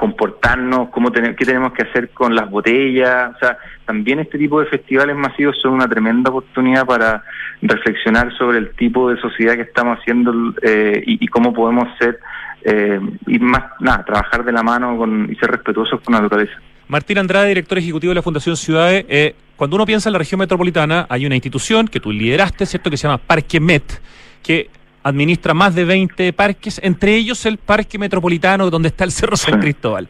comportarnos, 0.00 0.88
cómo 0.88 1.12
qué 1.12 1.44
tenemos 1.44 1.74
que 1.74 1.82
hacer 1.82 2.08
con 2.10 2.34
las 2.34 2.50
botellas, 2.50 3.32
o 3.36 3.38
sea, 3.38 3.58
también 3.84 4.18
este 4.18 4.38
tipo 4.38 4.58
de 4.58 4.66
festivales 4.66 5.14
masivos 5.14 5.56
son 5.60 5.74
una 5.74 5.86
tremenda 5.86 6.30
oportunidad 6.30 6.86
para 6.86 7.22
reflexionar 7.60 8.34
sobre 8.36 8.58
el 8.58 8.70
tipo 8.74 9.10
de 9.10 9.20
sociedad 9.20 9.54
que 9.56 9.62
estamos 9.62 9.98
haciendo 9.98 10.32
eh, 10.62 11.02
y, 11.06 11.22
y 11.22 11.28
cómo 11.28 11.52
podemos 11.52 11.86
ser 11.98 12.18
eh, 12.62 12.98
y 13.26 13.38
más 13.38 13.64
nada, 13.80 14.04
trabajar 14.04 14.44
de 14.44 14.52
la 14.52 14.62
mano 14.62 14.96
con, 14.96 15.30
y 15.30 15.34
ser 15.36 15.50
respetuosos 15.50 16.00
con 16.00 16.14
la 16.14 16.22
naturaleza. 16.22 16.54
Martín 16.88 17.18
Andrade, 17.18 17.48
director 17.48 17.78
ejecutivo 17.78 18.10
de 18.10 18.16
la 18.16 18.22
Fundación 18.22 18.56
Ciudades. 18.56 19.04
Eh, 19.08 19.34
cuando 19.56 19.76
uno 19.76 19.86
piensa 19.86 20.08
en 20.08 20.14
la 20.14 20.18
región 20.18 20.38
metropolitana, 20.38 21.06
hay 21.08 21.26
una 21.26 21.34
institución 21.34 21.88
que 21.88 22.00
tú 22.00 22.10
lideraste, 22.10 22.66
¿cierto?, 22.66 22.90
que 22.90 22.96
se 22.96 23.06
llama 23.06 23.18
Parque 23.18 23.60
Met, 23.60 24.00
que 24.42 24.70
administra 25.02 25.54
más 25.54 25.74
de 25.74 25.84
20 25.84 26.32
parques, 26.32 26.80
entre 26.82 27.16
ellos 27.16 27.44
el 27.46 27.58
Parque 27.58 27.98
Metropolitano, 27.98 28.70
donde 28.70 28.88
está 28.88 29.04
el 29.04 29.12
Cerro 29.12 29.36
San. 29.36 29.60
Cristóbal. 29.60 30.08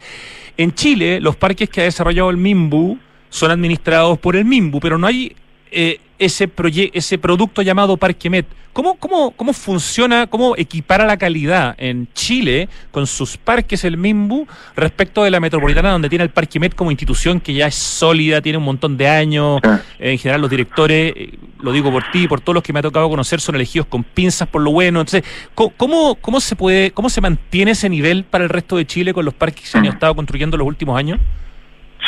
En 0.56 0.74
Chile, 0.74 1.20
los 1.20 1.36
parques 1.36 1.68
que 1.68 1.80
ha 1.80 1.84
desarrollado 1.84 2.30
el 2.30 2.36
MIMBU 2.36 2.98
son 3.28 3.50
administrados 3.50 4.18
por 4.18 4.36
el 4.36 4.44
MIMBU, 4.44 4.80
pero 4.80 4.98
no 4.98 5.06
hay 5.06 5.34
eh, 5.70 6.00
ese, 6.18 6.48
proye- 6.48 6.90
ese 6.92 7.18
producto 7.18 7.62
llamado 7.62 7.96
Parque 7.96 8.28
Met. 8.30 8.46
¿Cómo, 8.72 8.94
cómo, 8.94 9.32
¿Cómo 9.32 9.52
funciona, 9.52 10.28
cómo 10.28 10.54
equipara 10.56 11.04
la 11.04 11.16
calidad 11.16 11.74
en 11.76 12.06
Chile 12.14 12.68
con 12.92 13.04
sus 13.08 13.36
parques 13.36 13.82
el 13.84 13.96
MIMBU 13.96 14.46
respecto 14.76 15.24
de 15.24 15.30
la 15.32 15.40
metropolitana, 15.40 15.90
donde 15.90 16.08
tiene 16.08 16.22
el 16.22 16.30
Parque 16.30 16.60
Met 16.60 16.76
como 16.76 16.92
institución 16.92 17.40
que 17.40 17.52
ya 17.52 17.66
es 17.66 17.74
sólida, 17.74 18.40
tiene 18.40 18.58
un 18.58 18.64
montón 18.64 18.96
de 18.96 19.08
años? 19.08 19.60
Ah. 19.64 19.80
En 19.98 20.16
general, 20.18 20.40
los 20.42 20.50
directores, 20.50 21.12
eh, 21.16 21.36
lo 21.60 21.72
digo 21.72 21.90
por 21.90 22.04
ti 22.12 22.22
y 22.24 22.28
por 22.28 22.40
todos 22.40 22.54
los 22.54 22.62
que 22.62 22.72
me 22.72 22.78
ha 22.78 22.82
tocado 22.82 23.08
conocer, 23.08 23.40
son 23.40 23.56
elegidos 23.56 23.88
con 23.88 24.04
pinzas 24.04 24.46
por 24.46 24.62
lo 24.62 24.70
bueno. 24.70 25.00
Entonces, 25.00 25.24
¿cómo, 25.54 26.14
cómo, 26.20 26.38
se 26.40 26.54
puede, 26.54 26.92
cómo 26.92 27.08
se 27.08 27.20
mantiene 27.20 27.72
ese 27.72 27.88
nivel 27.88 28.22
para 28.22 28.44
el 28.44 28.50
resto 28.50 28.76
de 28.76 28.86
Chile 28.86 29.12
con 29.12 29.24
los 29.24 29.34
parques 29.34 29.62
que 29.62 29.66
se 29.68 29.78
han 29.78 29.84
Mm. 29.84 29.88
estado 29.88 30.14
construyendo 30.14 30.54
en 30.54 30.60
los 30.60 30.68
últimos 30.68 30.96
años? 30.96 31.18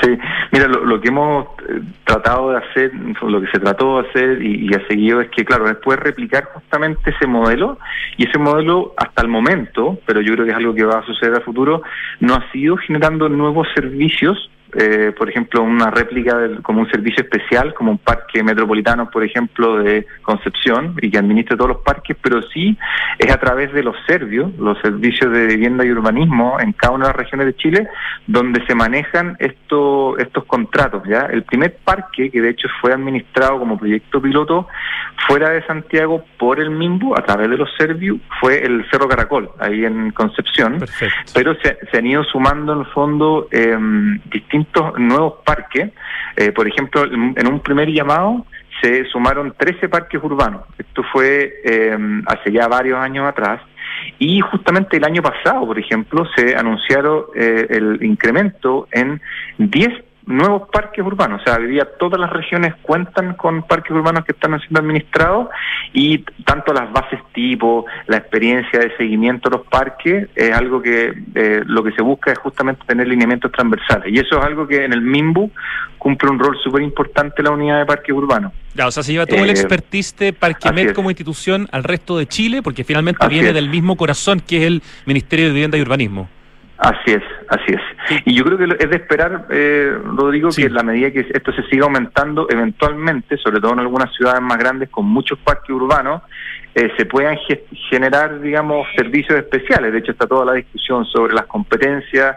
Sí, 0.00 0.08
mira, 0.52 0.68
lo, 0.68 0.84
lo 0.84 1.00
que 1.00 1.08
hemos 1.08 1.46
eh, 1.68 1.80
tratado 2.04 2.50
de 2.50 2.58
hacer, 2.58 2.92
lo 2.94 3.40
que 3.40 3.48
se 3.48 3.58
trató 3.58 4.00
de 4.00 4.08
hacer 4.08 4.42
y, 4.42 4.72
ha 4.74 4.86
seguido 4.86 5.20
es 5.20 5.30
que, 5.30 5.44
claro, 5.44 5.66
después 5.66 5.98
replicar 5.98 6.44
justamente 6.52 7.10
ese 7.10 7.26
modelo 7.26 7.78
y 8.16 8.28
ese 8.28 8.38
modelo 8.38 8.94
hasta 8.96 9.22
el 9.22 9.28
momento, 9.28 9.98
pero 10.06 10.20
yo 10.20 10.34
creo 10.34 10.44
que 10.44 10.52
es 10.52 10.56
algo 10.56 10.74
que 10.74 10.84
va 10.84 10.98
a 10.98 11.06
suceder 11.06 11.34
a 11.34 11.40
futuro, 11.40 11.82
no 12.20 12.34
ha 12.34 12.52
sido 12.52 12.76
generando 12.76 13.28
nuevos 13.28 13.66
servicios, 13.74 14.50
eh, 14.74 15.12
por 15.16 15.28
ejemplo, 15.28 15.62
una 15.62 15.90
réplica 15.90 16.36
del- 16.38 16.62
como 16.62 16.80
un 16.80 16.90
servicio 16.90 17.22
especial, 17.24 17.74
como 17.74 17.90
un 17.90 17.98
parque 17.98 18.42
metropolitano, 18.42 19.10
por 19.10 19.22
ejemplo, 19.24 19.78
de 19.82 20.06
Concepción 20.22 20.94
y 21.00 21.10
que 21.10 21.18
administre 21.18 21.56
todos 21.56 21.68
los 21.70 21.78
parques, 21.82 22.16
pero 22.22 22.40
sí 22.42 22.76
es 23.18 23.30
a 23.32 23.38
través 23.38 23.72
de 23.72 23.82
los 23.82 23.94
servios, 24.06 24.50
los 24.58 24.78
servicios 24.80 25.30
de 25.32 25.46
vivienda 25.46 25.84
y 25.84 25.90
urbanismo 25.90 26.58
en 26.60 26.72
cada 26.72 26.94
una 26.94 27.06
de 27.06 27.12
las 27.12 27.16
regiones 27.16 27.46
de 27.48 27.54
Chile, 27.56 27.88
donde 28.26 28.64
se 28.66 28.74
manejan 28.74 29.36
estos 29.38 30.18
estos 30.18 30.44
contratos. 30.44 31.02
ya 31.08 31.26
El 31.26 31.42
primer 31.44 31.76
parque, 31.84 32.30
que 32.30 32.40
de 32.40 32.50
hecho 32.50 32.68
fue 32.80 32.92
administrado 32.92 33.58
como 33.58 33.78
proyecto 33.78 34.20
piloto 34.22 34.68
fuera 35.28 35.50
de 35.50 35.62
Santiago 35.66 36.24
por 36.38 36.58
el 36.60 36.70
MIMBU, 36.70 37.14
a 37.14 37.22
través 37.22 37.48
de 37.50 37.56
los 37.56 37.68
servios, 37.76 38.18
fue 38.40 38.64
el 38.64 38.84
Cerro 38.90 39.06
Caracol, 39.08 39.50
ahí 39.60 39.84
en 39.84 40.10
Concepción 40.12 40.78
Perfecto. 40.78 41.14
pero 41.34 41.54
se, 41.62 41.78
se 41.90 41.98
han 41.98 42.06
ido 42.06 42.24
sumando 42.24 42.72
en 42.72 42.80
el 42.80 42.86
fondo 42.86 43.48
eh, 43.50 43.76
distintos 44.30 44.61
nuevos 44.98 45.34
parques. 45.44 45.90
Eh, 46.36 46.52
por 46.52 46.66
ejemplo, 46.66 47.04
en, 47.04 47.34
en 47.36 47.46
un 47.46 47.60
primer 47.60 47.88
llamado 47.88 48.46
se 48.80 49.04
sumaron 49.06 49.54
13 49.56 49.88
parques 49.88 50.22
urbanos. 50.22 50.62
Esto 50.78 51.02
fue 51.12 51.54
eh, 51.64 51.96
hace 52.26 52.52
ya 52.52 52.68
varios 52.68 52.98
años 52.98 53.26
atrás. 53.26 53.60
Y 54.18 54.40
justamente 54.40 54.96
el 54.96 55.04
año 55.04 55.22
pasado, 55.22 55.66
por 55.66 55.78
ejemplo, 55.78 56.26
se 56.34 56.56
anunciaron 56.56 57.24
eh, 57.36 57.66
el 57.70 58.02
incremento 58.02 58.88
en 58.90 59.20
10 59.58 59.88
nuevos 60.26 60.68
parques 60.72 61.04
urbanos. 61.04 61.40
O 61.40 61.44
sea, 61.44 61.56
hoy 61.56 61.68
día 61.68 61.86
todas 61.98 62.20
las 62.20 62.30
regiones 62.30 62.74
cuentan 62.82 63.34
con 63.34 63.62
parques 63.64 63.92
urbanos 63.92 64.24
que 64.24 64.32
están 64.32 64.58
siendo 64.60 64.80
administrados 64.80 65.48
y 65.92 66.18
tanto 66.44 66.72
las 66.72 66.92
bases 66.92 67.20
tipo, 67.32 67.86
la 68.06 68.18
experiencia 68.18 68.78
de 68.78 68.96
seguimiento 68.96 69.50
de 69.50 69.56
los 69.58 69.66
parques, 69.66 70.28
es 70.34 70.52
algo 70.52 70.80
que 70.80 71.12
eh, 71.34 71.62
lo 71.66 71.82
que 71.82 71.92
se 71.92 72.02
busca 72.02 72.32
es 72.32 72.38
justamente 72.38 72.82
tener 72.86 73.08
lineamientos 73.08 73.50
transversales. 73.52 74.12
Y 74.12 74.18
eso 74.18 74.38
es 74.38 74.44
algo 74.44 74.66
que 74.66 74.84
en 74.84 74.92
el 74.92 75.02
MIMBU 75.02 75.50
cumple 75.98 76.30
un 76.30 76.38
rol 76.38 76.56
súper 76.62 76.82
importante 76.82 77.42
la 77.42 77.50
unidad 77.50 77.78
de 77.78 77.86
parques 77.86 78.14
urbanos. 78.14 78.52
Ya, 78.74 78.86
o 78.86 78.90
sea, 78.90 79.02
se 79.02 79.12
lleva 79.12 79.26
todo 79.26 79.42
el 79.42 79.50
Eh, 79.50 79.52
expertise 79.52 80.16
de 80.16 80.32
Parquemet 80.32 80.94
como 80.94 81.10
institución 81.10 81.68
al 81.72 81.84
resto 81.84 82.16
de 82.16 82.26
Chile, 82.26 82.62
porque 82.62 82.84
finalmente 82.84 83.24
Así 83.24 83.34
viene 83.34 83.48
es. 83.48 83.54
del 83.54 83.68
mismo 83.68 83.96
corazón 83.96 84.40
que 84.40 84.58
es 84.58 84.62
el 84.64 84.82
Ministerio 85.06 85.46
de 85.46 85.52
Vivienda 85.52 85.78
y 85.78 85.82
Urbanismo. 85.82 86.28
Así 86.84 87.12
es, 87.12 87.22
así 87.48 87.72
es. 87.74 88.22
Y 88.26 88.34
yo 88.34 88.44
creo 88.44 88.58
que 88.58 88.64
es 88.64 88.90
de 88.90 88.96
esperar, 88.96 89.46
eh, 89.50 89.96
Rodrigo, 90.04 90.50
Sí. 90.50 90.62
que 90.62 90.68
en 90.68 90.74
la 90.74 90.82
medida 90.82 91.12
que 91.12 91.20
esto 91.32 91.52
se 91.52 91.62
siga 91.68 91.84
aumentando, 91.84 92.48
eventualmente, 92.50 93.36
sobre 93.36 93.60
todo 93.60 93.72
en 93.74 93.78
algunas 93.78 94.12
ciudades 94.16 94.40
más 94.42 94.58
grandes 94.58 94.88
con 94.88 95.06
muchos 95.06 95.38
parques 95.38 95.70
urbanos, 95.70 96.22
eh, 96.74 96.90
se 96.96 97.06
puedan 97.06 97.36
ge- 97.46 97.64
generar, 97.88 98.40
digamos, 98.40 98.84
servicios 98.96 99.38
especiales. 99.38 99.92
De 99.92 99.98
hecho, 100.00 100.10
está 100.12 100.26
toda 100.26 100.44
la 100.44 100.54
discusión 100.54 101.04
sobre 101.04 101.34
las 101.34 101.46
competencias 101.46 102.34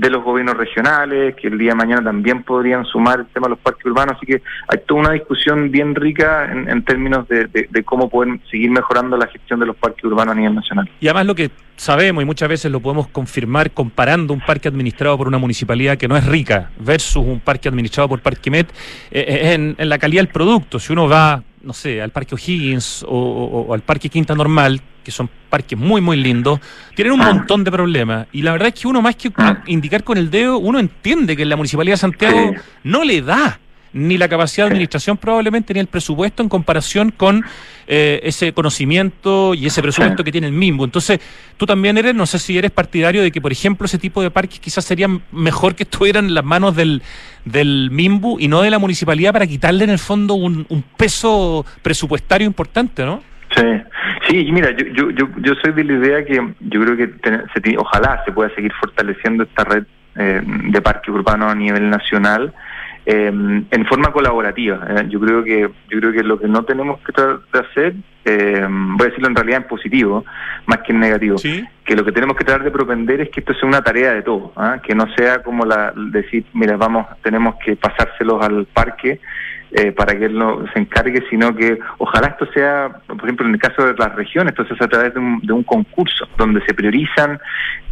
de 0.00 0.10
los 0.10 0.22
gobiernos 0.22 0.56
regionales, 0.56 1.34
que 1.34 1.48
el 1.48 1.58
día 1.58 1.70
de 1.70 1.74
mañana 1.76 2.02
también 2.04 2.42
podrían 2.44 2.84
sumar 2.84 3.20
el 3.20 3.26
tema 3.26 3.46
de 3.46 3.50
los 3.50 3.58
parques 3.58 3.84
urbanos. 3.86 4.14
Así 4.16 4.26
que 4.26 4.42
hay 4.68 4.78
toda 4.86 5.00
una 5.00 5.12
discusión 5.12 5.70
bien 5.70 5.94
rica 5.94 6.50
en, 6.52 6.68
en 6.68 6.84
términos 6.84 7.26
de, 7.28 7.46
de- 7.46 7.68
de 7.70 7.82
cómo 7.84 8.08
poder 8.08 8.38
seguir 8.50 8.70
mejorando 8.70 9.16
la 9.16 9.26
gestión 9.26 9.58
de 9.60 9.66
los 9.66 9.76
parques 9.76 10.04
urbanos 10.04 10.32
a 10.34 10.38
nivel 10.38 10.54
nacional. 10.54 10.88
Y 11.00 11.08
además 11.08 11.26
lo 11.26 11.34
que 11.34 11.50
sabemos 11.76 12.22
y 12.22 12.26
muchas 12.26 12.48
veces 12.48 12.70
lo 12.70 12.80
podemos 12.80 13.08
confirmar 13.08 13.70
comparando 13.72 14.32
un 14.34 14.40
parque 14.40 14.68
administrado 14.68 15.16
por 15.18 15.26
una 15.28 15.38
municipalidad 15.38 15.96
que 15.96 16.08
no 16.08 16.16
es 16.16 16.24
rica 16.26 16.70
versus 16.78 17.24
un 17.24 17.40
parque 17.40 17.68
administrado 17.68 18.08
por 18.08 18.20
Parquimet 18.20 18.68
eh, 19.10 19.24
eh, 19.28 19.52
en, 19.54 19.74
en 19.78 19.88
la 19.88 19.98
calidad 19.98 20.22
del 20.22 20.32
producto. 20.32 20.78
Si 20.78 20.92
uno 20.92 21.08
va, 21.08 21.42
no 21.62 21.72
sé, 21.72 22.00
al 22.02 22.10
Parque 22.10 22.34
O'Higgins 22.34 23.04
o 23.08 23.72
al 23.74 23.80
Parque 23.80 24.08
Quinta 24.08 24.34
Normal, 24.34 24.80
que 25.08 25.12
son 25.12 25.30
parques 25.48 25.78
muy, 25.78 26.02
muy 26.02 26.18
lindos, 26.18 26.60
tienen 26.94 27.14
un 27.14 27.20
montón 27.20 27.64
de 27.64 27.72
problemas. 27.72 28.26
Y 28.30 28.42
la 28.42 28.52
verdad 28.52 28.68
es 28.68 28.74
que 28.74 28.86
uno 28.86 29.00
más 29.00 29.16
que 29.16 29.32
indicar 29.66 30.04
con 30.04 30.18
el 30.18 30.30
dedo, 30.30 30.58
uno 30.58 30.78
entiende 30.78 31.34
que 31.34 31.46
la 31.46 31.56
Municipalidad 31.56 31.94
de 31.94 31.98
Santiago 31.98 32.52
no 32.84 33.04
le 33.04 33.22
da 33.22 33.58
ni 33.94 34.18
la 34.18 34.28
capacidad 34.28 34.66
de 34.66 34.72
administración 34.72 35.16
probablemente 35.16 35.72
ni 35.72 35.80
el 35.80 35.86
presupuesto 35.86 36.42
en 36.42 36.50
comparación 36.50 37.10
con 37.10 37.42
eh, 37.86 38.20
ese 38.22 38.52
conocimiento 38.52 39.54
y 39.54 39.64
ese 39.64 39.80
presupuesto 39.80 40.22
que 40.22 40.30
tiene 40.30 40.46
el 40.46 40.52
MIMBU. 40.52 40.84
Entonces, 40.84 41.20
tú 41.56 41.64
también 41.64 41.96
eres, 41.96 42.14
no 42.14 42.26
sé 42.26 42.38
si 42.38 42.58
eres 42.58 42.70
partidario 42.70 43.22
de 43.22 43.32
que, 43.32 43.40
por 43.40 43.50
ejemplo, 43.50 43.86
ese 43.86 43.96
tipo 43.96 44.20
de 44.20 44.30
parques 44.30 44.60
quizás 44.60 44.84
serían 44.84 45.22
mejor 45.32 45.74
que 45.74 45.84
estuvieran 45.84 46.26
en 46.26 46.34
las 46.34 46.44
manos 46.44 46.76
del, 46.76 47.02
del 47.46 47.88
MIMBU 47.90 48.38
y 48.40 48.48
no 48.48 48.60
de 48.60 48.68
la 48.68 48.78
municipalidad 48.78 49.32
para 49.32 49.46
quitarle 49.46 49.84
en 49.84 49.90
el 49.90 49.98
fondo 49.98 50.34
un, 50.34 50.66
un 50.68 50.82
peso 50.82 51.64
presupuestario 51.80 52.46
importante, 52.46 53.06
¿no? 53.06 53.22
Sí, 53.50 53.82
sí, 54.28 54.52
mira, 54.52 54.70
yo, 54.72 54.86
yo, 54.88 55.10
yo, 55.10 55.28
yo 55.38 55.54
soy 55.62 55.72
de 55.72 55.84
la 55.84 55.92
idea 55.94 56.24
que 56.24 56.34
yo 56.60 56.80
creo 56.82 56.96
que 56.96 57.06
ten- 57.08 57.44
se 57.54 57.76
ojalá 57.78 58.22
se 58.24 58.32
pueda 58.32 58.50
seguir 58.54 58.72
fortaleciendo 58.80 59.44
esta 59.44 59.64
red 59.64 59.84
eh, 60.16 60.42
de 60.44 60.80
parques 60.82 61.08
urbanos 61.14 61.50
a 61.50 61.54
nivel 61.54 61.88
nacional 61.88 62.52
eh, 63.06 63.28
en 63.70 63.86
forma 63.86 64.12
colaborativa. 64.12 64.86
eh. 64.90 65.06
Yo 65.08 65.18
creo 65.20 65.42
que 65.44 65.60
yo 65.88 65.98
creo 66.00 66.12
que 66.12 66.22
lo 66.22 66.38
que 66.38 66.46
no 66.48 66.64
tenemos 66.64 67.00
que 67.00 67.12
tratar 67.12 67.38
de 67.52 67.58
hacer, 67.60 67.94
eh, 68.26 68.66
voy 68.68 69.06
a 69.06 69.08
decirlo 69.08 69.28
en 69.28 69.36
realidad 69.36 69.62
en 69.62 69.68
positivo, 69.68 70.24
más 70.66 70.78
que 70.78 70.92
en 70.92 71.00
negativo, 71.00 71.38
Sí. 71.38 71.64
que 71.84 71.96
lo 71.96 72.04
que 72.04 72.12
tenemos 72.12 72.36
que 72.36 72.44
tratar 72.44 72.64
de 72.64 72.70
propender 72.70 73.22
es 73.22 73.30
que 73.30 73.40
esto 73.40 73.54
sea 73.54 73.66
una 73.68 73.80
tarea 73.80 74.12
de 74.12 74.22
todos, 74.22 74.50
¿ah? 74.56 74.78
que 74.82 74.94
no 74.94 75.06
sea 75.16 75.42
como 75.42 75.64
la 75.64 75.92
decir, 75.96 76.44
mira, 76.52 76.76
vamos, 76.76 77.06
tenemos 77.22 77.54
que 77.64 77.76
pasárselos 77.76 78.44
al 78.44 78.66
parque 78.66 79.20
eh, 79.70 79.92
para 79.92 80.18
que 80.18 80.26
él 80.26 80.38
no 80.38 80.64
se 80.72 80.80
encargue, 80.80 81.22
sino 81.28 81.54
que 81.54 81.78
ojalá 81.98 82.28
esto 82.28 82.46
sea, 82.52 82.88
por 83.06 83.22
ejemplo, 83.24 83.46
en 83.46 83.54
el 83.54 83.60
caso 83.60 83.86
de 83.86 83.94
las 83.94 84.14
regiones, 84.14 84.54
hace 84.58 84.74
a 84.82 84.88
través 84.88 85.12
de 85.12 85.20
un, 85.20 85.40
de 85.40 85.52
un 85.52 85.62
concurso, 85.62 86.26
donde 86.38 86.64
se 86.64 86.72
priorizan 86.72 87.38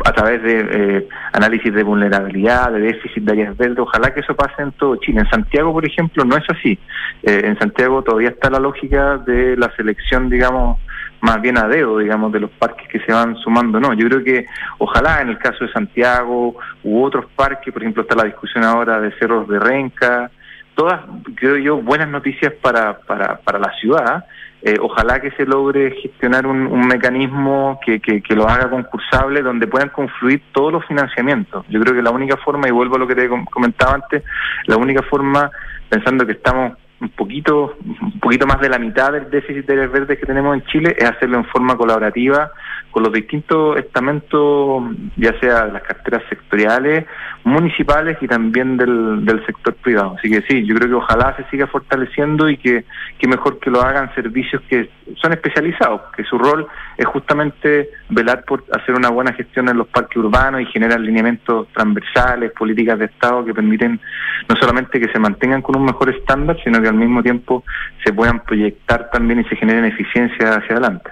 a 0.05 0.13
través 0.13 0.43
de 0.43 0.69
eh, 0.71 1.09
análisis 1.33 1.75
de 1.75 1.83
vulnerabilidad, 1.83 2.73
de 2.73 2.81
déficit 2.81 3.25
de 3.25 3.33
áreas 3.33 3.57
verdes, 3.57 3.79
ojalá 3.79 4.15
que 4.15 4.21
eso 4.21 4.35
pase 4.35 4.63
en 4.63 4.73
todo 4.73 4.97
Chile. 4.97 5.21
En 5.21 5.31
Santiago, 5.31 5.73
por 5.73 5.87
ejemplo, 5.87 6.25
no 6.25 6.37
es 6.37 6.45
así. 6.49 6.79
Eh, 7.23 7.43
en 7.45 7.59
Santiago 7.59 8.03
todavía 8.03 8.31
está 8.31 8.49
la 8.49 8.59
lógica 8.59 9.19
de 9.19 9.57
la 9.57 9.71
selección, 9.77 10.31
digamos, 10.31 10.79
más 11.21 11.41
bien 11.41 11.59
a 11.59 11.67
dedo, 11.67 11.99
digamos, 11.99 12.33
de 12.33 12.41
los 12.41 12.51
parques 12.53 12.89
que 12.89 13.01
se 13.01 13.13
van 13.13 13.37
sumando. 13.37 13.81
No, 13.81 13.93
yo 13.93 14.09
creo 14.09 14.25
que 14.25 14.47
ojalá 14.79 15.21
en 15.21 15.29
el 15.29 15.39
caso 15.39 15.65
de 15.65 15.73
Santiago 15.73 16.57
u 16.85 17.03
otros 17.03 17.27
parques, 17.35 17.73
por 17.73 17.83
ejemplo, 17.83 18.03
está 18.03 18.15
la 18.15 18.25
discusión 18.25 18.65
ahora 18.65 19.01
de 19.01 19.13
Cerros 19.19 19.49
de 19.49 19.59
Renca, 19.59 20.31
todas, 20.77 21.01
creo 21.35 21.57
yo, 21.57 21.77
buenas 21.79 22.09
noticias 22.09 22.53
para, 22.63 22.99
para, 22.99 23.39
para 23.39 23.59
la 23.59 23.73
ciudad. 23.81 24.25
Eh, 24.63 24.77
ojalá 24.81 25.21
que 25.21 25.31
se 25.33 25.45
logre 25.45 25.93
gestionar 26.03 26.47
un, 26.47 26.67
un 26.67 26.87
mecanismo 26.87 27.81
que, 27.85 28.01
que, 28.01 28.35
lo 28.35 28.49
haga 28.49 28.71
concursable, 28.71 29.43
donde 29.43 29.67
puedan 29.67 29.89
confluir 29.89 30.43
todos 30.53 30.73
los 30.73 30.85
financiamientos. 30.87 31.65
Yo 31.69 31.81
creo 31.81 31.95
que 31.95 32.03
la 32.03 32.11
única 32.11 32.37
forma, 32.37 32.69
y 32.69 32.73
vuelvo 32.73 32.97
a 32.97 32.99
lo 32.99 33.07
que 33.07 33.15
te 33.15 33.29
com- 33.29 33.45
comentaba 33.47 33.95
antes, 33.95 34.23
la 34.67 34.77
única 34.77 35.03
forma, 35.03 35.51
pensando 35.89 36.27
que 36.27 36.33
estamos 36.33 36.73
un 37.01 37.11
poquito, 37.11 37.77
un 37.85 38.19
poquito 38.21 38.47
más 38.47 38.61
de 38.61 38.71
la 38.71 38.79
mitad 38.79 39.13
del 39.13 39.31
déficit 39.31 39.67
de 39.67 39.73
áreas 39.75 39.93
verdes 39.93 40.19
que 40.19 40.27
tenemos 40.27 40.57
en 40.57 40.65
Chile, 40.65 40.97
es 40.99 41.09
hacerlo 41.09 41.39
en 41.39 41.45
forma 41.45 41.77
colaborativa 41.77 42.51
con 42.97 43.03
los 43.03 43.13
distintos 43.13 43.77
estamentos, 43.77 44.83
ya 45.19 45.39
sea 45.39 45.67
las 45.67 45.83
carteras 45.83 46.23
sectoriales, 46.31 47.05
municipales 47.45 48.17
y 48.23 48.27
también 48.27 48.79
del, 48.79 49.23
del 49.23 49.45
sector 49.45 49.75
privado. 49.75 50.17
Así 50.19 50.31
que 50.31 50.41
sí, 50.49 50.65
yo 50.65 50.75
creo 50.77 50.89
que 50.89 50.95
ojalá 50.95 51.37
se 51.37 51.45
siga 51.51 51.67
fortaleciendo 51.67 52.49
y 52.49 52.57
que, 52.57 52.87
que 53.19 53.29
mejor 53.29 53.59
que 53.59 53.69
lo 53.69 53.83
hagan 53.83 54.15
servicios 54.15 54.63
que 54.71 54.89
son 55.21 55.35
especializados, 55.35 56.11
que 56.17 56.25
su 56.25 56.39
rol 56.39 56.67
es 56.97 57.05
justamente 57.05 57.91
velar 58.09 58.47
por 58.47 58.65
hacer 58.73 58.95
una 58.95 59.11
buena 59.11 59.35
gestión 59.35 59.69
en 59.69 59.77
los 59.77 59.89
parques 59.89 60.17
urbanos 60.17 60.63
y 60.63 60.65
generar 60.65 60.99
lineamientos 60.99 61.69
transversales, 61.75 62.51
políticas 62.53 62.99
de 62.99 63.05
Estado 63.05 63.45
que 63.45 63.53
permiten 63.53 64.01
no 64.49 64.57
solamente 64.57 64.99
que 64.99 65.13
se 65.13 65.19
mantengan 65.19 65.61
con 65.61 65.77
un 65.77 65.85
mejor 65.85 66.09
estándar, 66.09 66.57
sino 66.65 66.81
que 66.81 66.89
al 66.89 66.95
mismo 66.95 67.23
tiempo 67.23 67.63
se 68.03 68.15
puedan 68.15 68.41
proyectar 68.41 69.11
también 69.11 69.41
y 69.41 69.45
se 69.45 69.57
generen 69.57 69.85
eficiencia 69.85 70.55
hacia 70.55 70.77
adelante. 70.77 71.11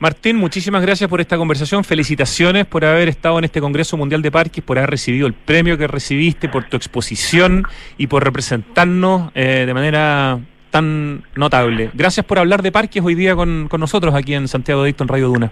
Martín, 0.00 0.36
muchísimas 0.36 0.80
gracias 0.80 1.10
por 1.10 1.20
esta 1.20 1.36
conversación. 1.36 1.82
Felicitaciones 1.82 2.66
por 2.66 2.84
haber 2.84 3.08
estado 3.08 3.38
en 3.38 3.44
este 3.44 3.60
Congreso 3.60 3.96
Mundial 3.96 4.22
de 4.22 4.30
Parques, 4.30 4.62
por 4.62 4.78
haber 4.78 4.90
recibido 4.90 5.26
el 5.26 5.32
premio 5.32 5.76
que 5.76 5.88
recibiste, 5.88 6.48
por 6.48 6.64
tu 6.64 6.76
exposición 6.76 7.64
y 7.96 8.06
por 8.06 8.22
representarnos 8.22 9.32
eh, 9.34 9.64
de 9.66 9.74
manera 9.74 10.38
tan 10.70 11.24
notable. 11.34 11.90
Gracias 11.94 12.24
por 12.24 12.38
hablar 12.38 12.62
de 12.62 12.70
parques 12.70 13.02
hoy 13.02 13.14
día 13.14 13.34
con, 13.34 13.66
con 13.68 13.80
nosotros 13.80 14.14
aquí 14.14 14.34
en 14.34 14.46
Santiago 14.46 14.82
de 14.82 14.88
Dicto 14.88 15.02
en 15.02 15.08
Radio 15.08 15.28
Duna. 15.28 15.50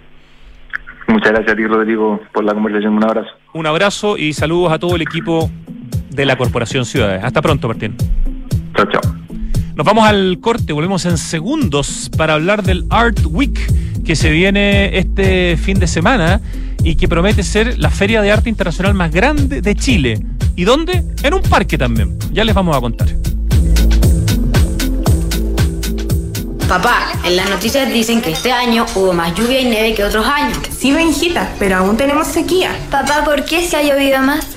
Muchas 1.07 1.31
gracias 1.31 1.53
a 1.53 1.55
ti, 1.55 1.65
Rodrigo, 1.65 2.21
por 2.31 2.43
la 2.43 2.53
conversación. 2.53 2.95
Un 2.95 3.03
abrazo. 3.03 3.29
Un 3.53 3.65
abrazo 3.65 4.17
y 4.17 4.33
saludos 4.33 4.71
a 4.71 4.79
todo 4.79 4.95
el 4.95 5.01
equipo 5.01 5.49
de 6.09 6.25
la 6.25 6.37
Corporación 6.37 6.85
Ciudades. 6.85 7.23
Hasta 7.23 7.41
pronto, 7.41 7.67
Martín. 7.67 7.95
Chao, 8.75 8.85
chao. 8.91 9.01
Nos 9.77 9.85
vamos 9.85 10.07
al 10.07 10.39
corte, 10.41 10.73
volvemos 10.73 11.05
en 11.05 11.19
segundos 11.19 12.09
para 12.17 12.33
hablar 12.33 12.63
del 12.63 12.87
Art 12.89 13.19
Week 13.29 13.59
que 14.03 14.15
se 14.15 14.31
viene 14.31 14.97
este 14.97 15.55
fin 15.55 15.77
de 15.77 15.85
semana 15.85 16.41
y 16.83 16.95
que 16.95 17.07
promete 17.07 17.43
ser 17.43 17.77
la 17.77 17.91
feria 17.91 18.23
de 18.23 18.31
arte 18.31 18.49
internacional 18.49 18.95
más 18.95 19.11
grande 19.11 19.61
de 19.61 19.75
Chile. 19.75 20.19
¿Y 20.55 20.63
dónde? 20.63 21.03
En 21.21 21.35
un 21.35 21.43
parque 21.43 21.77
también. 21.77 22.17
Ya 22.31 22.43
les 22.43 22.55
vamos 22.55 22.75
a 22.75 22.81
contar. 22.81 23.07
Papá, 26.67 27.11
en 27.23 27.35
las 27.35 27.47
noticias 27.47 27.93
dicen 27.93 28.19
que 28.23 28.31
este 28.31 28.51
año 28.51 28.83
hubo 28.95 29.13
más 29.13 29.35
lluvia 29.35 29.61
y 29.61 29.65
nieve 29.65 29.93
que 29.93 30.03
otros 30.03 30.25
años. 30.25 30.57
Sí, 30.75 30.91
Benjita, 30.91 31.53
pero 31.59 31.77
aún 31.77 31.97
tenemos 31.97 32.25
sequía. 32.25 32.75
Papá, 32.89 33.23
¿por 33.23 33.45
qué 33.45 33.67
se 33.67 33.77
ha 33.77 33.83
llovido 33.83 34.23
más? 34.23 34.56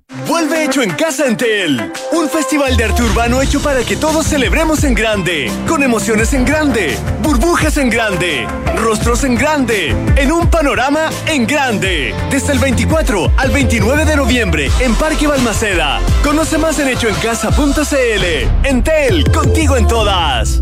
Vuelve 0.27 0.65
hecho 0.65 0.81
en 0.81 0.91
casa 0.91 1.25
Entel. 1.25 1.91
Un 2.11 2.29
festival 2.29 2.75
de 2.75 2.83
arte 2.83 3.01
urbano 3.01 3.41
hecho 3.41 3.61
para 3.61 3.83
que 3.83 3.95
todos 3.95 4.27
celebremos 4.27 4.83
en 4.83 4.93
grande. 4.93 5.49
Con 5.67 5.83
emociones 5.83 6.33
en 6.33 6.45
grande, 6.45 6.97
burbujas 7.23 7.77
en 7.77 7.89
grande, 7.89 8.45
rostros 8.75 9.23
en 9.23 9.35
grande, 9.35 9.95
en 10.17 10.31
un 10.31 10.49
panorama 10.49 11.09
en 11.27 11.47
grande. 11.47 12.13
Desde 12.29 12.53
el 12.53 12.59
24 12.59 13.31
al 13.37 13.51
29 13.51 14.05
de 14.05 14.15
noviembre 14.17 14.69
en 14.81 14.95
Parque 14.95 15.27
Balmaceda. 15.27 15.99
Conoce 16.23 16.57
más 16.57 16.77
en 16.79 16.89
hechoencasa.cl. 16.89 18.67
Entel, 18.67 19.31
contigo 19.31 19.77
en 19.77 19.87
todas. 19.87 20.61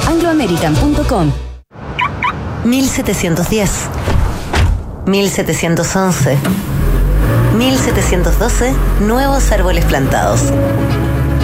chile.angloamerican.com. 0.00 1.32
1710, 2.64 3.70
1711, 5.06 6.38
1712, 7.56 8.74
nuevos 9.00 9.50
árboles 9.52 9.84
plantados. 9.84 10.42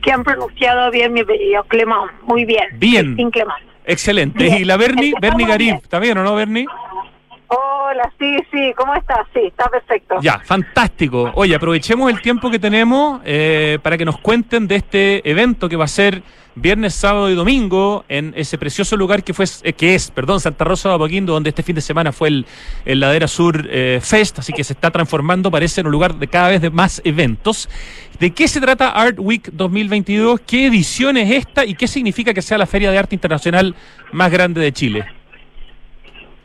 que 0.00 0.12
han 0.12 0.22
pronunciado 0.22 0.92
bien 0.92 1.12
mi 1.12 1.22
apellido, 1.22 1.64
Clemán. 1.64 2.08
Muy 2.24 2.44
bien. 2.44 2.66
Bien. 2.78 3.04
Christine 3.04 3.30
Clemán. 3.32 3.58
Excelente. 3.84 4.44
Bien. 4.44 4.58
Y 4.58 4.64
la 4.64 4.76
Bernie, 4.76 5.12
Bernie 5.20 5.46
Garib. 5.46 5.74
¿está 5.74 5.98
bien 5.98 6.16
o 6.18 6.22
no, 6.22 6.36
Bernie? 6.36 6.66
Hola, 7.90 8.12
sí, 8.18 8.36
sí, 8.52 8.74
¿cómo 8.76 8.94
estás? 8.94 9.26
Sí, 9.32 9.40
está 9.46 9.66
perfecto. 9.70 10.16
Ya, 10.20 10.40
fantástico. 10.40 11.32
Oye, 11.34 11.54
aprovechemos 11.54 12.10
el 12.10 12.20
tiempo 12.20 12.50
que 12.50 12.58
tenemos 12.58 13.22
eh, 13.24 13.78
para 13.82 13.96
que 13.96 14.04
nos 14.04 14.18
cuenten 14.18 14.68
de 14.68 14.76
este 14.76 15.30
evento 15.30 15.70
que 15.70 15.76
va 15.76 15.86
a 15.86 15.88
ser 15.88 16.22
viernes, 16.54 16.92
sábado 16.92 17.30
y 17.30 17.34
domingo 17.34 18.04
en 18.10 18.34
ese 18.36 18.58
precioso 18.58 18.94
lugar 18.94 19.24
que 19.24 19.32
fue 19.32 19.46
eh, 19.62 19.72
que 19.72 19.94
es, 19.94 20.10
perdón, 20.10 20.38
Santa 20.38 20.64
Rosa 20.64 20.90
de 20.90 20.96
Apoquindo, 20.96 21.32
donde 21.32 21.48
este 21.48 21.62
fin 21.62 21.76
de 21.76 21.80
semana 21.80 22.12
fue 22.12 22.28
el, 22.28 22.46
el 22.84 23.00
Ladera 23.00 23.26
Sur 23.26 23.66
eh, 23.70 24.00
Fest, 24.02 24.38
así 24.38 24.52
que 24.52 24.64
se 24.64 24.74
está 24.74 24.90
transformando, 24.90 25.50
parece, 25.50 25.80
en 25.80 25.86
un 25.86 25.92
lugar 25.92 26.16
de 26.16 26.26
cada 26.28 26.48
vez 26.48 26.60
de 26.60 26.68
más 26.68 27.00
eventos. 27.04 27.70
¿De 28.20 28.32
qué 28.32 28.48
se 28.48 28.60
trata 28.60 28.90
Art 28.90 29.16
Week 29.18 29.48
2022? 29.50 30.40
¿Qué 30.40 30.66
edición 30.66 31.16
es 31.16 31.30
esta 31.30 31.64
y 31.64 31.74
qué 31.74 31.88
significa 31.88 32.34
que 32.34 32.42
sea 32.42 32.58
la 32.58 32.66
feria 32.66 32.90
de 32.90 32.98
arte 32.98 33.14
internacional 33.14 33.74
más 34.12 34.30
grande 34.30 34.60
de 34.60 34.72
Chile? 34.74 35.17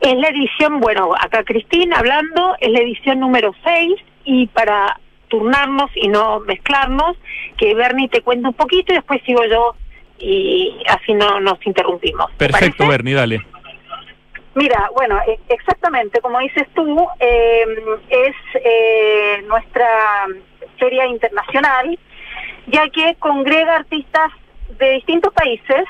Es 0.04 0.18
la 0.18 0.28
edición, 0.28 0.80
bueno, 0.80 1.14
acá 1.18 1.42
Cristina 1.44 1.98
hablando, 1.98 2.54
es 2.60 2.68
la 2.68 2.80
edición 2.80 3.20
número 3.20 3.54
6 3.64 3.94
y 4.24 4.46
para 4.48 5.00
turnarnos 5.28 5.90
y 5.94 6.08
no 6.08 6.40
mezclarnos, 6.40 7.16
que 7.56 7.74
Bernie 7.74 8.10
te 8.10 8.20
cuente 8.20 8.48
un 8.48 8.52
poquito 8.52 8.92
y 8.92 8.96
después 8.96 9.22
sigo 9.24 9.42
yo 9.46 9.74
y 10.18 10.76
así 10.88 11.14
no 11.14 11.40
nos 11.40 11.56
interrumpimos. 11.66 12.30
¿Te 12.36 12.48
Perfecto? 12.50 12.86
Bernie, 12.86 13.14
dale. 13.14 13.46
Mira, 14.54 14.90
bueno, 14.94 15.18
e- 15.26 15.40
exactamente, 15.48 16.20
como 16.20 16.38
dices 16.40 16.68
tú, 16.74 17.08
eh, 17.18 17.64
es 18.10 18.36
eh, 18.62 19.42
nuestra 19.46 19.88
feria 20.78 21.06
internacional, 21.06 21.98
ya 22.66 22.90
que 22.90 23.14
congrega 23.18 23.76
artistas 23.76 24.32
de 24.78 24.90
distintos 24.96 25.32
países, 25.32 25.86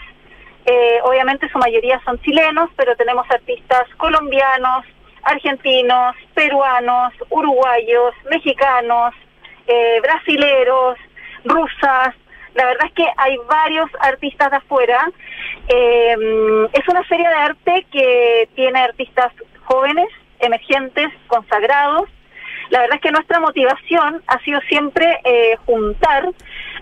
eh, 0.67 0.99
obviamente 1.03 1.49
su 1.51 1.59
mayoría 1.59 2.01
son 2.05 2.21
chilenos, 2.23 2.71
pero 2.77 2.97
tenemos 2.97 3.31
artistas 3.31 3.85
colombianos, 3.97 4.85
argentinos, 5.23 6.17
peruanos, 6.35 7.13
uruguayos, 7.31 8.15
mexicanos, 8.31 9.15
eh, 9.67 10.01
brasileros, 10.03 10.99
rusas. 11.45 12.15
La 12.55 12.67
verdad 12.67 12.87
es 12.87 12.93
que 12.93 13.07
hay 13.17 13.37
varios 13.49 13.91
artistas 14.01 14.51
de 14.51 14.57
afuera. 14.57 15.11
Eh, 15.69 16.69
es 16.73 16.89
una 16.89 17.03
feria 17.05 17.29
de 17.29 17.37
arte 17.37 17.87
que 17.91 18.49
tiene 18.55 18.81
artistas 18.81 19.33
jóvenes, 19.65 20.09
emergentes, 20.39 21.09
consagrados. 21.27 22.09
La 22.71 22.81
verdad 22.81 22.97
es 22.97 23.03
que 23.03 23.13
nuestra 23.13 23.41
motivación 23.41 24.23
ha 24.27 24.39
sido 24.41 24.61
siempre 24.69 25.21
eh, 25.25 25.57
juntar 25.67 26.31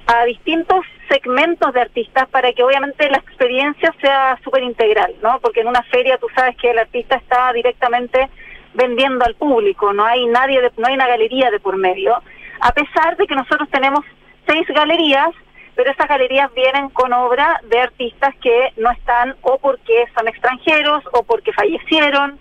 a 0.07 0.25
distintos 0.25 0.85
segmentos 1.09 1.73
de 1.73 1.81
artistas 1.81 2.29
para 2.29 2.53
que 2.53 2.63
obviamente 2.63 3.09
la 3.11 3.19
experiencia 3.19 3.95
sea 4.01 4.39
súper 4.43 4.63
integral, 4.63 5.15
¿no? 5.23 5.39
Porque 5.41 5.61
en 5.61 5.69
una 5.69 5.83
feria 5.85 6.19
tú 6.19 6.27
sabes 6.35 6.57
que 6.57 6.71
el 6.71 6.79
artista 6.79 7.17
está 7.17 7.53
directamente 7.53 8.29
vendiendo 8.75 9.25
al 9.25 9.35
público, 9.35 9.93
no 9.93 10.05
hay 10.05 10.27
nadie, 10.27 10.61
de- 10.61 10.73
no 10.79 10.87
hay 10.89 10.95
una 10.95 11.07
galería 11.07 11.51
de 11.51 11.61
por 11.61 11.77
medio, 11.77 12.21
a 12.61 12.73
pesar 12.73 13.17
de 13.17 13.27
que 13.27 13.35
nosotros 13.35 13.69
tenemos 13.71 14.01
seis 14.47 14.67
galerías, 14.69 15.29
pero 15.75 15.91
esas 15.91 16.09
galerías 16.09 16.53
vienen 16.55 16.89
con 16.91 17.13
obra 17.13 17.61
de 17.65 17.81
artistas 17.81 18.35
que 18.43 18.73
no 18.77 18.91
están 18.91 19.37
o 19.43 19.59
porque 19.59 20.05
son 20.17 20.27
extranjeros 20.29 21.03
o 21.13 21.23
porque 21.23 21.53
fallecieron 21.53 22.39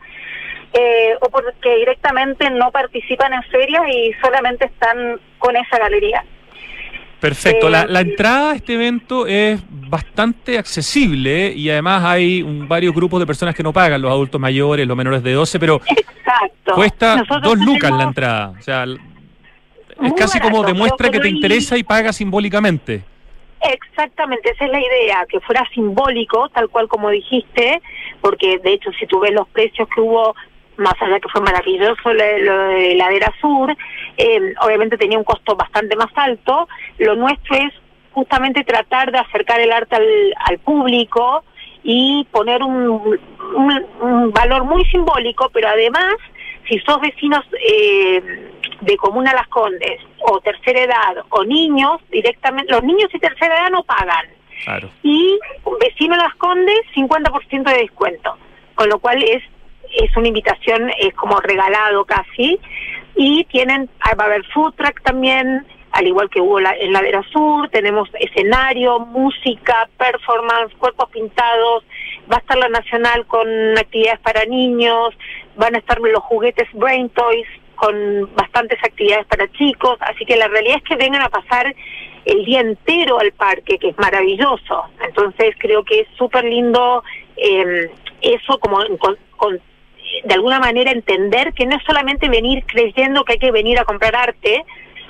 eh, 0.74 1.16
o 1.22 1.30
porque 1.30 1.76
directamente 1.76 2.50
no 2.50 2.72
participan 2.72 3.34
en 3.34 3.44
ferias 3.44 3.84
y 3.90 4.14
solamente 4.22 4.66
están 4.66 5.20
con 5.38 5.56
esa 5.58 5.78
galería. 5.78 6.24
Perfecto. 7.22 7.70
La, 7.70 7.84
Eh, 7.84 7.86
la 7.88 8.02
entrada 8.02 8.52
a 8.52 8.56
este 8.56 8.74
evento 8.74 9.28
es 9.28 9.62
bastante 9.70 10.58
accesible 10.58 11.48
¿eh? 11.48 11.54
y 11.56 11.70
además 11.70 12.04
hay 12.04 12.42
un- 12.42 12.68
varios 12.68 12.94
grupos 12.96 13.20
de 13.20 13.28
personas 13.28 13.54
que 13.56 13.62
no 13.64 13.72
pagan, 13.72 14.02
los 14.02 14.12
adultos 14.12 14.42
mayores, 14.42 14.88
los 14.88 14.98
menores 14.98 15.22
de 15.24 15.32
12, 15.34 15.60
pero 15.60 15.80
Exacto. 15.86 16.74
cuesta 16.74 17.18
Nosotros 17.18 17.44
dos 17.44 17.60
lucas 17.66 17.92
la 17.92 18.04
entrada. 18.04 18.54
O 18.60 18.62
sea, 18.62 18.86
es 20.04 20.14
casi 20.14 20.40
como 20.40 20.64
demuestra 20.64 21.10
que 21.12 21.20
te 21.20 21.30
interesa 21.30 21.78
y 21.78 21.84
paga 21.84 22.12
simbólicamente. 22.12 23.04
Exactamente, 23.62 24.50
esa 24.50 24.66
es 24.66 24.72
la 24.72 24.80
idea, 24.80 25.24
que 25.30 25.40
fuera 25.42 25.64
simbólico, 25.72 26.50
tal 26.50 26.70
cual 26.70 26.88
como 26.88 27.12
dijiste, 27.12 27.80
porque 28.20 28.58
de 28.58 28.74
hecho 28.74 28.90
si 29.00 29.06
tú 29.06 29.20
ves 29.20 29.34
los 29.34 29.48
precios 29.50 29.88
que 29.94 30.02
hubo, 30.02 30.36
más 30.82 30.94
allá 31.02 31.20
que 31.20 31.30
fue 31.30 31.42
maravilloso 31.42 32.14
lo, 32.14 32.38
lo 32.40 32.58
de 32.70 32.96
Ladera 32.96 33.32
Sur, 33.40 33.76
eh, 34.18 34.54
obviamente 34.62 34.98
tenía 34.98 35.18
un 35.18 35.24
costo 35.24 35.56
bastante 35.56 35.96
más 35.96 36.10
alto, 36.16 36.68
lo 36.98 37.16
nuestro 37.16 37.56
es 37.56 37.74
justamente 38.12 38.64
tratar 38.64 39.12
de 39.12 39.20
acercar 39.20 39.60
el 39.62 39.72
arte 39.72 39.96
al, 39.96 40.34
al 40.46 40.60
público 40.60 41.44
y 41.84 42.28
poner 42.32 42.62
un, 42.62 43.18
un- 43.56 43.86
un 44.02 44.32
valor 44.32 44.66
muy 44.66 44.84
simbólico, 44.86 45.50
pero 45.54 45.70
además, 45.70 46.16
si 46.70 46.78
sos 46.80 47.00
vecinos 47.00 47.44
eh, 47.66 48.22
de 48.82 48.98
Comuna 48.98 49.34
Las 49.34 49.48
Condes 49.48 50.00
o 50.20 50.40
tercera 50.42 50.82
edad 50.82 51.24
o 51.30 51.44
niños, 51.44 52.02
directamente, 52.12 52.72
los 52.72 52.84
niños 52.84 53.10
y 53.14 53.20
tercera 53.20 53.56
edad 53.62 53.70
no 53.72 53.84
pagan. 53.84 54.26
Claro. 54.66 54.90
Y 55.02 55.40
vecino 55.80 56.16
Las 56.18 56.36
Condes, 56.36 56.80
50% 56.96 57.64
de 57.64 57.78
descuento, 57.80 58.38
con 58.76 58.90
lo 58.90 59.00
cual 59.00 59.24
es 59.24 59.42
es 59.94 60.16
una 60.18 60.28
invitación 60.28 60.90
eh, 61.00 61.12
como 61.14 61.40
regalado 61.40 62.06
casi. 62.06 62.60
Y 63.16 63.44
tienen, 63.46 63.90
ah, 64.00 64.16
va 64.20 64.24
a 64.24 64.28
haber 64.28 64.46
food 64.54 64.74
truck 64.76 65.02
también, 65.04 65.66
al 65.92 66.08
igual 66.08 66.30
que 66.30 66.40
hubo 66.40 66.60
la, 66.62 66.74
en 66.78 66.94
Ladera 66.94 67.22
Sur, 67.34 67.70
tenemos 67.70 68.08
escenario, 68.20 69.00
música, 69.00 69.90
performance, 69.98 70.74
cuerpos 70.76 71.10
pintados, 71.10 71.84
va 72.32 72.38
a 72.38 72.40
estar 72.40 72.58
la 72.58 72.70
Nacional 72.70 73.26
con 73.28 73.46
actividades 73.78 74.20
para 74.22 74.46
niños, 74.46 75.14
van 75.58 75.76
a 75.76 75.80
estar 75.80 76.00
los 76.00 76.24
juguetes 76.24 76.70
Brain 76.74 77.10
Toys 77.10 77.46
con 77.76 78.34
bastantes 78.36 78.80
actividades 78.84 79.26
para 79.26 79.52
chicos, 79.52 79.98
así 80.02 80.24
que 80.26 80.38
la 80.38 80.48
realidad 80.48 80.78
es 80.78 80.84
que 80.84 80.96
vengan 80.96 81.24
a 81.24 81.30
pasar 81.30 81.76
el 82.24 82.46
día 82.46 82.62
entero 82.62 83.20
al 83.20 83.32
parque, 83.34 83.78
que 83.78 83.90
es 83.90 83.98
maravilloso. 83.98 84.84
Entonces 85.04 85.56
creo 85.58 85.84
que 85.84 86.02
es 86.02 86.08
súper 86.16 86.46
lindo 86.46 87.04
eh, 87.36 87.90
eso 88.22 88.58
como 88.60 88.78
con- 89.00 89.18
con- 89.36 89.60
de 90.24 90.34
alguna 90.34 90.60
manera 90.60 90.92
entender 90.92 91.54
que 91.54 91.66
no 91.66 91.76
es 91.76 91.84
solamente 91.84 92.30
venir 92.30 92.64
creyendo 92.66 93.24
que 93.24 93.34
hay 93.34 93.40
que 93.40 93.52
venir 93.52 93.80
a 93.80 93.86
comprar 93.86 94.16
arte, 94.16 94.64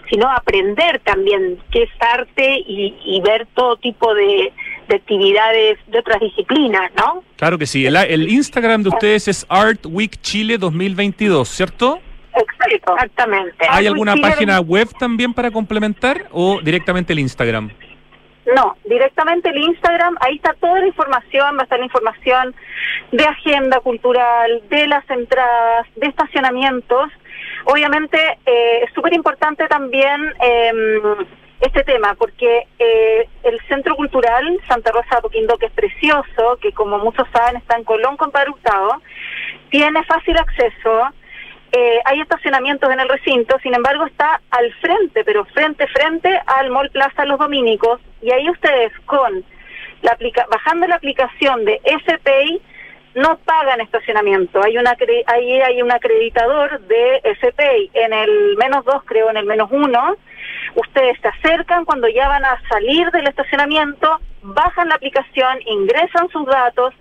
sino 0.09 0.29
aprender 0.29 0.99
también 0.99 1.57
qué 1.71 1.83
es 1.83 1.89
arte 1.99 2.59
y, 2.67 2.95
y 3.05 3.21
ver 3.21 3.47
todo 3.53 3.77
tipo 3.77 4.13
de, 4.13 4.51
de 4.87 4.95
actividades 4.95 5.79
de 5.87 5.99
otras 5.99 6.19
disciplinas, 6.19 6.91
¿no? 6.95 7.23
Claro 7.37 7.57
que 7.57 7.65
sí. 7.65 7.85
El, 7.85 7.95
el 7.95 8.29
Instagram 8.29 8.83
de 8.83 8.89
ustedes 8.89 9.27
es 9.27 9.45
Art 9.49 9.85
Week 9.85 10.19
Chile 10.21 10.57
2022, 10.57 11.47
¿cierto? 11.47 11.99
Exacto. 12.35 12.93
Exactamente. 12.93 13.65
¿Hay 13.69 13.85
Art 13.85 13.93
alguna 13.93 14.13
Week 14.13 14.23
Chile 14.23 14.33
página 14.33 14.59
web 14.59 14.89
también 14.99 15.33
para 15.33 15.49
complementar 15.51 16.27
o 16.31 16.59
directamente 16.61 17.13
el 17.13 17.19
Instagram? 17.19 17.71
No, 18.45 18.75
directamente 18.85 19.49
el 19.49 19.57
Instagram, 19.57 20.17
ahí 20.19 20.35
está 20.35 20.53
toda 20.53 20.79
la 20.79 20.87
información, 20.87 21.55
va 21.57 21.61
a 21.61 21.63
estar 21.63 21.79
la 21.79 21.85
información 21.85 22.55
de 23.11 23.23
agenda 23.23 23.79
cultural, 23.81 24.61
de 24.69 24.87
las 24.87 25.07
entradas, 25.09 25.87
de 25.95 26.07
estacionamientos. 26.07 27.11
Obviamente 27.65 28.17
eh, 28.45 28.83
es 28.83 28.93
súper 28.93 29.13
importante 29.13 29.67
también 29.67 30.33
eh, 30.41 31.01
este 31.61 31.83
tema, 31.83 32.15
porque 32.15 32.67
eh, 32.79 33.27
el 33.43 33.59
Centro 33.67 33.95
Cultural 33.95 34.59
Santa 34.67 34.91
Rosa 34.91 35.07
de 35.11 35.17
Apoquindo, 35.17 35.57
que 35.57 35.67
es 35.67 35.71
precioso, 35.71 36.57
que 36.59 36.73
como 36.73 36.97
muchos 36.97 37.27
saben 37.31 37.57
está 37.57 37.77
en 37.77 37.83
Colón 37.83 38.17
con 38.17 38.31
Padre 38.31 38.49
Hurtado, 38.49 39.01
tiene 39.69 40.03
fácil 40.03 40.37
acceso, 40.37 41.09
eh, 41.71 41.99
hay 42.03 42.19
estacionamientos 42.19 42.91
en 42.91 42.99
el 42.99 43.07
recinto, 43.07 43.57
sin 43.63 43.75
embargo 43.75 44.05
está 44.05 44.41
al 44.49 44.73
frente, 44.81 45.23
pero 45.23 45.45
frente 45.45 45.87
frente 45.87 46.41
al 46.47 46.71
Mall 46.71 46.89
Plaza 46.89 47.25
Los 47.25 47.39
Dominicos, 47.39 48.01
y 48.22 48.32
ahí 48.32 48.49
ustedes 48.49 48.91
con 49.05 49.43
la 50.01 50.11
aplica 50.13 50.45
bajando 50.49 50.88
la 50.88 50.95
aplicación 50.95 51.65
de 51.65 51.80
SPI 51.86 52.61
no 53.15 53.38
pagan 53.39 53.82
estacionamiento. 53.82 54.63
Hay 54.63 54.78
una 54.78 54.95
ahí 55.28 55.61
hay 55.61 55.82
un 55.82 55.91
acreditador 55.91 56.80
de 56.82 57.22
SPI 57.39 57.91
en 57.93 58.13
el 58.13 58.55
menos 58.57 58.86
dos, 58.86 59.03
creo, 59.05 59.30
en 59.30 59.38
el 59.38 59.45
menos 59.45 59.69
uno. 59.72 60.15
Ustedes 60.76 61.17
se 61.22 61.28
acercan 61.28 61.84
cuando 61.86 62.07
ya 62.07 62.28
van 62.30 62.45
a 62.45 62.61
salir 62.69 63.11
del 63.11 63.28
estacionamiento, 63.28 64.19
bajan 64.41 64.89
la 64.89 64.95
aplicación, 64.95 65.59
ingresan 65.65 66.30
sus 66.30 66.45
datos 66.45 66.93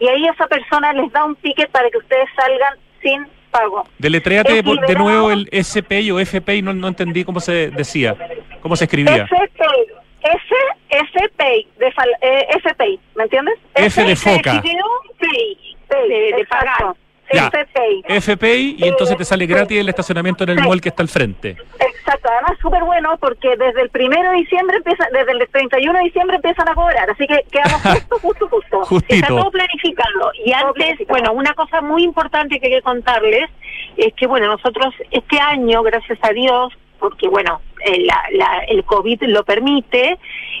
y 0.00 0.08
ahí 0.08 0.26
esa 0.26 0.46
persona 0.46 0.92
les 0.94 1.12
da 1.12 1.24
un 1.24 1.36
ticket 1.36 1.70
para 1.70 1.90
que 1.90 1.98
ustedes 1.98 2.28
salgan 2.34 2.74
sin 3.02 3.26
pago. 3.50 3.84
Deletréate 3.98 4.54
de 4.54 4.62
liberado. 4.62 4.98
nuevo 4.98 5.30
el 5.30 5.48
SPI 5.52 6.10
o 6.10 6.18
FPI, 6.18 6.62
no, 6.62 6.72
no 6.72 6.88
entendí 6.88 7.24
cómo 7.24 7.40
se 7.40 7.70
decía, 7.70 8.16
cómo 8.62 8.74
se 8.74 8.84
escribía. 8.84 9.26
SPI, 9.26 10.01
S, 10.24 11.06
SPI, 11.08 11.68
de 11.78 11.92
fal- 11.92 12.16
eh, 12.20 12.98
¿me 13.16 13.24
entiendes? 13.24 13.54
F 13.74 14.04
de 14.04 14.16
foca. 14.16 14.62
de, 14.62 16.36
de 16.36 16.44
pagar. 16.48 16.94
Ya. 17.32 17.48
SPI. 17.50 18.04
FPI 18.20 18.76
y 18.78 18.88
entonces 18.88 19.16
te 19.16 19.24
sale 19.24 19.46
gratis 19.46 19.78
el 19.80 19.88
estacionamiento 19.88 20.44
en 20.44 20.50
el 20.50 20.60
mall 20.60 20.82
que 20.82 20.90
está 20.90 21.02
al 21.02 21.08
frente. 21.08 21.56
Exacto, 21.80 22.28
además 22.30 22.58
súper 22.60 22.84
bueno 22.84 23.16
porque 23.18 23.56
desde 23.56 23.80
el 23.80 23.88
primero 23.88 24.32
de 24.32 24.36
diciembre 24.38 24.76
empieza, 24.76 25.06
desde 25.10 25.32
el 25.32 25.48
31 25.50 25.98
de 25.98 26.04
diciembre 26.04 26.36
empiezan 26.36 26.68
a 26.68 26.74
cobrar, 26.74 27.08
así 27.08 27.26
que 27.26 27.40
quedamos 27.50 27.80
justo, 27.82 28.18
justo, 28.18 28.48
justo. 28.48 28.84
Justito. 28.84 29.14
Está 29.14 29.28
todo 29.28 29.50
planificado. 29.50 30.32
Y 30.44 30.50
Todo 30.52 30.66
antes, 30.66 30.74
planificado. 30.74 31.08
bueno, 31.08 31.32
una 31.32 31.54
cosa 31.54 31.80
muy 31.80 32.02
importante 32.02 32.60
que 32.60 32.66
hay 32.66 32.72
que 32.74 32.82
contarles 32.82 33.48
es 33.96 34.12
que, 34.14 34.26
bueno, 34.26 34.48
nosotros 34.48 34.92
este 35.10 35.40
año, 35.40 35.82
gracias 35.82 36.18
a 36.20 36.32
Dios, 36.34 36.74
porque, 37.02 37.26
bueno, 37.28 37.60
el, 37.84 38.06
la- 38.06 38.24
la- 38.32 38.58
el 38.68 38.84
COVID 38.84 39.24
lo 39.24 39.42
permite, 39.44 40.18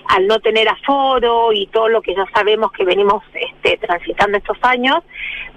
al 0.08 0.26
no 0.26 0.40
tener 0.40 0.68
aforo 0.68 1.52
y 1.52 1.68
todo 1.68 1.88
lo 1.88 2.02
que 2.02 2.14
ya 2.16 2.26
sabemos 2.34 2.72
que 2.72 2.84
venimos 2.84 3.22
este, 3.32 3.76
transitando 3.78 4.36
estos 4.38 4.58
años, 4.62 4.98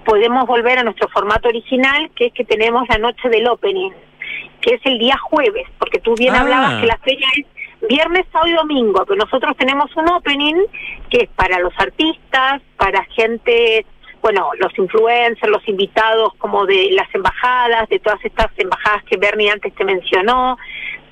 podemos 0.04 0.46
volver 0.46 0.78
a 0.78 0.84
nuestro 0.84 1.08
formato 1.08 1.48
original, 1.48 2.08
que 2.14 2.26
es 2.26 2.32
que 2.32 2.44
tenemos 2.44 2.88
la 2.88 2.98
noche 2.98 3.28
del 3.28 3.48
opening, 3.48 3.90
que 4.60 4.74
es 4.74 4.80
el 4.84 4.98
día 4.98 5.16
jueves, 5.18 5.66
porque 5.80 5.98
tú 5.98 6.14
bien 6.14 6.34
Ah. 6.36 6.40
hablabas 6.42 6.80
que 6.80 6.86
la 6.86 6.98
feria 6.98 7.26
es 7.36 7.44
viernes, 7.88 8.24
sábado 8.32 8.48
y 8.50 8.54
domingo, 8.54 9.04
pero 9.04 9.16
nosotros 9.24 9.56
tenemos 9.56 9.94
un 9.96 10.08
opening 10.08 10.54
que 11.10 11.18
es 11.24 11.28
para 11.30 11.58
los 11.58 11.72
artistas, 11.78 12.62
para 12.76 13.04
gente, 13.06 13.84
bueno, 14.22 14.50
los 14.58 14.76
influencers, 14.78 15.50
los 15.50 15.66
invitados 15.68 16.32
como 16.38 16.66
de 16.66 16.90
las 16.92 17.12
embajadas, 17.14 17.88
de 17.88 17.98
todas 17.98 18.24
estas 18.24 18.48
embajadas 18.56 19.04
que 19.04 19.16
Bernie 19.16 19.50
antes 19.50 19.74
te 19.74 19.84
mencionó. 19.84 20.58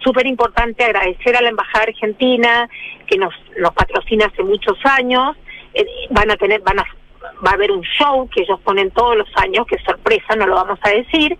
Súper 0.02 0.26
importante 0.26 0.84
agradecer 0.84 1.36
a 1.36 1.40
la 1.40 1.48
Embajada 1.48 1.84
Argentina 1.84 2.68
que 3.06 3.16
nos, 3.16 3.34
nos 3.58 3.72
patrocina 3.72 4.26
hace 4.26 4.42
muchos 4.42 4.76
años. 4.84 5.36
Eh, 5.74 5.86
van 6.10 6.30
a 6.30 6.36
tener, 6.36 6.60
van 6.62 6.80
a, 6.80 6.84
va 7.44 7.52
a 7.52 7.54
haber 7.54 7.70
un 7.70 7.82
show 7.82 8.28
que 8.28 8.42
ellos 8.42 8.60
ponen 8.60 8.90
todos 8.90 9.16
los 9.16 9.28
años, 9.36 9.66
que 9.66 9.76
es 9.76 9.84
sorpresa, 9.84 10.36
no 10.36 10.46
lo 10.46 10.56
vamos 10.56 10.78
a 10.82 10.90
decir 10.90 11.38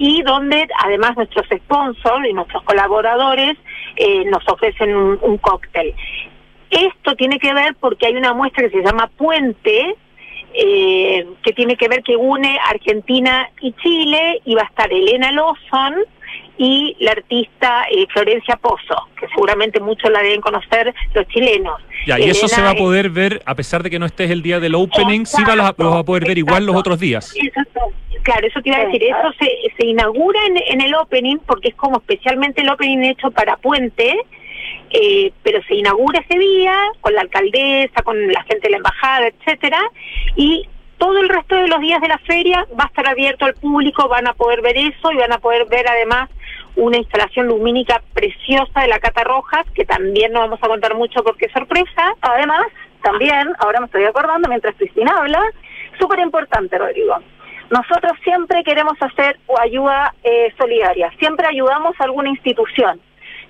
y 0.00 0.22
donde 0.22 0.68
además 0.84 1.16
nuestros 1.16 1.44
sponsors 1.48 2.24
y 2.28 2.32
nuestros 2.32 2.62
colaboradores 2.62 3.56
eh, 3.96 4.24
nos 4.26 4.48
ofrecen 4.48 4.94
un 4.94 5.38
cóctel. 5.38 5.92
Esto 6.70 7.14
tiene 7.16 7.38
que 7.38 7.54
ver 7.54 7.74
porque 7.80 8.06
hay 8.06 8.16
una 8.16 8.34
muestra 8.34 8.68
que 8.68 8.70
se 8.70 8.84
llama 8.84 9.10
Puente, 9.16 9.96
eh, 10.60 11.24
que 11.44 11.52
tiene 11.52 11.76
que 11.76 11.88
ver 11.88 12.02
que 12.02 12.16
une 12.16 12.58
Argentina 12.68 13.48
y 13.60 13.72
Chile, 13.74 14.40
y 14.44 14.54
va 14.54 14.62
a 14.62 14.66
estar 14.66 14.92
Elena 14.92 15.30
Lawson 15.32 15.94
y 16.58 16.96
la 16.98 17.12
artista 17.12 17.84
eh, 17.90 18.06
Florencia 18.12 18.56
Pozo, 18.56 19.08
que 19.18 19.28
seguramente 19.28 19.78
muchos 19.78 20.10
la 20.10 20.20
deben 20.22 20.40
conocer 20.40 20.92
los 21.14 21.26
chilenos. 21.28 21.80
Ya, 22.06 22.18
y 22.18 22.24
eso 22.30 22.48
se 22.48 22.60
va 22.60 22.70
a 22.70 22.72
es- 22.72 22.78
poder 22.80 23.10
ver, 23.10 23.40
a 23.46 23.54
pesar 23.54 23.82
de 23.84 23.90
que 23.90 23.98
no 24.00 24.06
estés 24.06 24.30
el 24.30 24.42
día 24.42 24.58
del 24.58 24.74
opening, 24.74 25.24
sí 25.24 25.42
va, 25.44 25.54
los, 25.54 25.66
los 25.78 25.90
vas 25.92 26.00
a 26.00 26.04
poder 26.04 26.26
ver 26.26 26.38
igual 26.38 26.66
los 26.66 26.74
otros 26.74 26.98
días. 26.98 27.32
Exacto. 27.36 27.80
Claro, 28.24 28.46
eso 28.46 28.60
te 28.60 28.68
iba 28.70 28.78
a 28.78 28.84
decir, 28.86 29.02
eso 29.04 29.32
se, 29.38 29.46
se 29.78 29.86
inaugura 29.86 30.38
en, 30.46 30.56
en 30.66 30.80
el 30.82 30.94
opening 30.96 31.36
porque 31.46 31.68
es 31.68 31.74
como 31.76 31.98
especialmente 31.98 32.60
el 32.62 32.68
opening 32.68 33.04
hecho 33.04 33.30
para 33.30 33.56
Puente, 33.56 34.14
eh, 34.90 35.32
pero 35.42 35.62
se 35.62 35.74
inaugura 35.74 36.20
ese 36.20 36.38
día 36.38 36.74
con 37.00 37.14
la 37.14 37.22
alcaldesa, 37.22 38.02
con 38.02 38.28
la 38.32 38.42
gente 38.44 38.68
de 38.68 38.70
la 38.70 38.76
embajada, 38.78 39.28
etcétera, 39.28 39.80
y 40.36 40.68
todo 40.98 41.18
el 41.20 41.28
resto 41.28 41.54
de 41.54 41.68
los 41.68 41.80
días 41.80 42.00
de 42.00 42.08
la 42.08 42.18
feria 42.18 42.66
va 42.78 42.84
a 42.84 42.88
estar 42.88 43.08
abierto 43.08 43.44
al 43.44 43.54
público, 43.54 44.08
van 44.08 44.26
a 44.26 44.34
poder 44.34 44.60
ver 44.62 44.76
eso 44.76 45.12
y 45.12 45.16
van 45.16 45.32
a 45.32 45.38
poder 45.38 45.66
ver 45.68 45.88
además 45.88 46.28
una 46.76 46.96
instalación 46.96 47.46
lumínica 47.46 48.02
preciosa 48.14 48.80
de 48.80 48.88
la 48.88 48.98
Cata 48.98 49.24
Rojas, 49.24 49.64
que 49.74 49.84
también 49.84 50.32
no 50.32 50.40
vamos 50.40 50.60
a 50.62 50.68
contar 50.68 50.94
mucho 50.94 51.22
porque 51.24 51.46
es 51.46 51.52
sorpresa. 51.52 52.14
Además, 52.20 52.66
también, 53.02 53.48
ahora 53.58 53.80
me 53.80 53.86
estoy 53.86 54.04
acordando 54.04 54.48
mientras 54.48 54.76
Cristina 54.76 55.12
habla, 55.18 55.42
súper 55.98 56.20
importante, 56.20 56.78
Rodrigo. 56.78 57.16
Nosotros 57.70 58.12
siempre 58.24 58.62
queremos 58.64 58.96
hacer 59.00 59.38
ayuda 59.60 60.14
eh, 60.22 60.52
solidaria, 60.56 61.12
siempre 61.18 61.46
ayudamos 61.46 61.94
a 62.00 62.04
alguna 62.04 62.30
institución. 62.30 63.00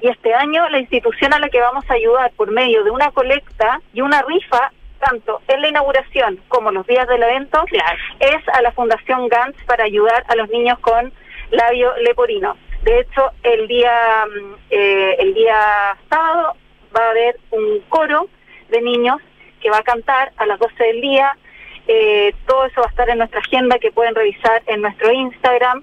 Y 0.01 0.09
este 0.09 0.33
año 0.35 0.69
la 0.69 0.79
institución 0.79 1.33
a 1.35 1.39
la 1.39 1.49
que 1.49 1.61
vamos 1.61 1.85
a 1.89 1.95
ayudar 1.95 2.31
por 2.37 2.51
medio 2.51 2.85
de 2.85 2.91
una 2.91 3.11
colecta 3.11 3.81
y 3.93 4.01
una 4.01 4.23
rifa, 4.23 4.73
tanto 5.01 5.41
en 5.49 5.61
la 5.63 5.69
inauguración 5.69 6.41
como 6.49 6.71
los 6.71 6.87
días 6.87 7.07
del 7.09 7.23
evento, 7.23 7.65
es 8.21 8.49
a 8.49 8.63
la 8.63 8.73
Fundación 8.73 9.29
Gantz 9.29 9.63
para 9.65 9.85
ayudar 9.85 10.25
a 10.29 10.37
los 10.37 10.49
niños 10.51 10.79
con 10.81 11.13
labio 11.51 11.97
leporino. 11.99 12.57
De 12.83 13.01
hecho, 13.01 13.31
el 13.43 13.67
día, 13.67 14.25
mm, 14.27 14.55
eh, 14.71 15.17
el 15.19 15.35
día 15.35 15.97
sábado 16.09 16.55
va 16.97 17.07
a 17.07 17.11
haber 17.11 17.37
un 17.51 17.81
coro 17.89 18.29
de 18.69 18.81
niños 18.81 19.19
que 19.61 19.71
va 19.71 19.79
a 19.79 19.83
cantar 19.83 20.33
a 20.37 20.47
las 20.47 20.59
12 20.59 20.85
del 20.85 21.01
día. 21.01 21.37
Eh, 21.89 22.35
todo 22.47 22.67
eso 22.67 22.81
va 22.81 22.87
a 22.87 22.91
estar 22.91 23.09
en 23.09 23.19
nuestra 23.19 23.41
agenda 23.41 23.79
que 23.79 23.91
pueden 23.91 24.15
revisar 24.15 24.63
en 24.67 24.83
nuestro 24.83 25.11
Instagram. 25.11 25.83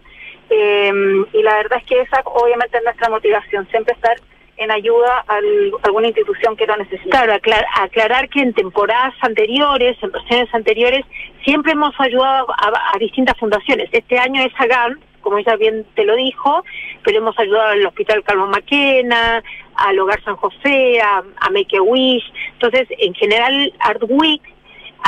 Eh, 0.49 0.91
y 1.33 1.41
la 1.43 1.55
verdad 1.57 1.79
es 1.79 1.85
que 1.85 2.01
esa 2.01 2.21
obviamente 2.25 2.77
es 2.77 2.83
nuestra 2.83 3.09
motivación, 3.09 3.67
siempre 3.69 3.93
estar 3.93 4.15
en 4.57 4.71
ayuda 4.71 5.25
a 5.27 5.39
alguna 5.83 6.07
institución 6.07 6.55
que 6.55 6.65
lo 6.65 6.77
necesite. 6.77 7.09
Claro, 7.09 7.33
aclar- 7.33 7.65
aclarar 7.77 8.29
que 8.29 8.39
en 8.41 8.53
temporadas 8.53 9.13
anteriores, 9.21 9.97
en 10.01 10.11
versiones 10.11 10.53
anteriores, 10.53 11.05
siempre 11.43 11.73
hemos 11.73 11.93
ayudado 11.99 12.47
a, 12.49 12.97
distintas 12.97 13.37
fundaciones. 13.37 13.89
Este 13.91 14.17
año 14.17 14.41
es 14.41 14.53
a 14.57 14.65
GAN, 14.67 14.99
como 15.19 15.39
ella 15.39 15.55
bien 15.57 15.85
te 15.95 16.05
lo 16.05 16.15
dijo, 16.15 16.63
pero 17.03 17.17
hemos 17.17 17.37
ayudado 17.37 17.71
al 17.71 17.85
Hospital 17.85 18.23
Carlos 18.23 18.47
Maquena, 18.49 19.43
al 19.75 19.99
Hogar 19.99 20.23
San 20.23 20.37
José, 20.37 21.01
a, 21.01 21.17
a 21.41 21.49
Make 21.49 21.77
a 21.77 21.81
Wish. 21.81 22.23
Entonces, 22.53 22.87
en 22.97 23.13
general, 23.15 23.73
Art 23.79 24.03
Week 24.07 24.41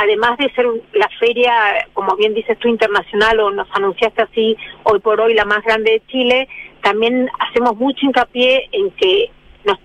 además 0.00 0.38
de 0.38 0.50
ser 0.52 0.66
la 0.92 1.08
feria, 1.18 1.52
como 1.92 2.14
bien 2.16 2.32
dices 2.32 2.56
tú, 2.58 2.68
internacional 2.68 3.40
o 3.40 3.50
nos 3.50 3.68
anunciaste 3.72 4.22
así, 4.22 4.56
hoy 4.84 5.00
por 5.00 5.20
hoy 5.20 5.34
la 5.34 5.44
más 5.44 5.62
grande 5.64 5.92
de 5.92 6.02
Chile, 6.06 6.48
también 6.82 7.28
hacemos 7.40 7.76
mucho 7.76 8.06
hincapié 8.06 8.68
en 8.72 8.90
que 8.92 9.30
nos, 9.64 9.78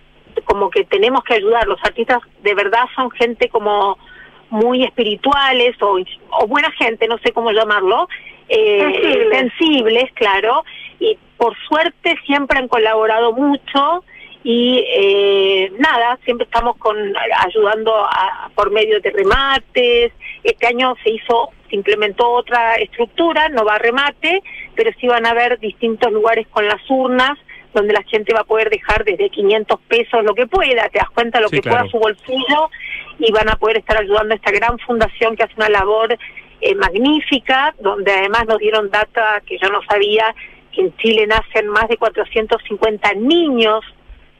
como 0.46 0.70
que 0.70 0.84
tenemos 0.84 1.24
que 1.24 1.34
ayudar. 1.34 1.68
Los 1.68 1.84
artistas 1.84 2.20
de 2.44 2.54
verdad 2.54 2.86
son 2.96 3.10
gente 3.12 3.50
como 3.50 3.98
muy 4.52 4.84
espirituales 4.84 5.76
o, 5.82 5.98
o 6.30 6.48
buena 6.48 6.72
gente, 6.74 7.08
no 7.08 7.18
sé 7.18 7.32
cómo 7.32 7.52
llamarlo, 7.52 8.08
eh, 8.50 8.82
Sensibles. 8.82 9.40
sensibles, 9.40 10.12
claro, 10.14 10.64
y 11.00 11.18
por 11.38 11.58
suerte 11.68 12.16
siempre 12.28 12.60
han 12.60 12.68
colaborado 12.68 13.34
mucho 13.34 14.04
y 14.44 14.84
eh, 14.88 15.72
nada, 15.80 16.20
siempre 16.26 16.46
estamos 16.46 16.76
con 16.78 16.98
ayudando 17.48 17.96
a- 17.96 18.50
por 18.56 18.72
medio 18.72 19.00
de 19.00 19.10
remates. 19.12 20.12
Este 20.44 20.68
año 20.68 20.96
se 21.04 21.12
hizo, 21.12 21.50
se 21.70 21.76
implementó 21.78 22.30
otra 22.30 22.76
estructura, 22.76 23.48
no 23.50 23.64
va 23.64 23.76
a 23.76 23.80
remate, 23.80 24.42
pero 24.76 24.92
sí 25.00 25.08
van 25.08 25.26
a 25.26 25.30
haber 25.32 25.60
distintos 25.60 26.12
lugares 26.12 26.48
con 26.50 26.68
las 26.68 26.82
urnas 26.90 27.38
donde 27.74 27.94
la 27.94 28.04
gente 28.04 28.34
va 28.34 28.42
a 28.42 28.44
poder 28.44 28.70
dejar 28.70 29.04
desde 29.04 29.30
500 29.32 29.80
pesos 29.88 30.24
lo 30.24 30.36
que 30.36 30.46
pueda, 30.46 30.90
te 30.90 31.00
das 31.00 31.10
cuenta 31.10 31.40
lo 31.42 31.48
Sí, 31.50 31.56
que 31.56 31.62
claro. 31.64 31.78
pueda 31.80 31.92
su 31.92 31.98
bolsillo 31.98 32.70
y 33.18 33.32
van 33.32 33.50
a 33.50 33.56
poder 33.56 33.78
estar 33.78 33.98
ayudando 33.98 34.34
a 34.34 34.36
esta 34.36 34.52
gran 34.52 34.78
fundación 34.80 35.36
que 35.36 35.42
hace 35.44 35.56
una 35.58 35.70
labor 35.70 36.16
eh, 36.62 36.76
magnífica, 36.76 37.74
donde 37.80 38.12
además 38.12 38.46
nos 38.48 38.60
dieron 38.60 38.92
data 38.92 39.42
que 39.48 39.58
yo 39.58 39.70
no 39.70 39.82
sabía, 39.90 40.36
que 40.72 40.82
en 40.82 40.96
Chile 40.98 41.26
nacen 41.26 41.68
más 41.68 41.88
de 41.88 41.98
450 41.98 43.14
niños 43.16 43.82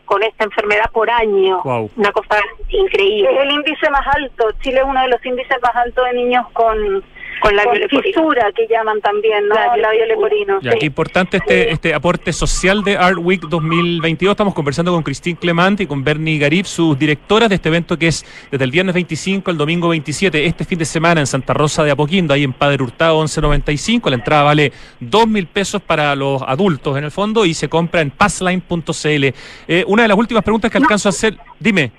con 0.06 0.24
esta 0.24 0.44
enfermedad 0.44 0.90
por 0.92 1.10
año. 1.10 1.62
Wow. 1.64 1.90
Una 1.96 2.12
cosa 2.12 2.38
increíble. 2.70 3.30
Es 3.34 3.42
el 3.42 3.52
índice 3.52 3.90
más 3.90 4.06
alto. 4.16 4.52
Chile 4.62 4.80
es 4.80 4.86
uno 4.86 5.02
de 5.02 5.08
los 5.10 5.26
índices 5.26 5.58
más 5.62 5.76
altos 5.76 6.06
de 6.06 6.14
niños 6.14 6.46
con, 6.54 7.04
Con 7.44 7.56
leporino. 7.58 8.02
fisura, 8.02 8.52
que 8.56 8.68
llaman 8.68 9.02
también, 9.02 9.48
¿no? 9.50 9.56
Labio 9.56 9.82
Labio 9.84 10.06
leporino. 10.06 10.62
Ya, 10.62 10.72
sí. 10.72 10.78
qué 10.80 10.86
importante 10.86 11.38
este, 11.38 11.72
este 11.72 11.94
aporte 11.94 12.32
social 12.32 12.84
de 12.84 12.96
Art 12.98 13.18
Week 13.20 13.42
2022. 13.42 14.32
Estamos 14.32 14.54
conversando 14.54 14.94
con 14.94 15.04
Christine 15.04 15.38
Clement 15.38 15.82
y 15.82 15.86
con 15.86 16.04
Bernie 16.06 16.40
Garib, 16.40 16.66
sus 16.66 16.98
directoras 16.98 17.50
de 17.50 17.56
este 17.56 17.68
evento 17.68 17.98
que 17.98 18.08
es 18.08 18.26
desde 18.50 18.64
el 18.64 18.72
viernes 18.72 18.94
25 18.94 19.52
al 19.52 19.58
domingo 19.58 19.90
27, 19.90 20.46
este 20.46 20.64
fin 20.64 20.80
de 20.80 20.86
semana 20.86 21.20
en 21.20 21.28
Santa 21.28 21.54
Rosa 21.54 21.84
de 21.84 21.92
Apoquindo, 21.92 22.34
ahí 22.34 22.44
en 22.44 22.54
Padre 22.54 22.82
Hurtado 22.82 23.18
1195. 23.20 24.10
La 24.10 24.16
entrada 24.16 24.44
vale 24.44 24.72
dos 25.02 25.28
mil 25.28 25.46
pesos 25.48 25.82
para 25.82 26.16
los 26.16 26.42
adultos 26.44 26.98
en 26.98 27.04
el 27.04 27.12
fondo 27.12 27.46
y 27.46 27.54
se 27.54 27.68
compra 27.68 28.00
en 28.02 28.12
passline.cl. 28.12 29.26
Eh, 29.68 29.84
una 29.88 30.04
de 30.04 30.08
las 30.08 30.18
últimas 30.18 30.44
preguntas 30.44 30.72
que 30.72 30.78
alcanzo 30.78 31.10
a 31.10 31.12
hacer, 31.12 31.38
dime. 31.60 31.92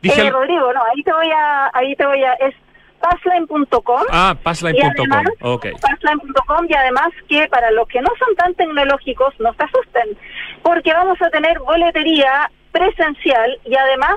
Dije 0.00 0.22
Eh, 0.26 0.30
Rodrigo, 0.30 0.72
no, 0.72 0.80
ahí 0.94 1.02
te 1.02 1.12
voy 1.12 1.30
a, 1.30 1.70
ahí 1.74 1.94
te 1.96 2.06
voy 2.06 2.22
a, 2.22 2.32
es 2.34 2.54
passline.com. 3.00 4.02
Ah, 4.10 4.34
Y 4.38 4.42
passline.com. 4.44 4.90
además, 5.12 5.24
Ok. 5.42 5.66
Passline.com 5.80 6.66
y 6.68 6.74
además 6.74 7.08
que 7.28 7.48
para 7.48 7.70
los 7.72 7.86
que 7.88 8.00
no 8.00 8.08
son 8.18 8.34
tan 8.36 8.54
tecnológicos, 8.54 9.34
no 9.40 9.52
se 9.54 9.64
asusten, 9.64 10.18
porque 10.62 10.92
vamos 10.92 11.20
a 11.22 11.30
tener 11.30 11.58
boletería 11.60 12.50
presencial 12.72 13.58
y 13.64 13.74
además 13.76 14.16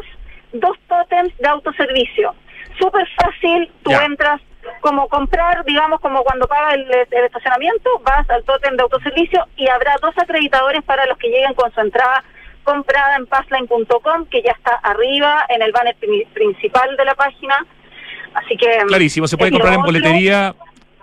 dos 0.54 0.78
tótems 0.88 1.36
de 1.38 1.48
autoservicio. 1.48 2.34
Súper 2.80 3.08
fácil, 3.22 3.72
tú 3.84 3.92
entras 3.92 4.42
como 4.82 5.08
comprar, 5.08 5.64
digamos, 5.66 6.00
como 6.02 6.22
cuando 6.24 6.48
pagas 6.48 6.76
el, 6.76 6.92
el 6.92 7.26
estacionamiento, 7.26 7.90
vas 8.04 8.30
al 8.30 8.44
tótem 8.44 8.76
de 8.76 8.84
autoservicio 8.84 9.46
y 9.56 9.68
habrá 9.70 9.96
dos 10.02 10.14
acreditadores 10.18 10.84
para 10.84 11.06
los 11.06 11.18
que 11.18 11.30
lleguen 11.30 11.54
con 11.54 11.72
su 11.74 11.80
entrada 11.82 12.24
comprada 12.64 13.16
en 13.16 13.26
passline.com, 13.26 14.26
que 14.30 14.42
ya 14.44 14.52
está 14.52 14.76
arriba 14.84 15.46
en 15.50 15.62
el 15.62 15.72
banner 15.72 15.96
pri- 15.96 16.26
principal 16.34 16.96
de 16.98 17.06
la 17.06 17.16
página. 17.16 17.66
Así 18.34 18.56
que... 18.58 18.68
Clarísimo, 18.88 19.28
se 19.28 19.38
puede 19.38 19.52
comprar 19.52 19.74
en 19.76 19.82
boletería 19.82 20.56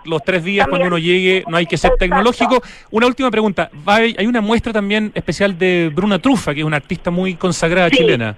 los 0.05 0.23
tres 0.23 0.43
días 0.43 0.65
También. 0.65 0.81
cuando 0.89 0.95
uno 0.95 1.03
llegue, 1.05 1.43
no 1.47 1.57
hay 1.57 1.65
que 1.65 1.75
ser 1.77 1.89
Exacto. 1.89 2.05
tecnológico. 2.05 2.61
Una 2.91 3.07
última 3.07 3.29
pregunta, 3.29 3.69
hay 3.85 4.25
una 4.25 4.39
muestra 4.41 4.71
también 4.71 5.11
especial 5.15 5.57
de 5.57 5.91
Bruna 5.93 6.19
Trufa, 6.19 6.53
que 6.53 6.61
es 6.61 6.65
una 6.65 6.77
artista 6.77 7.11
muy 7.11 7.35
consagrada 7.35 7.89
Sí, 7.89 7.97
chilena. 7.97 8.37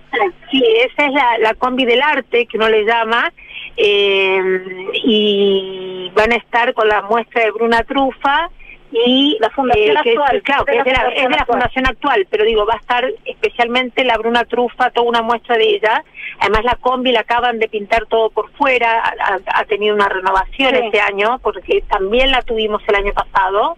Sí, 0.49 0.63
esa 0.91 1.05
es 1.05 1.13
la, 1.13 1.37
la 1.39 1.53
combi 1.53 1.85
del 1.85 2.01
arte 2.01 2.47
que 2.47 2.57
uno 2.57 2.67
le 2.69 2.83
llama 2.85 3.31
eh, 3.77 4.41
y 5.05 6.11
van 6.15 6.31
a 6.31 6.35
estar 6.35 6.73
con 6.73 6.87
la 6.87 7.03
muestra 7.03 7.43
de 7.43 7.51
Bruna 7.51 7.83
Trufa 7.83 8.49
y 8.91 9.37
La 9.39 9.49
fundación 9.51 9.97
que- 10.03 10.09
actual, 10.11 10.41
claro, 10.41 10.65
que 10.65 10.77
es 10.79 10.83
de 10.83 10.91
la, 10.91 11.07
es 11.09 11.23
de 11.29 11.35
la 11.35 11.45
fundación 11.45 11.85
actual, 11.87 12.25
pero 12.29 12.43
digo, 12.43 12.65
va 12.65 12.73
a 12.73 12.77
estar 12.77 13.05
especialmente 13.25 14.03
la 14.03 14.17
Bruna 14.17 14.45
Trufa, 14.45 14.89
toda 14.89 15.07
una 15.07 15.21
muestra 15.21 15.57
de 15.57 15.75
ella. 15.75 16.03
Además 16.39 16.63
la 16.63 16.75
combi 16.75 17.11
la 17.11 17.19
acaban 17.21 17.59
de 17.59 17.67
pintar 17.67 18.05
todo 18.07 18.29
por 18.31 18.49
fuera, 18.53 19.03
ha, 19.53 19.63
tenido 19.65 19.93
una 19.95 20.09
renovación 20.09 20.71
Sí. 20.75 20.81
este 20.85 21.01
año, 21.01 21.39
porque 21.43 21.83
también 21.87 22.31
la 22.31 22.41
tuvimos 22.41 22.81
el 22.87 22.95
año 22.95 23.13
pasado. 23.13 23.77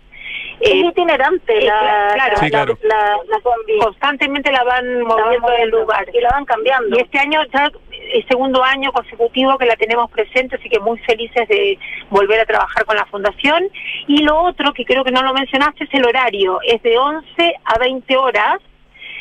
Es 0.62 0.70
Eh, 0.72 0.78
itinerante 0.78 1.58
eh, 1.58 1.66
la, 1.66 2.12
claro, 2.14 2.38
Sí, 2.38 2.46
la, 2.46 2.50
claro. 2.50 2.78
la, 2.84 3.18
la 3.28 3.40
combi. 3.42 3.80
constantemente 3.80 4.52
la 4.52 4.64
van 4.64 5.02
moviendo 5.02 5.50
del 5.52 5.70
lugar. 5.72 6.06
Y 6.14 6.22
la 6.22 6.30
van 6.30 6.46
cambiando. 6.46 6.96
Y 6.98 7.02
este 7.02 7.20
año 7.20 7.42
ya 7.54 7.70
es 8.14 8.26
segundo 8.28 8.64
año 8.64 8.92
consecutivo 8.92 9.58
que 9.58 9.66
la 9.66 9.76
tenemos 9.76 10.10
presente, 10.12 10.56
así 10.56 10.70
que 10.70 10.80
muy 10.80 11.00
felices 11.00 11.48
de 11.48 11.78
volver 12.10 12.40
a 12.40 12.46
trabajar 12.46 12.86
con 12.86 12.96
la 12.96 13.06
fundación. 13.06 13.70
Y 14.08 14.24
lo 14.24 14.42
otro 14.42 14.74
que 14.74 14.86
creo 14.86 15.04
que 15.04 15.12
no 15.12 15.24
lo 15.24 15.34
mencionaste 15.34 15.86
es 15.86 15.94
el 15.94 16.06
horario, 16.06 16.60
es 16.66 16.82
de 16.84 16.98
11 16.98 17.56
a 17.64 17.80
20 17.80 18.18
horas, 18.18 18.60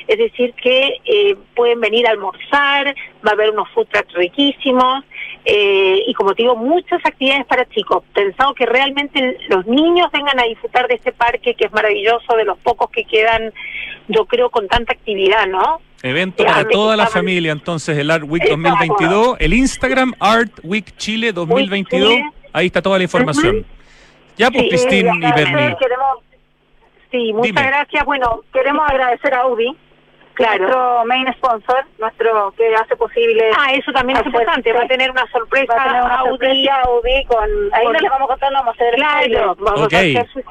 es 0.06 0.18
decir 0.18 0.54
que 0.54 0.96
eh, 1.04 1.36
pueden 1.54 1.80
venir 1.80 2.06
a 2.06 2.10
almorzar, 2.10 2.94
va 3.24 3.30
a 3.30 3.34
haber 3.34 3.50
unos 3.50 3.68
food 3.70 3.86
trucks 3.88 4.12
riquísimos. 4.14 5.04
eh, 5.44 6.02
y 6.06 6.12
como 6.14 6.34
te 6.34 6.42
digo, 6.42 6.56
muchas 6.56 7.00
actividades 7.04 7.46
para 7.46 7.64
chicos. 7.66 8.02
Pensado 8.12 8.52
que 8.54 8.66
realmente 8.66 9.38
los 9.48 9.64
niños 9.66 10.10
vengan 10.12 10.38
a 10.38 10.44
disfrutar 10.44 10.86
de 10.88 10.96
este 10.96 11.12
parque 11.12 11.54
que 11.54 11.66
es 11.66 11.72
maravilloso, 11.72 12.36
de 12.36 12.44
los 12.44 12.58
pocos 12.58 12.90
que 12.90 13.04
quedan, 13.04 13.52
yo 14.08 14.26
creo, 14.26 14.50
con 14.50 14.68
tanta 14.68 14.92
actividad, 14.92 15.46
¿no? 15.46 15.80
Evento 16.02 16.44
para 16.44 16.66
toda 16.68 16.96
la 16.96 17.06
familia, 17.06 17.52
entonces 17.52 17.96
el 17.98 18.10
Art 18.10 18.24
Week 18.26 18.42
Exacto. 18.42 18.62
2022, 18.70 19.36
el 19.38 19.52
Instagram 19.54 20.14
Art 20.18 20.52
Week 20.62 20.96
Chile 20.96 21.32
2022, 21.32 22.08
Chile. 22.08 22.30
ahí 22.54 22.66
está 22.66 22.80
toda 22.80 22.96
la 22.98 23.04
información. 23.04 23.66
Ya 24.38 24.50
pues, 24.50 24.62
Sí, 24.62 24.68
Christine 24.70 25.10
Eh, 25.10 25.12
y 25.28 25.32
Bernie. 25.32 25.76
Queremos, 25.78 26.18
Sí, 27.10 27.32
muchas 27.32 27.46
Dime. 27.54 27.62
gracias. 27.66 28.04
Bueno, 28.06 28.40
queremos 28.52 28.88
agradecer 28.88 29.34
a 29.34 29.40
Audi, 29.40 29.76
Claro. 30.34 30.58
nuestro 30.62 31.04
main 31.06 31.26
sponsor, 31.34 31.84
nuestro 31.98 32.54
que 32.56 32.74
hace 32.74 32.96
posible. 32.96 33.50
Ah, 33.58 33.72
eso 33.74 33.92
también 33.92 34.18
es 34.20 34.24
importante. 34.26 34.72
Va 34.72 34.84
a 34.84 34.86
tener 34.88 35.10
una 35.10 35.26
sorpresa 35.30 35.74
Va 35.74 35.82
a 35.82 35.86
tener 35.88 36.02
una 36.02 36.14
Audi. 36.20 36.30
sorpresa 36.30 36.80
Audi 36.86 37.24
con. 37.26 37.44
Ahí 37.74 37.84
Con- 37.84 37.92
no 37.92 38.00
les 38.00 38.10
vamos 38.10 38.24
a 38.24 38.28
contar, 38.28 38.52
no 38.52 38.58
vamos 38.60 38.68
a 38.68 38.74
hacer 38.82 38.94
el. 38.94 39.00
Claro, 39.32 39.56
vamos 39.58 39.80
Ok. 39.82 39.92
a 39.92 39.98
hacer 39.98 40.28
su- 40.32 40.42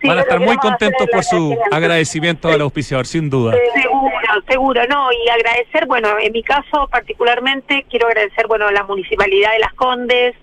Sí, 0.00 0.06
Van 0.06 0.18
a 0.18 0.22
estar 0.22 0.40
muy 0.40 0.56
contentos 0.58 1.08
por 1.10 1.24
su 1.24 1.36
agradecimiento. 1.36 1.76
agradecimiento 1.76 2.48
al 2.48 2.60
auspiciador, 2.60 3.06
sin 3.06 3.28
duda. 3.30 3.54
Seguro, 3.74 4.10
seguro, 4.48 4.82
no, 4.88 5.08
y 5.12 5.28
agradecer, 5.28 5.86
bueno, 5.86 6.08
en 6.20 6.32
mi 6.32 6.42
caso 6.42 6.88
particularmente 6.90 7.84
quiero 7.90 8.06
agradecer, 8.06 8.46
bueno, 8.46 8.68
a 8.68 8.72
la 8.72 8.84
Municipalidad 8.84 9.52
de 9.52 9.58
Las 9.58 9.74
Condes, 9.74 10.36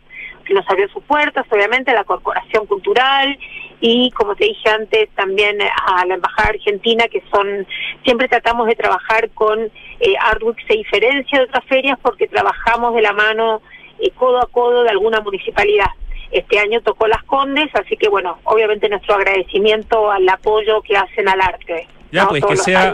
que 0.46 0.54
nos 0.54 0.70
abrió 0.70 0.88
sus 0.90 1.04
puertas, 1.04 1.46
obviamente, 1.50 1.92
a 1.92 1.96
la 1.96 2.04
Corporación 2.04 2.66
Cultural 2.68 3.38
y, 3.82 4.12
como 4.12 4.36
te 4.36 4.46
dije 4.46 4.70
antes, 4.70 5.10
también 5.16 5.58
a 5.62 6.06
la 6.06 6.16
Embajada 6.16 6.50
Argentina, 6.50 7.06
que 7.08 7.24
son, 7.32 7.68
siempre 8.04 8.28
tratamos 8.28 8.68
de 8.68 8.76
trabajar 8.76 9.30
con 9.32 9.60
eh, 9.60 10.16
Artwork, 10.20 10.60
se 10.68 10.74
diferencia 10.74 11.40
de 11.40 11.46
otras 11.46 11.66
ferias 11.66 11.98
porque 12.02 12.28
trabajamos 12.28 12.94
de 12.94 13.02
la 13.02 13.14
mano 13.14 13.62
eh, 14.00 14.12
codo 14.12 14.40
a 14.40 14.48
codo 14.48 14.84
de 14.84 14.90
alguna 14.90 15.20
municipalidad. 15.22 15.88
Este 16.32 16.60
año 16.60 16.82
tocó 16.82 17.08
Las 17.08 17.24
Condes, 17.24 17.70
así 17.76 17.96
que 17.98 18.10
bueno, 18.10 18.40
obviamente 18.44 18.90
nuestro 18.90 19.16
agradecimiento 19.16 20.12
al 20.12 20.28
apoyo 20.30 20.82
que 20.82 20.98
hacen 20.98 21.28
al 21.30 21.42
arte. 21.42 21.88
Ya, 22.12 22.24
¿no? 22.24 22.30
pues 22.30 22.46
que 22.46 22.56
sea 22.56 22.94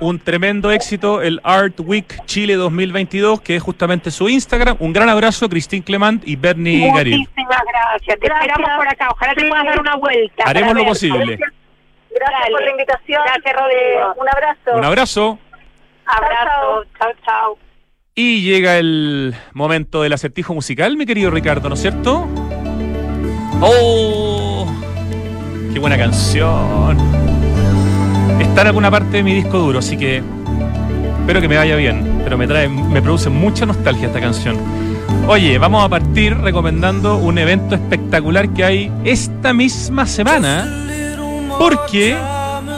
un 0.00 0.18
tremendo 0.18 0.70
éxito 0.72 1.22
el 1.22 1.40
Art 1.44 1.78
Week 1.80 2.24
Chile 2.24 2.54
2022, 2.54 3.40
que 3.40 3.56
es 3.56 3.62
justamente 3.62 4.10
su 4.10 4.28
Instagram. 4.28 4.76
Un 4.80 4.92
gran 4.92 5.08
abrazo, 5.08 5.48
Christine 5.48 5.84
Clement 5.84 6.26
y 6.26 6.34
Bernie 6.34 6.90
Garib. 6.92 7.18
Muchísimas 7.18 7.62
gracias. 7.70 8.18
Te 8.18 8.26
Gracias. 8.26 8.48
esperamos 8.48 8.76
por 8.78 8.88
acá. 8.88 9.08
Ojalá 9.12 9.34
te 9.34 9.48
puedas 9.48 9.64
dar 9.64 9.80
una 9.80 9.96
vuelta. 9.96 10.44
Haremos 10.44 10.74
lo 10.74 10.80
ver. 10.80 10.88
posible. 10.88 11.38
Gracias 12.10 12.40
Dale. 12.40 12.50
por 12.52 12.62
la 12.64 12.70
invitación. 12.70 13.22
Gracias, 13.24 13.54
Rodrigo. 13.54 14.14
Un 14.16 14.28
abrazo. 14.28 14.76
Un 14.78 14.84
abrazo. 14.84 15.38
Abrazo. 16.06 16.84
Chao, 16.98 17.10
chao. 17.24 17.58
Y 18.14 18.42
llega 18.42 18.78
el 18.78 19.34
momento 19.52 20.02
del 20.02 20.12
acertijo 20.14 20.52
musical, 20.52 20.96
mi 20.96 21.06
querido 21.06 21.30
Ricardo, 21.30 21.68
¿no 21.68 21.76
es 21.76 21.82
cierto? 21.82 22.26
¡Oh! 23.60 24.66
¡Qué 25.72 25.78
buena 25.80 25.98
canción! 25.98 26.96
Está 28.40 28.60
en 28.60 28.66
alguna 28.68 28.90
parte 28.90 29.18
de 29.18 29.22
mi 29.22 29.34
disco 29.34 29.58
duro, 29.58 29.80
así 29.80 29.96
que 29.96 30.22
espero 31.20 31.40
que 31.40 31.48
me 31.48 31.56
vaya 31.56 31.74
bien, 31.74 32.20
pero 32.22 32.38
me 32.38 32.46
trae, 32.46 32.68
me 32.68 33.02
produce 33.02 33.30
mucha 33.30 33.66
nostalgia 33.66 34.06
esta 34.06 34.20
canción. 34.20 34.56
Oye, 35.26 35.58
vamos 35.58 35.84
a 35.84 35.88
partir 35.88 36.36
recomendando 36.36 37.18
un 37.18 37.36
evento 37.36 37.74
espectacular 37.74 38.48
que 38.50 38.64
hay 38.64 38.92
esta 39.04 39.52
misma 39.52 40.06
semana, 40.06 40.86
porque 41.58 42.16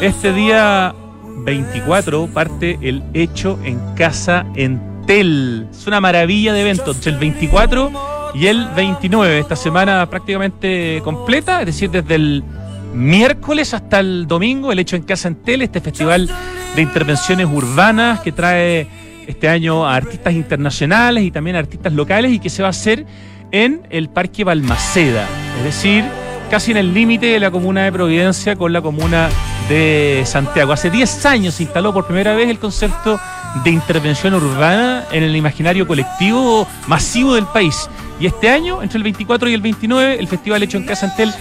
este 0.00 0.32
día 0.32 0.94
24 1.44 2.26
parte 2.28 2.78
el 2.80 3.02
Hecho 3.12 3.58
en 3.64 3.78
Casa 3.94 4.46
en 4.56 4.80
Tel. 5.06 5.68
Es 5.70 5.86
una 5.86 6.00
maravilla 6.00 6.54
de 6.54 6.62
evento. 6.62 6.92
Entre 6.92 7.12
el 7.12 7.18
24 7.18 8.09
y 8.34 8.46
el 8.46 8.68
29. 8.74 9.38
Esta 9.38 9.56
semana 9.56 10.08
prácticamente 10.08 11.00
completa, 11.04 11.60
es 11.60 11.66
decir, 11.66 11.90
desde 11.90 12.14
el 12.14 12.44
miércoles 12.94 13.74
hasta 13.74 14.00
el 14.00 14.26
domingo, 14.26 14.72
el 14.72 14.78
hecho 14.78 14.96
en 14.96 15.02
Casa 15.02 15.28
Entel, 15.28 15.62
este 15.62 15.80
festival 15.80 16.28
de 16.74 16.82
intervenciones 16.82 17.46
urbanas 17.46 18.20
que 18.20 18.32
trae 18.32 18.86
este 19.26 19.48
año 19.48 19.86
a 19.86 19.96
artistas 19.96 20.34
internacionales 20.34 21.24
y 21.24 21.30
también 21.30 21.56
a 21.56 21.60
artistas 21.60 21.92
locales 21.92 22.32
y 22.32 22.38
que 22.38 22.50
se 22.50 22.62
va 22.62 22.68
a 22.68 22.70
hacer 22.70 23.06
en 23.52 23.82
el 23.90 24.08
Parque 24.08 24.44
Balmaceda, 24.44 25.26
es 25.58 25.64
decir, 25.64 26.04
casi 26.50 26.72
en 26.72 26.78
el 26.78 26.94
límite 26.94 27.26
de 27.26 27.40
la 27.40 27.50
comuna 27.50 27.84
de 27.84 27.92
Providencia 27.92 28.56
con 28.56 28.72
la 28.72 28.80
comuna 28.80 29.28
de 29.68 30.22
Santiago. 30.24 30.72
Hace 30.72 30.90
10 30.90 31.26
años 31.26 31.54
se 31.54 31.64
instaló 31.64 31.92
por 31.92 32.06
primera 32.06 32.34
vez 32.34 32.48
el 32.48 32.58
concepto 32.58 33.20
de 33.64 33.70
intervención 33.70 34.34
urbana 34.34 35.04
en 35.10 35.22
el 35.22 35.34
imaginario 35.34 35.86
colectivo 35.86 36.68
masivo 36.86 37.34
del 37.34 37.46
país. 37.46 37.88
Y 38.18 38.26
este 38.26 38.50
año, 38.50 38.82
entre 38.82 38.98
el 38.98 39.02
24 39.02 39.48
y 39.48 39.54
el 39.54 39.62
29, 39.62 40.18
el 40.18 40.28
festival 40.28 40.62
hecho 40.62 40.76
en 40.76 40.84
Casa 40.86 41.06
Antel 41.06 41.32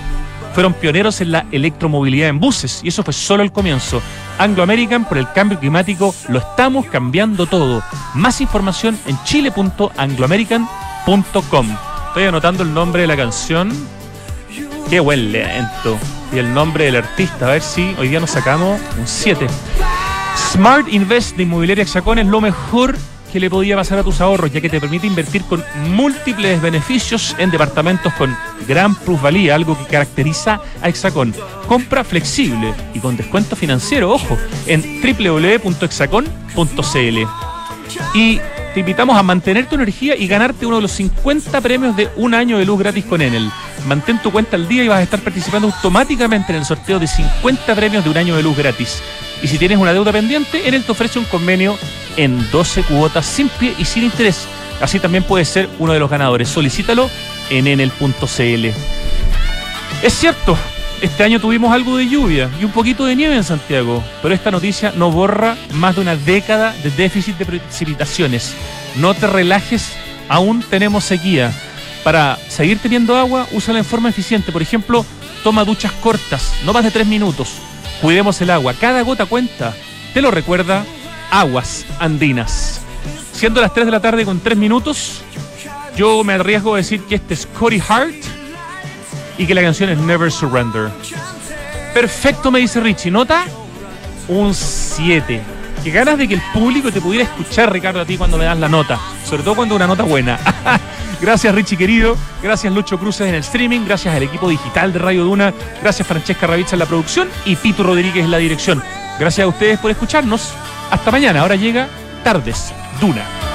fueron 0.53 0.75
pioneros 0.75 1.21
en 1.21 1.33
la 1.33 1.47
electromovilidad 1.51 2.29
en 2.29 2.41
buses 2.41 2.81
y 2.83 2.89
eso 2.89 3.03
fue 3.03 3.15
solo 3.15 3.43
el 3.43 3.53
comienzo. 3.53 4.03
Anglo 4.39 4.63
American 4.63 5.07
por 5.07 5.17
el 5.17 5.33
cambio 5.33 5.59
climático 5.59 6.15
lo 6.29 6.41
estamos 6.41 6.85
cambiando 6.87 7.47
todo. 7.47 7.83
Más 8.15 8.41
información 8.41 8.99
en 9.07 9.17
chile.angloamerican.com. 9.25 11.90
Estoy 12.11 12.25
anotando 12.25 12.65
el 12.65 12.75
nombre 12.75 13.03
de 13.03 13.07
la 13.07 13.17
canción. 13.17 13.71
Qué 14.91 14.99
buen 14.99 15.31
lento. 15.31 15.97
Y 16.33 16.39
el 16.39 16.53
nombre 16.53 16.87
del 16.87 16.97
artista, 16.97 17.47
a 17.47 17.53
ver 17.53 17.63
si 17.63 17.95
hoy 18.01 18.09
día 18.09 18.19
nos 18.19 18.31
sacamos 18.31 18.81
un 18.99 19.07
7. 19.07 19.47
Smart 20.53 20.93
Invest 20.93 21.37
de 21.37 21.45
Inmobiliaria 21.45 21.85
Hexacón 21.85 22.19
es 22.19 22.27
lo 22.27 22.41
mejor 22.41 22.97
que 23.33 23.39
le 23.39 23.49
podía 23.49 23.77
pasar 23.77 24.01
a 24.01 24.03
tus 24.03 24.21
ahorros, 24.21 24.51
ya 24.51 24.61
que 24.61 24.69
te 24.69 24.81
permite 24.81 25.07
invertir 25.07 25.45
con 25.45 25.63
múltiples 25.91 26.61
beneficios 26.61 27.37
en 27.39 27.53
departamentos 27.53 28.13
con 28.15 28.37
gran 28.67 28.97
plusvalía, 28.97 29.55
algo 29.55 29.79
que 29.79 29.85
caracteriza 29.85 30.61
a 30.83 30.89
Hexacón. 30.89 31.33
Compra 31.69 32.03
flexible 32.03 32.75
y 32.93 32.99
con 32.99 33.17
descuento 33.17 33.55
financiero, 33.55 34.11
ojo, 34.11 34.37
en 34.67 35.01
www.hexacón.cl. 35.01 37.19
Y 38.15 38.41
te 38.75 38.81
invitamos 38.81 39.17
a 39.17 39.23
mantener 39.23 39.69
tu 39.69 39.75
energía 39.75 40.17
y 40.17 40.27
ganarte 40.27 40.67
uno 40.67 40.77
de 40.77 40.83
los 40.83 40.93
50 40.93 41.61
premios 41.61 41.97
de 41.97 42.09
un 42.17 42.35
año 42.35 42.59
de 42.59 42.65
luz 42.65 42.79
gratis 42.79 43.05
con 43.05 43.21
Enel. 43.21 43.51
Mantén 43.87 44.21
tu 44.23 44.31
cuenta 44.31 44.57
al 44.57 44.69
día 44.69 44.85
y 44.85 44.89
vas 44.89 44.99
a 44.99 45.03
estar 45.03 45.21
participando 45.21 45.69
automáticamente 45.69 46.53
en 46.53 46.59
el 46.59 46.65
sorteo 46.65 46.99
de 46.99 47.07
50 47.07 47.75
premios 47.75 48.05
de 48.05 48.11
un 48.11 48.17
año 48.17 48.37
de 48.37 48.43
luz 48.43 48.57
gratis. 48.57 49.03
Y 49.43 49.49
si 49.49 49.59
tienes 49.59 49.79
una 49.79 49.93
deuda 49.93 50.13
pendiente, 50.13 50.69
Enel 50.69 50.85
te 50.85 50.93
ofrece 50.93 51.19
un 51.19 51.25
convenio 51.25 51.79
en 52.17 52.49
12 52.51 52.83
cuotas 52.85 53.27
sin 53.27 53.49
pie 53.49 53.75
y 53.79 53.85
sin 53.85 54.05
interés. 54.05 54.47
Así 54.81 55.01
también 55.01 55.25
puedes 55.25 55.49
ser 55.49 55.69
uno 55.79 55.93
de 55.93 55.99
los 55.99 56.11
ganadores. 56.11 56.49
Solicítalo 56.49 57.11
en 57.51 57.67
enel.cl. 57.67 58.67
Es 60.03 60.15
cierto, 60.15 60.57
este 61.01 61.25
año 61.25 61.41
tuvimos 61.41 61.73
algo 61.73 61.97
de 61.97 62.09
lluvia 62.09 62.51
y 62.61 62.65
un 62.65 62.73
poquito 62.73 63.05
de 63.05 63.17
nieve 63.17 63.37
en 63.37 63.45
Santiago, 63.45 64.03
pero 64.23 64.35
esta 64.35 64.51
noticia 64.51 64.93
no 64.97 65.11
borra 65.11 65.57
más 65.75 65.95
de 65.95 66.03
una 66.03 66.17
década 66.17 66.75
de 66.83 66.91
déficit 66.91 67.37
de 67.39 67.47
precipitaciones. 67.47 68.55
No 68.97 69.15
te 69.15 69.27
relajes, 69.27 69.93
aún 70.29 70.63
tenemos 70.63 71.05
sequía. 71.05 71.53
Para 72.05 72.39
seguir 72.49 72.79
teniendo 72.79 73.17
agua, 73.17 73.47
úsala 73.53 73.79
en 73.79 73.85
forma 73.85 74.09
eficiente. 74.09 74.53
Por 74.53 74.63
ejemplo, 74.63 75.05
toma 75.43 75.65
duchas 75.65 75.93
cortas, 75.93 76.55
no 76.65 76.73
más 76.73 76.85
de 76.85 76.91
tres 76.91 77.07
minutos. 77.07 77.55
Cuidemos 78.01 78.41
el 78.41 78.51
agua, 78.51 78.75
cada 78.75 79.03
gota 79.03 79.27
cuenta. 79.27 79.75
Te 80.15 80.23
lo 80.23 80.31
recuerda 80.31 80.85
Aguas 81.31 81.87
Andinas. 81.99 82.81
Siendo 83.33 83.61
las 83.61 83.73
3 83.73 83.87
de 83.87 83.93
la 83.93 84.01
tarde 84.01 84.25
con 84.25 84.41
3 84.41 84.59
minutos, 84.59 85.23
yo 85.97 86.23
me 86.25 86.35
arriesgo 86.35 86.75
a 86.75 86.79
decir 86.79 87.03
que 87.03 87.15
este 87.15 87.35
es 87.35 87.47
Cody 87.47 87.81
Hart 87.89 88.15
y 89.41 89.47
que 89.47 89.55
la 89.55 89.63
canción 89.63 89.89
es 89.89 89.99
Never 89.99 90.31
Surrender. 90.31 90.91
Perfecto, 91.95 92.51
me 92.51 92.59
dice 92.59 92.79
Richie. 92.79 93.11
Nota 93.11 93.47
un 94.29 94.55
7. 94.55 95.41
Qué 95.83 95.91
ganas 95.91 96.19
de 96.19 96.29
que 96.29 96.35
el 96.35 96.43
público 96.53 96.93
te 96.93 97.01
pudiera 97.01 97.25
escuchar, 97.25 97.73
Ricardo, 97.73 98.01
a 98.01 98.05
ti 98.05 98.19
cuando 98.19 98.37
le 98.37 98.45
das 98.45 98.59
la 98.59 98.69
nota. 98.69 99.01
Sobre 99.25 99.43
todo 99.43 99.57
cuando 99.57 99.75
una 99.75 99.87
nota 99.87 100.03
buena. 100.03 100.39
gracias, 101.23 101.55
Richie 101.55 101.79
querido. 101.79 102.19
Gracias, 102.43 102.71
Lucho 102.71 102.99
Cruces 102.99 103.29
en 103.29 103.35
el 103.35 103.41
streaming. 103.41 103.87
Gracias 103.87 104.15
al 104.15 104.23
equipo 104.23 104.47
digital 104.47 104.93
de 104.93 104.99
Radio 104.99 105.25
Duna. 105.25 105.55
Gracias, 105.81 106.07
Francesca 106.07 106.47
Ravizza 106.47 106.75
en 106.75 106.81
la 106.81 106.87
producción 106.87 107.27
y 107.47 107.57
Pito 107.57 107.83
Rodríguez 107.83 108.23
en 108.23 108.31
la 108.31 108.37
dirección. 108.37 108.83
Gracias 109.19 109.47
a 109.47 109.49
ustedes 109.49 109.79
por 109.79 109.91
escucharnos. 109.91 110.53
Hasta 110.91 111.11
mañana. 111.11 111.41
Ahora 111.41 111.57
llega 111.57 111.89
Tardes 112.23 112.75
Duna. 113.01 113.50